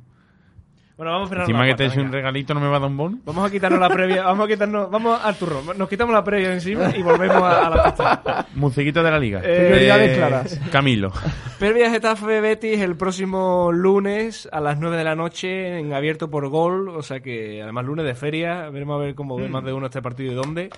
[0.97, 2.77] Bueno, vamos a esperar a Encima que te cuarta, eche un regalito no me va
[2.77, 3.19] a dar un bonus.
[3.25, 6.53] Vamos a quitarnos la previa, vamos a quitarnos, vamos al turno, nos quitamos la previa
[6.53, 8.47] encima y volvemos a, a la pista.
[8.55, 9.41] Musiquita de la liga.
[9.43, 10.59] Eh, Prioridades claras.
[10.71, 11.11] Camilo.
[11.57, 16.47] Previa Getafe Betis el próximo lunes a las 9 de la noche en abierto por
[16.49, 19.73] gol, o sea que además lunes de feria, veremos a ver cómo ve más de
[19.73, 20.69] uno este partido y dónde.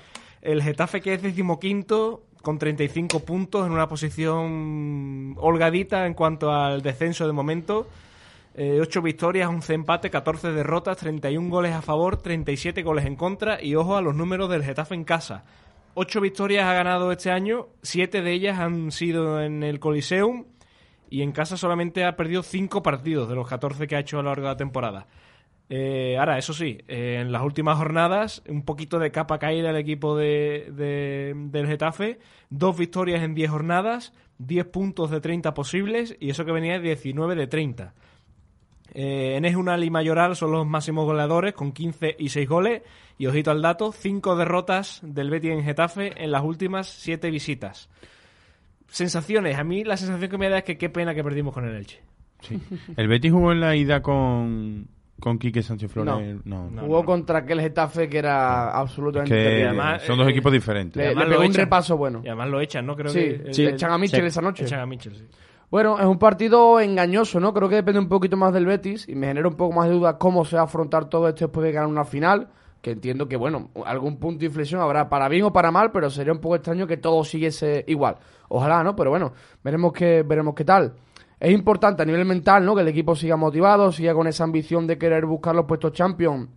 [0.41, 6.81] El Getafe que es decimoquinto con 35 puntos en una posición holgadita en cuanto al
[6.81, 7.88] descenso de momento.
[8.56, 13.62] Eh, 8 victorias, 11 empates, 14 derrotas, 31 goles a favor, 37 goles en contra
[13.64, 15.44] y ojo a los números del Getafe en casa.
[15.96, 20.46] 8 victorias ha ganado este año, 7 de ellas han sido en el Coliseum
[21.10, 24.24] y en casa solamente ha perdido 5 partidos de los 14 que ha hecho a
[24.24, 25.08] lo largo de la temporada.
[25.70, 29.78] Eh, ahora, eso sí, eh, en las últimas jornadas, un poquito de capa caída el
[29.78, 32.20] equipo de, de- del Getafe.
[32.50, 36.80] Dos victorias en 10 jornadas, 10 puntos de 30 posibles y eso que venía de
[36.90, 37.94] 19 de 30.
[38.94, 42.82] Eh, Enes Unal y Mayoral son los máximos goleadores con 15 y 6 goles.
[43.18, 47.90] Y ojito al dato, 5 derrotas del Betis en Getafe en las últimas 7 visitas.
[48.88, 51.65] Sensaciones, a mí la sensación que me da es que qué pena que perdimos con
[51.68, 52.02] el Elche.
[52.41, 52.60] Sí.
[52.98, 54.88] El Betis jugó en la ida con,
[55.20, 56.38] con Quique Sánchez Flores.
[56.45, 56.82] No, No.
[56.84, 59.68] Jugó contra aquel Getafe que era absolutamente Que terrible.
[59.70, 60.98] además, son dos eh, equipos diferentes.
[60.98, 61.65] Le, además le lo pegó un echan.
[61.65, 62.22] repaso bueno.
[62.24, 62.95] Y además lo echan, ¿no?
[62.95, 64.28] Creo Sí, que sí, el- echan a Mitchell sí.
[64.28, 64.65] esa noche.
[64.65, 65.24] echan a Mitchell, sí.
[65.74, 67.52] Bueno, es un partido engañoso, ¿no?
[67.52, 69.95] Creo que depende un poquito más del Betis y me genera un poco más de
[69.95, 72.50] duda cómo se va a afrontar todo esto después de ganar una final.
[72.80, 76.12] Que entiendo que, bueno, algún punto de inflexión habrá para bien o para mal, pero
[76.12, 78.18] sería un poco extraño que todo siguiese igual.
[78.50, 78.95] Ojalá, ¿no?
[78.95, 79.34] Pero bueno,
[79.64, 80.94] veremos qué, veremos qué tal.
[81.40, 82.76] Es importante a nivel mental, ¿no?
[82.76, 86.50] Que el equipo siga motivado, siga con esa ambición de querer buscar los puestos Champions.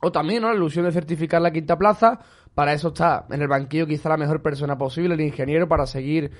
[0.00, 0.48] O también, ¿no?
[0.48, 2.20] La ilusión de certificar la quinta plaza.
[2.54, 6.30] Para eso está en el banquillo quizá la mejor persona posible, el ingeniero, para seguir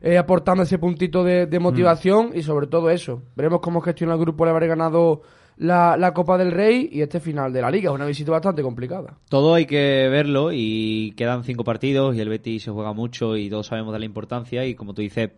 [0.00, 3.22] eh, aportando ese puntito de, de motivación y sobre todo eso.
[3.34, 5.22] Veremos cómo gestiona el grupo el haber ganado
[5.56, 7.90] la, la Copa del Rey y este final de la Liga.
[7.90, 9.18] Es una visita bastante complicada.
[9.28, 13.48] Todo hay que verlo y quedan cinco partidos y el Betis se juega mucho y
[13.48, 15.30] todos sabemos de la importancia y como tú dices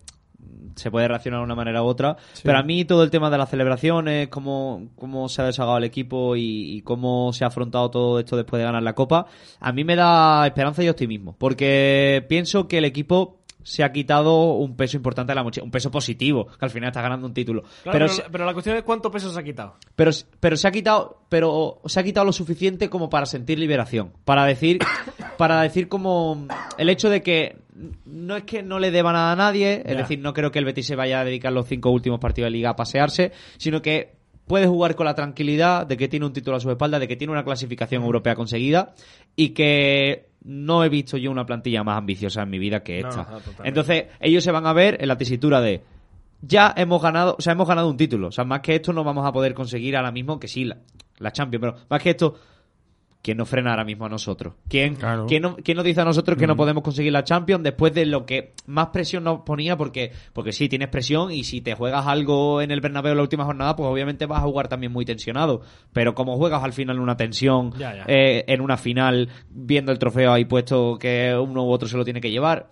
[0.76, 3.38] se puede reaccionar de una manera u otra pero a mí todo el tema de
[3.38, 7.90] las celebraciones cómo, cómo se ha desagado el equipo y, y cómo se ha afrontado
[7.90, 9.26] todo esto después de ganar la Copa
[9.58, 13.37] a mí me da esperanza y optimismo porque pienso que el equipo
[13.68, 16.88] se ha quitado un peso importante de la mochila, un peso positivo, que al final
[16.88, 17.62] está ganando un título.
[17.62, 19.76] Claro, pero, pero, se- pero la cuestión es cuánto peso se ha quitado.
[19.94, 24.12] pero, pero se ha quitado, pero se ha quitado lo suficiente como para sentir liberación,
[24.24, 24.78] para decir,
[25.36, 26.46] para decir como
[26.78, 27.56] el hecho de que
[28.06, 29.98] no es que no le deba nada a nadie, es Ya.
[29.98, 32.52] decir, no creo que el Betis se vaya a dedicar los cinco últimos partidos de
[32.52, 34.16] liga a pasearse, sino que
[34.46, 37.16] puede jugar con la tranquilidad de que tiene un título a su espalda, de que
[37.16, 38.94] tiene una clasificación europea conseguida
[39.36, 43.28] y que no he visto yo una plantilla más ambiciosa en mi vida que esta.
[43.30, 43.64] no.
[43.64, 45.82] Entonces, ellos se van a ver en la tesitura de
[46.40, 48.28] ya hemos ganado, o sea, hemos ganado un título.
[48.28, 50.78] O sea, más que esto no vamos a poder conseguir ahora mismo que sí, la,
[51.18, 52.34] la Champions, pero más que esto,
[53.28, 54.54] ¿quién nos frena ahora mismo a nosotros?
[54.70, 55.26] ¿Quién, Claro.
[55.28, 58.06] quién, no- quién nos dice a nosotros que no podemos conseguir la Champions después de
[58.06, 59.76] lo que más presión nos ponía?
[59.76, 63.22] Porque, porque sí, tienes presión y si te juegas algo en el Bernabéu en la
[63.22, 65.60] última jornada, pues obviamente vas a jugar también muy tensionado.
[65.92, 68.04] Pero como juegas al final una tensión Ya, ya.
[68.06, 72.04] eh, en una final, viendo el trofeo ahí puesto que uno u otro se lo
[72.04, 72.70] tiene que llevar,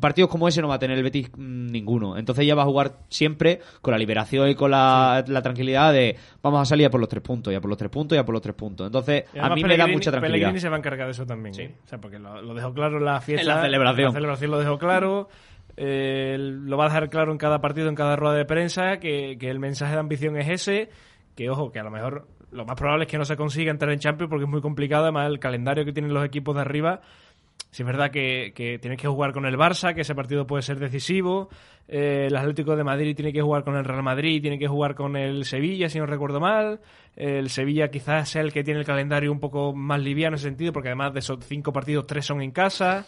[0.00, 2.16] partidos como ese no va a tener el Betis mm, ninguno.
[2.16, 6.16] Entonces ya va a jugar siempre con la liberación y con la, la tranquilidad de
[6.42, 8.32] vamos a salir a por los tres puntos, ya por los tres puntos, ya por
[8.32, 8.86] los tres puntos.
[8.86, 10.34] Entonces a mí me da mucha tranquilidad.
[10.48, 11.54] Pellegrini se va a encargar de eso también.
[11.60, 11.74] ¿eh?
[11.84, 13.42] O sea, porque lo, lo dejó claro en la fiesta.
[13.42, 14.06] En la celebración.
[14.06, 15.28] La celebración lo dejó claro.
[15.76, 19.36] eh, lo va a dejar claro en cada partido, en cada rueda de prensa, que,
[19.38, 20.88] que el mensaje de ambición es ese.
[21.36, 23.92] Que ojo, que a lo mejor lo más probable es que no se consiga entrar
[23.92, 25.04] en Champions porque es muy complicado.
[25.04, 27.00] Además, el calendario que tienen los equipos de arriba.
[27.70, 30.62] Si es verdad que, que tienes que jugar con el Barça, que ese partido puede
[30.62, 31.48] ser decisivo.
[31.86, 34.94] eh, el Atlético de Madrid tiene que jugar con el Real Madrid, tiene que jugar
[34.94, 36.80] con el Sevilla, si no recuerdo mal.
[37.16, 40.48] El Sevilla quizás sea el que tiene el calendario un poco más liviano en ese
[40.48, 43.06] sentido, porque además de esos cinco partidos, tres son en casa.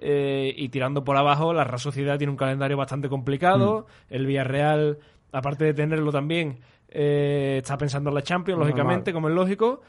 [0.00, 3.86] Eh, y tirando por abajo, la Real Sociedad tiene un calendario bastante complicado.
[4.08, 4.98] El Villarreal,
[5.32, 8.70] aparte de tenerlo también, eh, está pensando en la Champions, Normal.
[8.70, 9.82] lógicamente, como es lógico.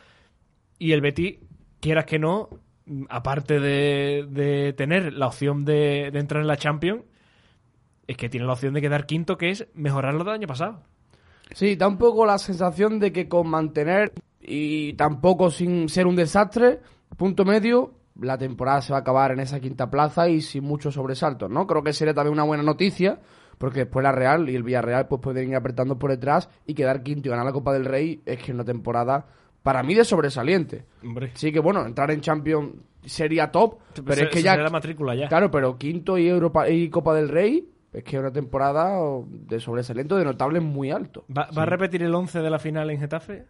[0.80, 1.38] Y el Betis,
[1.80, 2.56] quieras que no, mm,
[3.10, 7.04] aparte de, de tener la opción de, entrar en la Champions,
[8.08, 10.84] es que tiene la opción de quedar quinto, que es mejorar lo del año pasado.
[11.54, 16.16] Sí, da un poco la sensación de que con mantener y tampoco sin ser un
[16.16, 16.80] desastre,
[17.18, 20.96] punto medio, la temporada se va a acabar en esa quinta plaza y sin muchos
[20.96, 21.68] sobresaltos, ¿no?
[21.68, 23.20] Creo que sería también una buena noticia,
[23.58, 27.04] porque después la Real y el Villarreal pues pueden ir apretando por detrás y quedar
[27.04, 29.28] quinto y ganar la Copa del Rey es que es una temporada
[29.70, 30.84] para mí de sobresaliente.
[31.04, 32.72] Hombre, Sí que bueno, entrar en Champions
[33.06, 35.28] sería top, pero es que ya la matrícula ya.
[35.28, 38.98] Claro, pero quinto y Europa y Copa del Rey es que es una temporada
[39.28, 41.24] de sobresaliente de notables muy alto.
[41.30, 43.46] ¿Va, va a repetir el 11 de la final en Getafe?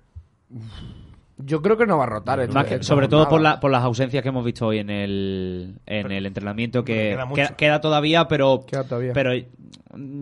[1.42, 2.40] Yo creo que no va a rotar.
[2.42, 4.80] esta- Más que- esta sobre todo por, la- por las ausencias que hemos visto hoy
[4.80, 7.36] en el, en el entrenamiento, que queda mucho.
[7.42, 9.14] queda, queda todavía, pero, Queda todavía.
[9.14, 9.32] pero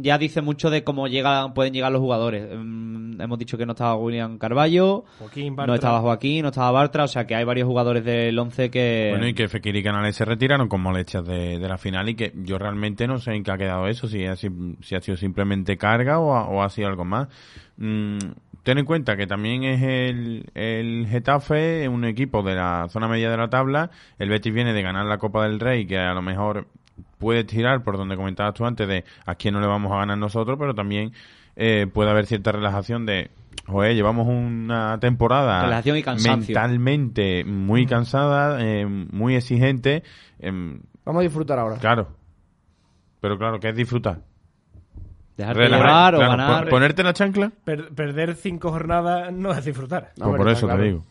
[0.02, 2.48] ya dice mucho de cómo llega, pueden llegar los jugadores.
[2.56, 7.04] Mm, hemos dicho que no estaba William Carballo, Joaquín, no estaba Joaquín, no estaba Bartra,
[7.06, 9.08] o sea que hay varios jugadores del 11 que...
[9.10, 12.16] Bueno, y que Fekir y Canales se retiraron con molestias de, de la final y
[12.16, 14.50] que yo realmente no sé en qué ha quedado eso, si ha, si,
[14.82, 17.28] si ha sido simplemente carga o ha, o ha sido algo más.
[17.78, 18.18] Mm,
[18.68, 23.32] ten en cuenta que también es el, el Getafe, un equipo de la zona media
[23.32, 23.92] de la tabla.
[24.20, 26.68] El Betis viene de ganar la Copa del Rey, que a lo mejor
[27.18, 30.18] puede tirar por donde comentabas tú antes de a quién no le vamos a ganar
[30.18, 31.14] nosotros, pero también
[31.56, 33.32] eh, puede haber cierta relajación de,
[33.68, 36.54] joder, llevamos una temporada Relajación y cansancio.
[36.54, 40.04] mentalmente muy cansada, eh, muy exigente,
[40.40, 41.78] em, Vamos a disfrutar ahora.
[41.78, 42.10] claro.
[43.22, 44.27] Pero claro, ¿qué es disfrutar?
[45.38, 46.62] Dejarte Relajar, llevar o claro, ganar.
[46.64, 47.52] pon- ¿Ponerte la chancla?
[47.64, 50.12] Per- perder cinco jornadas no es disfrutar.
[50.18, 50.84] No, Pues por eso está te claro.
[50.84, 51.04] digo.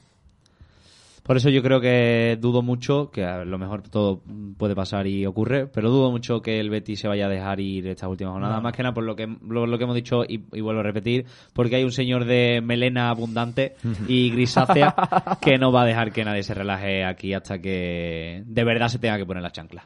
[1.23, 4.21] Por eso yo creo que dudo mucho, que a lo mejor todo
[4.57, 7.89] puede pasar y ocurre, pero dudo mucho que el Betis se vaya a dejar ir
[7.89, 8.63] estas últimas jornadas.
[8.63, 10.85] Más que nada por lo que, lo, lo que hemos dicho y, y vuelvo a
[10.85, 13.75] repetir, porque hay un señor de melena abundante
[14.07, 14.95] y grisácea
[15.41, 19.01] que no va a dejar que nadie se relaje aquí hasta que de verdad se
[19.01, 19.83] tenga que poner la chancla.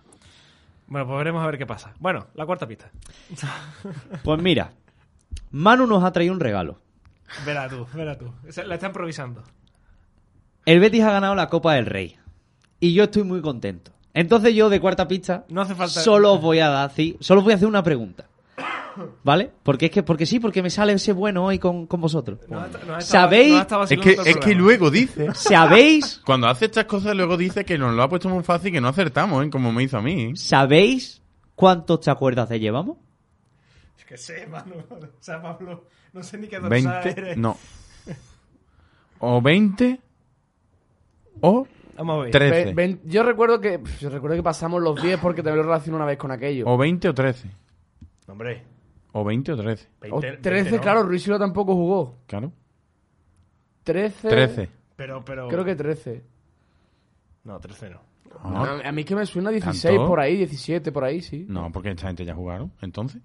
[0.91, 1.95] Bueno, pues veremos a ver qué pasa.
[1.99, 2.91] Bueno, la cuarta pista.
[4.25, 4.73] Pues mira,
[5.53, 6.81] Manu nos ha traído un regalo.
[7.47, 8.31] Verá tú, verá tú.
[8.67, 9.43] La está improvisando.
[10.67, 12.17] El Betis ha ganado la Copa del Rey
[12.81, 13.93] y yo estoy muy contento.
[14.13, 17.41] Entonces yo de cuarta pista No hace falta- solo os voy a dar, sí, solo
[17.41, 18.27] os voy a hacer una pregunta.
[19.25, 19.51] ¿Vale?
[19.63, 22.41] Porque es que porque sí, porque me sale ese bueno hoy con, con vosotros.
[22.49, 23.67] No no ¿Sabéis?
[23.71, 26.21] no Es que, es que luego dice, ¿Sabéis?
[26.25, 28.81] cuando hace estas cosas, luego dice que nos lo ha puesto muy fácil y que
[28.81, 29.51] no acertamos, ¿eh?
[29.51, 30.37] como me hizo a mí.
[30.37, 31.23] ¿Sabéis
[31.55, 32.99] cuántos te acuerdas de llevamos?
[33.99, 34.75] Es que sé, mano.
[34.91, 37.37] O sea, Pablo, no sé ni qué dorsal 20, eres.
[37.37, 37.57] no.
[39.23, 40.01] O 20
[41.43, 42.31] o Vamos a ver.
[42.31, 42.65] 13.
[42.65, 45.97] Ve- ven- yo recuerdo que yo recuerdo que pasamos los 10 porque te lo relaciono
[45.97, 46.65] una vez con aquello.
[46.67, 47.51] O 20 o 13.
[48.29, 48.65] Hombre,
[49.13, 49.89] O 20 o 13.
[50.01, 50.81] 20, O 20 13, no.
[50.81, 52.19] claro, Ruiz Silva tampoco jugó.
[52.27, 52.53] Claro.
[53.85, 54.29] 13.
[54.29, 54.69] 13.
[54.97, 55.49] Pero, pero...
[55.49, 56.25] Creo que 13.
[57.45, 58.01] No, 13 no.
[58.43, 60.07] Ah, A, a mí que me suena 16 ¿Tanto?
[60.09, 61.47] por ahí, 17 por ahí, sí.
[61.49, 63.21] No, porque esta gente ya jugaron, entonces.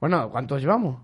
[0.00, 0.98] Bueno, ¿cuántos llevamos?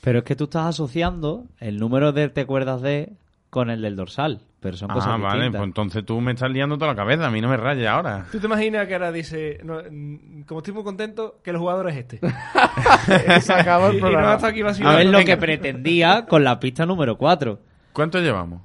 [0.00, 3.12] Pero es que tú estás asociando el número de te acuerdas de
[3.54, 4.40] con el del dorsal.
[4.58, 5.58] Pero son cosas Ah, vale, distintas.
[5.60, 8.26] pues entonces tú me estás liando toda la cabeza, a mí no me rayes ahora.
[8.32, 11.88] ¿Tú te imaginas que ahora dice, no, mm, como estoy muy contento, que el jugador
[11.90, 12.18] es este?
[13.42, 14.32] Se acabó el y, y no programa.
[14.32, 15.24] hasta aquí A ver lo Venga.
[15.24, 17.60] que pretendía con la pista número 4.
[17.92, 18.60] ¿Cuánto llevamos?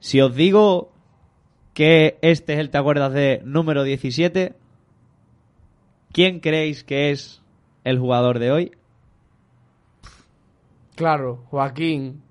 [0.00, 0.92] Si os digo
[1.72, 4.54] que este es el te acuerdas de número 17,
[6.12, 7.40] ¿quién creéis que es
[7.84, 8.72] el jugador de hoy?
[10.96, 12.22] Claro, Joaquín.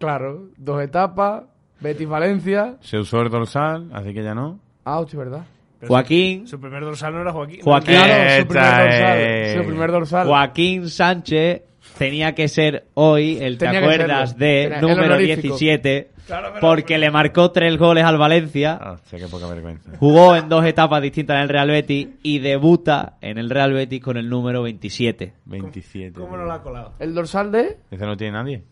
[0.00, 1.44] Claro, dos etapas.
[1.78, 2.76] Betis Valencia.
[2.80, 4.58] Se usó el dorsal, así que ya no.
[4.84, 5.44] Ah, hostia, ¿verdad?
[5.78, 7.60] Pero Joaquín, Su, su primer dorsal no era Joaquín.
[7.62, 7.94] Joaquín.
[7.94, 9.18] Claro, su primer dorsal.
[9.18, 10.26] es- Su primer dorsal.
[10.26, 11.62] Joaquín Sánchez
[11.98, 15.42] tenía que ser hoy el te Tenía acuerdas de Tenía- número honorífico.
[15.56, 18.78] 17 Claro, pero- porque le marcó tres goles al Valencia.
[18.80, 19.90] Ah, sé qué poca vergüenza.
[19.98, 24.02] Jugó en dos etapas distintas en el Real Betis y debuta en el Real Betis
[24.02, 25.32] con el número 27.
[25.46, 26.20] 27.
[26.20, 26.92] ¿Cómo no lo ha colado?
[26.98, 27.78] El dorsal de.
[27.90, 28.62] Ese no tiene nadie.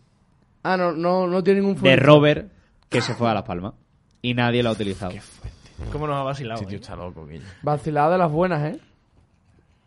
[0.63, 1.95] Ah, no, no, no tiene ningún De.
[1.95, 2.51] Robert,
[2.89, 3.73] que se fue a Las Palmas.
[4.21, 5.13] Y nadie lo ha utilizado.
[5.91, 6.55] ¿Cómo nos ha vacilado?
[6.59, 6.81] Este tío eh?
[6.81, 7.27] está loco.
[7.61, 8.79] Vacilada de las buenas, ¿eh?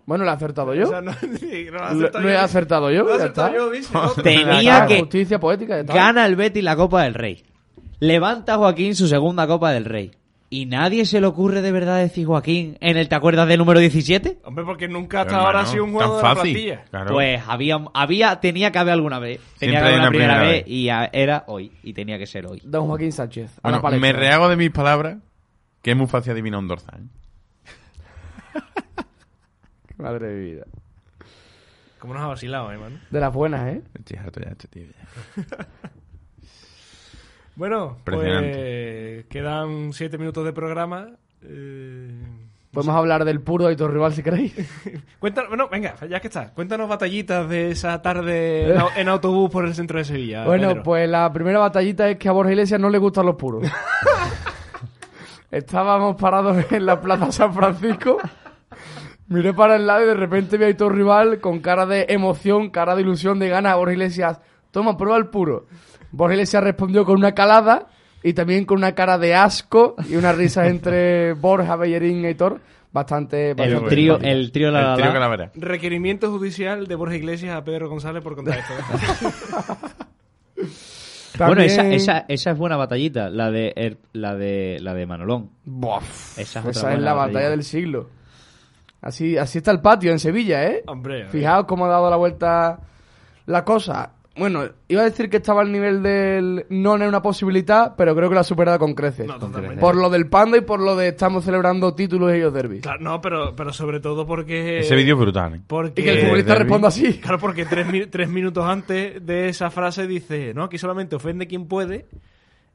[0.06, 0.86] Bueno, ¿lo he acertado yo?
[0.86, 2.40] O sea, no, lo he Lo, acertado he yo.
[2.40, 3.70] acertado yo, Lo he acertado yo,
[4.00, 4.22] otro.
[4.22, 5.00] Tenía que...
[5.00, 5.82] Justicia poética.
[5.82, 7.44] Gana el Betis la Copa del Rey.
[8.00, 10.10] Levanta Joaquín su segunda Copa del Rey.
[10.54, 13.80] ¿Y nadie se le ocurre de verdad decir Joaquín en el te acuerdas del número
[13.80, 14.40] 17?
[14.44, 16.52] Hombre, porque nunca hasta Pero, ahora ha hermano, sido un tan juego de la fácil.
[16.52, 16.84] plantilla.
[16.90, 17.12] Claro.
[17.14, 19.40] Pues había, había, tenía que haber alguna vez.
[19.58, 20.70] Tenía Siempre que haber una primera, primera vez, vez.
[20.74, 21.72] y a- era hoy.
[21.82, 22.60] Y tenía que ser hoy.
[22.64, 23.50] Don Joaquín Sánchez.
[23.62, 25.16] a Bueno, me rehago de mis palabras,
[25.80, 27.00] que es muy fácil adivinar un dorsal.
[27.00, 28.60] ¿eh?
[29.96, 30.64] Madre de mi vida.
[31.98, 32.98] ¿Cómo nos ha vacilado, eh, mano?
[33.10, 33.82] De las buenas, ¿eh?
[33.98, 34.84] Estoy harto ya, este tío.
[34.84, 35.66] ya.
[37.54, 41.08] Bueno, pues que quedan siete minutos de programa.
[41.42, 42.10] Eh,
[42.72, 44.54] Podemos hablar del puro de tu rival si queréis.
[45.18, 46.54] Cuéntanos, bueno, venga, ya que está.
[46.54, 50.46] Cuéntanos batallitas de esa tarde en autobús por el centro de Sevilla.
[50.46, 50.82] Bueno, Pedro.
[50.82, 53.70] pues la primera batallita es que a Borja Iglesias no le gustan los puros.
[55.50, 58.16] Estábamos parados en la Plaza San Francisco.
[59.28, 62.70] Miré para el lado y de repente vi a tu rival con cara de emoción,
[62.70, 63.76] cara de ilusión, de ganas.
[63.76, 65.66] Borja Iglesias, toma, prueba el puro.
[66.12, 67.88] Borja Iglesias respondió con una calada
[68.22, 72.60] y también con una cara de asco y una risa entre Borja, Bellerín y Heitor.
[72.92, 75.12] Bastante, El bastante trío, el trío la, la, El trío la.
[75.14, 75.50] Calavera.
[75.54, 78.74] Requerimiento judicial de Borja Iglesias a Pedro González por contar esto.
[81.38, 85.50] Bueno, esa, esa, esa es buena batallita, la de er- la de la de Manolón.
[85.64, 87.32] Bof, Esa esa es es, otra buena la batalla.
[87.32, 88.10] batalla del siglo.
[89.00, 90.82] Así, así está el patio en Sevilla, ¿eh?
[90.86, 92.80] Hombre, Fijaos cómo ha dado la vuelta
[93.46, 94.10] la cosa.
[94.36, 98.28] Bueno, iba a decir que estaba al nivel del no es una posibilidad, pero creo
[98.28, 99.26] que lo ha superado con creces.
[99.26, 99.80] No, totalmente.
[99.80, 102.82] por lo del panda y por lo de estamos celebrando títulos y ellos derbis.
[102.82, 104.78] Claro, no, pero, pero sobre todo porque...
[104.78, 105.60] Ese vídeo es brutal, ¿eh?
[105.66, 106.00] Porque...
[106.00, 107.18] Y que el futbolista responda así.
[107.18, 111.66] Claro, porque tres, tres minutos antes de esa frase dice, no, aquí solamente ofende quien
[111.66, 112.06] puede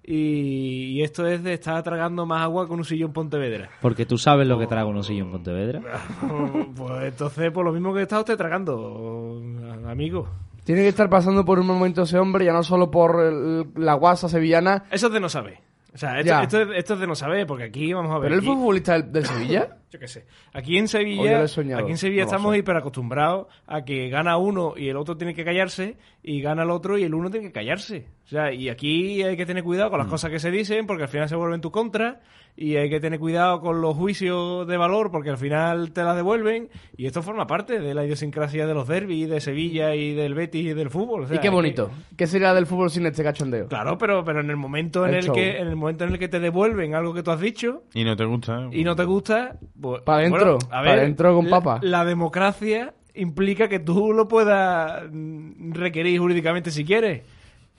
[0.10, 3.70] y, y esto es de estar tragando más agua con un sillón Pontevedra.
[3.82, 5.82] Porque tú sabes lo que trago un sillo en Pontevedra.
[6.76, 9.42] pues entonces, por lo mismo que está usted tragando,
[9.86, 10.30] amigo.
[10.68, 13.94] Tiene que estar pasando por un momento ese hombre, ya no solo por el- la
[13.96, 15.60] guasa sevillana, Eso es de no saber.
[15.94, 16.44] O sea, esto, Ya.
[16.44, 18.24] esto es, esto es de no saber, porque aquí, vamos a ver...
[18.24, 19.78] pero él aquí- fue futbolista del, del Sevilla.
[19.90, 20.26] Yo qué sé.
[20.54, 21.82] Aquí en O yo Sevilla, lo he soñado.
[21.82, 22.60] aquí en Sevilla No lo estamos sé.
[22.60, 26.70] hiper acostumbrados a que gana uno y el otro tiene que callarse, y gana el
[26.70, 28.06] otro y el uno tiene que callarse.
[28.28, 29.92] O sea, y aquí hay que tener cuidado Mm.
[29.92, 32.20] con las cosas que se dicen, porque al final se vuelven tu contra,
[32.58, 36.14] y hay que tener cuidado con los juicios de valor, porque al final te las
[36.16, 36.68] devuelven,
[36.98, 40.66] y esto forma parte de la idiosincrasia de los derbis, de Sevilla y del Betis
[40.66, 41.24] y del fútbol.
[41.24, 41.90] O sea, y qué es que- bonito.
[42.18, 43.68] ¿Qué sería del fútbol sin este cachondeo?
[43.70, 45.34] Claro, pero, pero en el momento en El show.
[45.34, 48.04] que en el momento en el que te devuelven algo que tú has dicho, Y
[48.04, 48.64] no te gusta.
[48.66, 48.70] ¿eh?
[48.74, 51.80] y no te gusta, pues, Pa' dentro, bueno, a pa' dentro con la- papa.
[51.82, 57.22] La, democracia implica que tú lo puedas mm, requerir jurídicamente si quieres,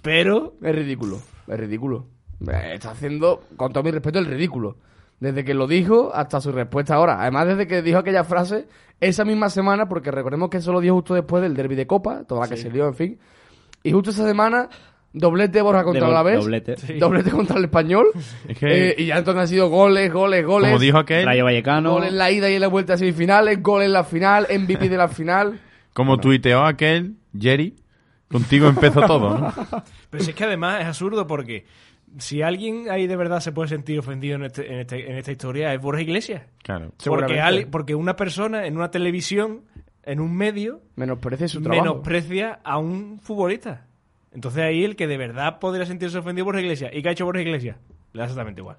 [0.03, 2.07] pero Es ridículo, es ridículo.
[2.47, 4.77] Eh, Está haciendo, con todo mi respeto, el ridículo.
[5.21, 7.21] Desde que lo dijo hasta su respuesta ahora.
[7.21, 8.67] Además, desde que dijo aquella frase,
[9.01, 12.23] esa misma semana, porque recordemos que eso lo dijo justo después del derby de Copa,
[12.25, 13.19] toda la que se dio, en fin.
[13.83, 14.69] Y justo esa semana,
[15.13, 16.39] doblete Borja contra De- la vez.
[16.39, 16.77] doblete.
[17.01, 18.07] Doblete contra el español.
[18.49, 20.69] Es que- Eh, y ya entonces han sido goles, goles, goles.
[20.71, 21.95] Como dijo aquel, Rayo Vallecano.
[21.95, 24.89] Gol en la ida y en la vuelta a semifinales, gol en la final, MVP
[24.89, 25.59] de la final.
[25.93, 27.75] como tuiteó aquel, Jerry,
[28.31, 29.53] contigo empezó todo, ¿no?
[30.11, 31.67] pero si es que además es absurdo porque
[32.19, 35.33] si alguien ahí de verdad se puede sentir ofendido en, este- en, este- en esta
[35.33, 36.43] historia es Borja Iglesias.
[36.63, 36.93] Claro.
[37.05, 39.63] Porque, porque una persona en una televisión,
[40.05, 41.83] en un medio, Menosprecia su trabajo.
[41.83, 43.87] menosprecia a un futbolista.
[44.33, 46.91] Entonces ahí el que de verdad podría sentirse ofendido por Borja Iglesias.
[46.95, 47.77] ¿Y qué ha hecho Borja Iglesias?
[48.13, 48.77] Le da exactamente igual.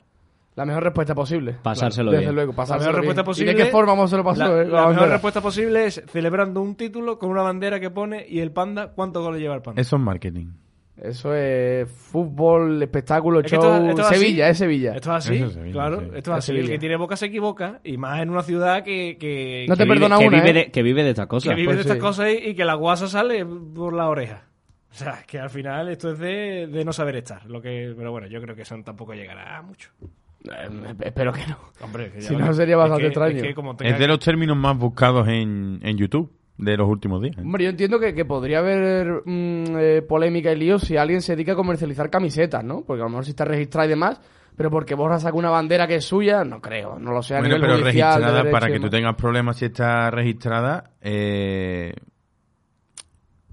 [0.55, 1.55] La mejor respuesta posible.
[1.63, 2.35] Pasárselo Desde bien.
[2.35, 3.01] luego, La pasárselo mejor bien.
[3.15, 3.51] respuesta posible.
[3.51, 4.39] ¿Y de qué forma vamos se lo pasó?
[4.55, 4.65] La, eh?
[4.65, 8.39] la La mejor respuesta posible es celebrando un título con una bandera que pone y
[8.39, 9.81] el panda, ¿cuántos goles lleva el panda?
[9.81, 10.47] Eso es marketing.
[11.01, 13.61] Eso es fútbol, espectáculo, Es show.
[13.63, 14.15] esto- esto es así.
[14.19, 14.95] Sevilla, es Sevilla.
[14.95, 16.01] Esto es así, Eso es Sevilla, claro.
[16.01, 16.51] Esto es Es así.
[16.51, 16.73] El Sevilla.
[16.73, 19.83] que tiene boca se equivoca y más en una ciudad que, que, No que te
[19.85, 20.53] vive- perdona que una, vive ¿eh?
[20.65, 21.47] de, que vive de estas cosas.
[21.51, 22.01] que vive pues de estas sí.
[22.01, 24.43] cosas y, y que la guasa sale por la oreja.
[24.91, 27.45] O sea, que al final esto es de, de no saber estar.
[27.45, 29.91] Lo que, pero bueno, yo creo que eso tampoco llegará a mucho.
[30.45, 31.57] Eh, espero que no.
[31.81, 33.35] Hombre, que ya Si no, sería es bastante que- extraño.
[33.37, 36.87] es que como tenga- Es de los términos más buscados en, en YouTube de los
[36.89, 37.37] últimos días.
[37.37, 37.41] ¿eh?
[37.41, 41.33] Hombre, yo entiendo que, que podría haber mm, eh, polémica y lío si alguien se
[41.35, 42.83] dedica a comercializar camisetas, ¿no?
[42.85, 44.19] Porque a lo mejor si está registrada y demás,
[44.55, 47.35] pero porque Borja saca una bandera que es suya, no creo, no lo sé.
[47.35, 51.93] a Bueno, nivel pero judicial, registrada, para que tú tengas problemas si está registrada, eh,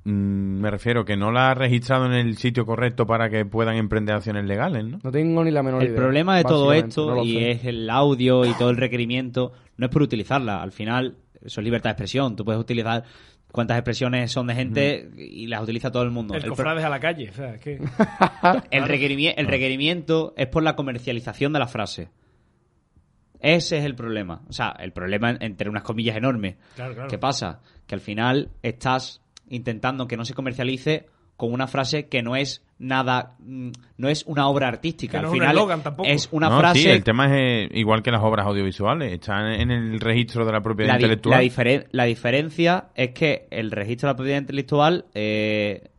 [0.06, 3.76] mm, me refiero que no la has registrado en el sitio correcto para que puedan
[3.76, 4.98] emprender acciones legales, ¿no?
[5.02, 5.96] No tengo ni la menor El idea.
[6.00, 7.50] problema de todo esto, no y sé.
[7.52, 10.62] es el audio y todo el requerimiento, no es por utilizarla.
[10.62, 12.36] Al final, eso es libertad de expresión.
[12.36, 13.04] Tú puedes utilizar
[13.52, 16.34] cuántas expresiones son de gente y las utiliza todo el mundo.
[16.34, 17.30] El El pro- cofrades a la calle.
[17.30, 17.74] O sea, es que...
[18.70, 22.08] el, requerimi- el requerimiento es por la comercialización de la frase.
[23.40, 24.42] Ese es el problema.
[24.48, 26.56] O sea, el problema en- entre unas comillas enormes.
[26.74, 27.08] Claro, claro.
[27.10, 27.60] ¿Qué pasa?
[27.86, 31.06] Que al final estás intentando que no se comercialice
[31.36, 35.18] con una frase que no es nada, mm, no es una obra artística.
[35.18, 36.08] Que no al es un final tampoco.
[36.08, 39.52] es una no, frase sí, el tema es eh, igual que las obras audiovisuales, están
[39.52, 41.38] en el registro de la propiedad la, intelectual.
[41.38, 45.90] la diferen- la diferencia es que el registro de la propiedad intelectual, eh,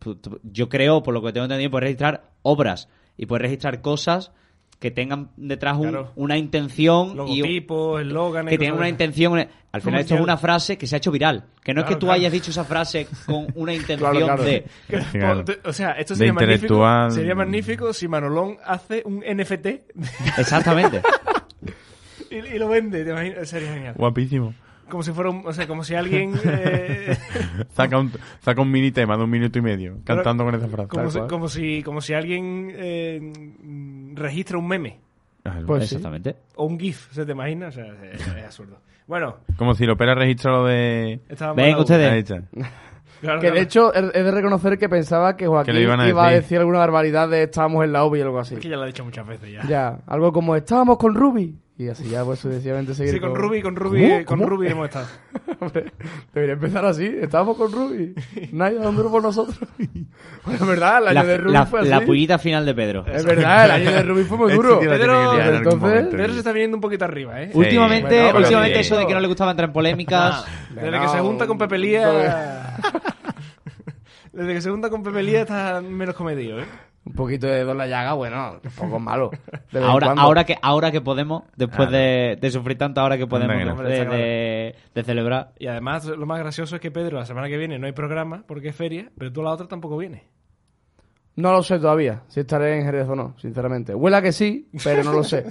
[0.00, 3.80] pu- tu- yo creo, por lo que tengo entendido, puede registrar obras y puede registrar
[3.80, 4.30] cosas
[4.78, 6.12] que tengan detrás un- Claro.
[6.16, 8.50] una intención y Logotipos, eslóganes...
[8.52, 9.48] que tengan una intención.
[9.72, 11.44] Al final esto es una frase que se ha hecho viral.
[11.62, 12.14] Que no es que tú claro.
[12.14, 14.36] hayas dicho esa frase con una intención Claro,
[15.12, 15.42] claro.
[15.42, 15.58] de...
[15.64, 19.66] O sea, esto sería magnífico, sería magnífico si Manolón hace un NFT
[20.38, 21.02] Exactamente.
[22.30, 23.04] y, y lo vende.
[23.04, 23.48] ¿te imaginas?
[23.48, 23.94] Sería genial.
[23.96, 24.54] Guapísimo.
[24.88, 27.16] Como si fuera un, o sea, como si alguien eh,
[27.74, 30.88] Saca un, saca un mini tema de un minuto y medio cantando con esa frase.
[30.88, 35.00] como, si, como si como si alguien eh, registra un meme
[35.44, 35.94] Ah, Pues sí.
[35.94, 36.34] Exactamente.
[36.56, 37.68] o un GIF, ¿se te imagina?
[37.68, 38.78] O sea, es, es absurdo.
[39.06, 41.20] Bueno, Como si Lopera registra lo de...
[41.54, 42.32] mal- ustedes.
[43.20, 46.08] Claro, Que de hecho he de reconocer que pensaba que Joaquín Que le iban a
[46.08, 46.58] iba a decir.
[46.58, 48.54] alguna barbaridad de estábamos en la OBI o algo así.
[48.56, 49.62] Es que ya lo he dicho muchas veces ya.
[49.66, 51.56] Ya, algo como estábamos con Ruby.
[51.78, 54.24] Y así ya pues sucesivamente seguir Sí, con Ruby, con Ruby, ¿Cómo?
[54.24, 54.48] con ¿Cómo?
[54.48, 55.06] Ruby hemos estado.
[55.60, 55.92] Hombre,
[56.32, 57.04] debería empezar así.
[57.20, 58.14] Estábamos con Ruby.
[58.52, 59.58] Nadie dando duro por nosotros.
[60.46, 61.88] Bueno, es verdad, el año La, de Ruby la- fue así.
[61.88, 63.04] la pullita final de Pedro.
[63.12, 64.78] Es verdad, el año de Ruby fue muy Este duro.
[64.78, 66.10] Pedro- entonces, momento.
[66.16, 67.50] Pedro se está viniendo un poquito arriba, ¿eh?
[67.52, 67.58] Sí.
[67.58, 70.44] Últimamente, Bueno, últimamente eso de que no le gustaba entrar en polémicas...
[70.72, 72.76] Desde No, que se junta con Pepe Lía...
[74.32, 76.64] Desde que se junta con Pepe Lía está menos comedido, ¿eh?
[77.06, 79.30] Un poquito de Don la llaga, bueno, tampoco es malo.
[79.72, 81.92] De Ahora, ahora que ahora que podemos, después Claro.
[81.92, 85.52] de, de sufrir tanto, ahora que podemos de, de- de celebrar.
[85.58, 88.42] Y además, lo más gracioso es que Pedro, la semana que viene no hay programa
[88.48, 90.22] porque es feria, pero tú la otra tampoco vienes.
[91.36, 93.94] No lo sé todavía, si estaré en Jerez o no, sinceramente.
[93.94, 95.44] Huela que sí, pero no lo sé.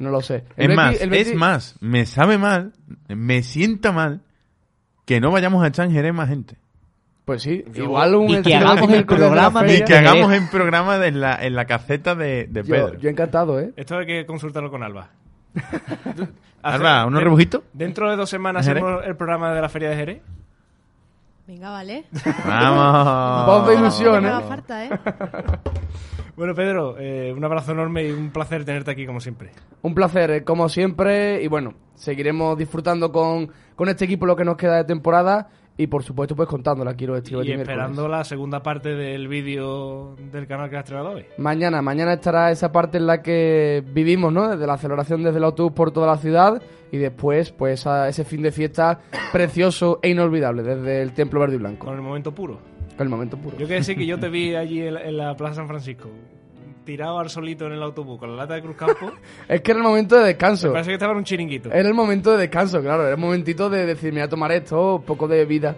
[0.00, 0.44] No lo sé.
[0.56, 2.72] Es más, el es más, me sabe mal,
[3.08, 4.20] me sienta mal
[5.06, 6.56] que no vayamos a echar en Jerez más gente.
[7.28, 9.84] Pues sí, igual un Y que hagamos de el de programa de- feria.
[9.84, 12.94] Y que hagamos en programa de- en la, en la caseta de, de Pedro.
[12.94, 13.70] Yo, yo encantado, ¿eh?
[13.76, 15.10] Esto hay que consultarlo con Alba.
[16.62, 17.62] Alba, ¿unos de- rebujitos?
[17.74, 20.22] Dentro de dos semanas hacemos el programa de la Feria de Jerez.
[21.46, 22.04] Venga, vale.
[22.46, 23.46] Vamos.
[23.46, 24.20] Voz de ilusión, No ¿eh?
[24.22, 24.90] me haga falta, ¿eh?
[26.36, 29.50] Bueno, Pedro, eh, un abrazo enorme y un placer tenerte aquí como siempre.
[29.82, 31.42] Un placer, eh, como siempre.
[31.42, 35.48] Y bueno, seguiremos disfrutando con, con este equipo lo que nos queda de temporada.
[35.80, 40.48] Y por supuesto, pues contándola, quiero estilo Y esperando la segunda parte del vídeo del
[40.48, 41.24] canal que has estrenado hoy.
[41.38, 44.48] Mañana, mañana estará esa parte en la que vivimos, ¿no?
[44.48, 46.60] Desde la celebración desde el autobús por toda la ciudad
[46.90, 48.98] y después, pues, a ese fin de fiesta
[49.32, 51.86] precioso e inolvidable desde el Templo Verde y Blanco.
[51.86, 52.58] Con el momento puro.
[52.96, 53.56] Con el momento puro.
[53.56, 56.10] Yo que decir que yo te vi allí en la, en la Plaza San Francisco,
[56.88, 59.12] tirado al solito en el autobús con la lata de Cruz Campo.
[59.46, 60.72] Es que era el momento de descanso.
[60.72, 61.70] Parece que estaba en un chiringuito.
[61.70, 63.02] Era el momento de descanso, claro.
[63.02, 65.76] Era el momentito de decir, me voy a tomar esto, un poco de vida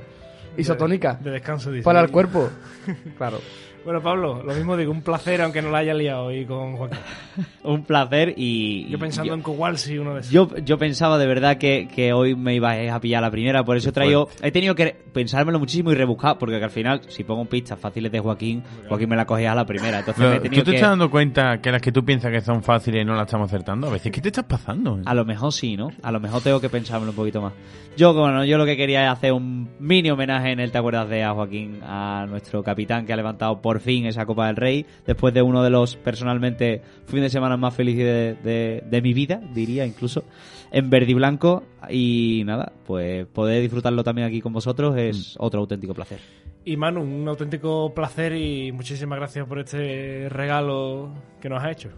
[0.57, 1.82] isotónica De descanso, dice.
[1.82, 2.49] para el cuerpo.
[3.19, 3.39] Claro.
[3.82, 6.98] Bueno, Pablo, lo mismo digo, un placer aunque no la haya liado hoy con Joaquín.
[7.65, 8.86] Un placer y...
[8.89, 10.32] Yo pensando yo- en Kowalski, uno de esos.
[10.32, 13.77] Yo, yo pensaba de verdad que, que hoy me iba a pillar la primera, por
[13.78, 14.28] eso he traído.
[14.43, 18.12] He tenido que pensármelo muchísimo y rebuscar, porque que al final, si pongo pistas fáciles
[18.12, 20.01] de Joaquín, Joaquín me la cogía a la primera.
[20.01, 20.77] Entonces me he Pero, tenido ¿Tú te que.
[20.77, 23.86] estás dando cuenta que las que tú piensas que son fáciles no las estamos acertando?
[23.89, 25.01] A veces, ¿qué te estás pasando?
[25.07, 25.90] A lo mejor sí, ¿no?
[26.02, 27.52] A lo mejor tengo que pensármelo un poquito más.
[27.97, 31.09] Yo, bueno, yo lo que quería es hacer un mini homenaje en el Te acuerdas
[31.09, 34.84] de a Joaquín, a nuestro capitán que ha levantado por fin esa Copa del Rey,
[35.06, 38.05] después de uno de los personalmente fin de semana más felices
[38.42, 40.24] de, de- de mi vida, diría incluso,
[40.72, 41.62] en verde y blanco.
[41.88, 46.18] Y nada, pues poder disfrutarlo también aquí con vosotros es otro auténtico placer.
[46.64, 51.10] Y Manu, un auténtico placer y muchísimas gracias por este regalo
[51.40, 51.90] que nos has hecho.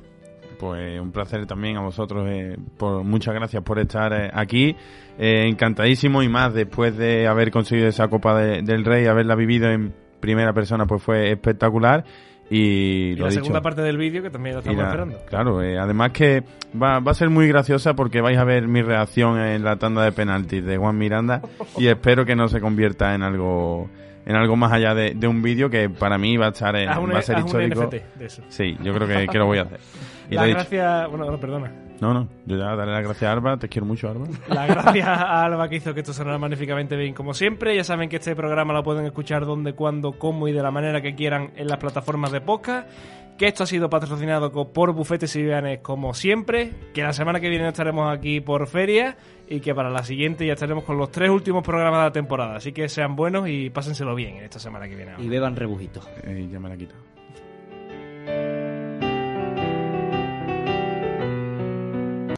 [0.58, 2.24] Pues un placer también a vosotros.
[2.28, 4.76] eh, por, muchas gracias por estar eh, aquí.
[5.18, 9.68] Eh, encantadísimo y más después de haber conseguido esa Copa de- del Rey, haberla vivido
[9.68, 9.92] en
[10.22, 12.02] primera persona, pues fue espectacular.
[12.50, 15.18] Y, Y lo la dicho, segunda parte del vídeo que también la estamos la- esperando.
[15.26, 16.42] Claro, eh, además que
[16.80, 20.02] va, va a ser muy graciosa porque vais a ver mi reacción en la tanda
[20.04, 21.40] de penaltis de Juan Miranda
[21.78, 23.88] y espero que no se convierta en algo
[24.24, 26.90] en algo más allá de, de un vídeo que para mí va a estar en-
[26.98, 27.82] un, va a ser haz un histórico.
[27.84, 28.42] NFT de eso.
[28.48, 29.80] Sí, yo creo que, que lo voy a hacer.
[30.30, 31.10] Y Las gracias...
[31.10, 31.70] Bueno, no, perdona.
[32.02, 34.26] No, no, yo ya daré las gracias a Alba, te quiero mucho, Alba.
[34.48, 37.76] Las gracias a Alba que hizo que esto sonara magníficamente bien como siempre.
[37.76, 41.00] Ya saben que este programa lo pueden escuchar donde, cuando, cómo y de la manera
[41.00, 42.88] que quieran en las plataformas de podcast.
[43.38, 46.72] Que esto ha sido patrocinado por Bufetes y Vianes como siempre.
[46.92, 49.16] Que la semana que viene estaremos aquí por feria.
[49.48, 52.56] Y que para la siguiente ya estaremos con los tres últimos programas de la temporada.
[52.56, 55.12] Así que sean buenos y pásenselo bien en esta semana que viene.
[55.18, 56.00] Y beban rebujito.
[56.24, 57.11] Eh, ya me la he quitado.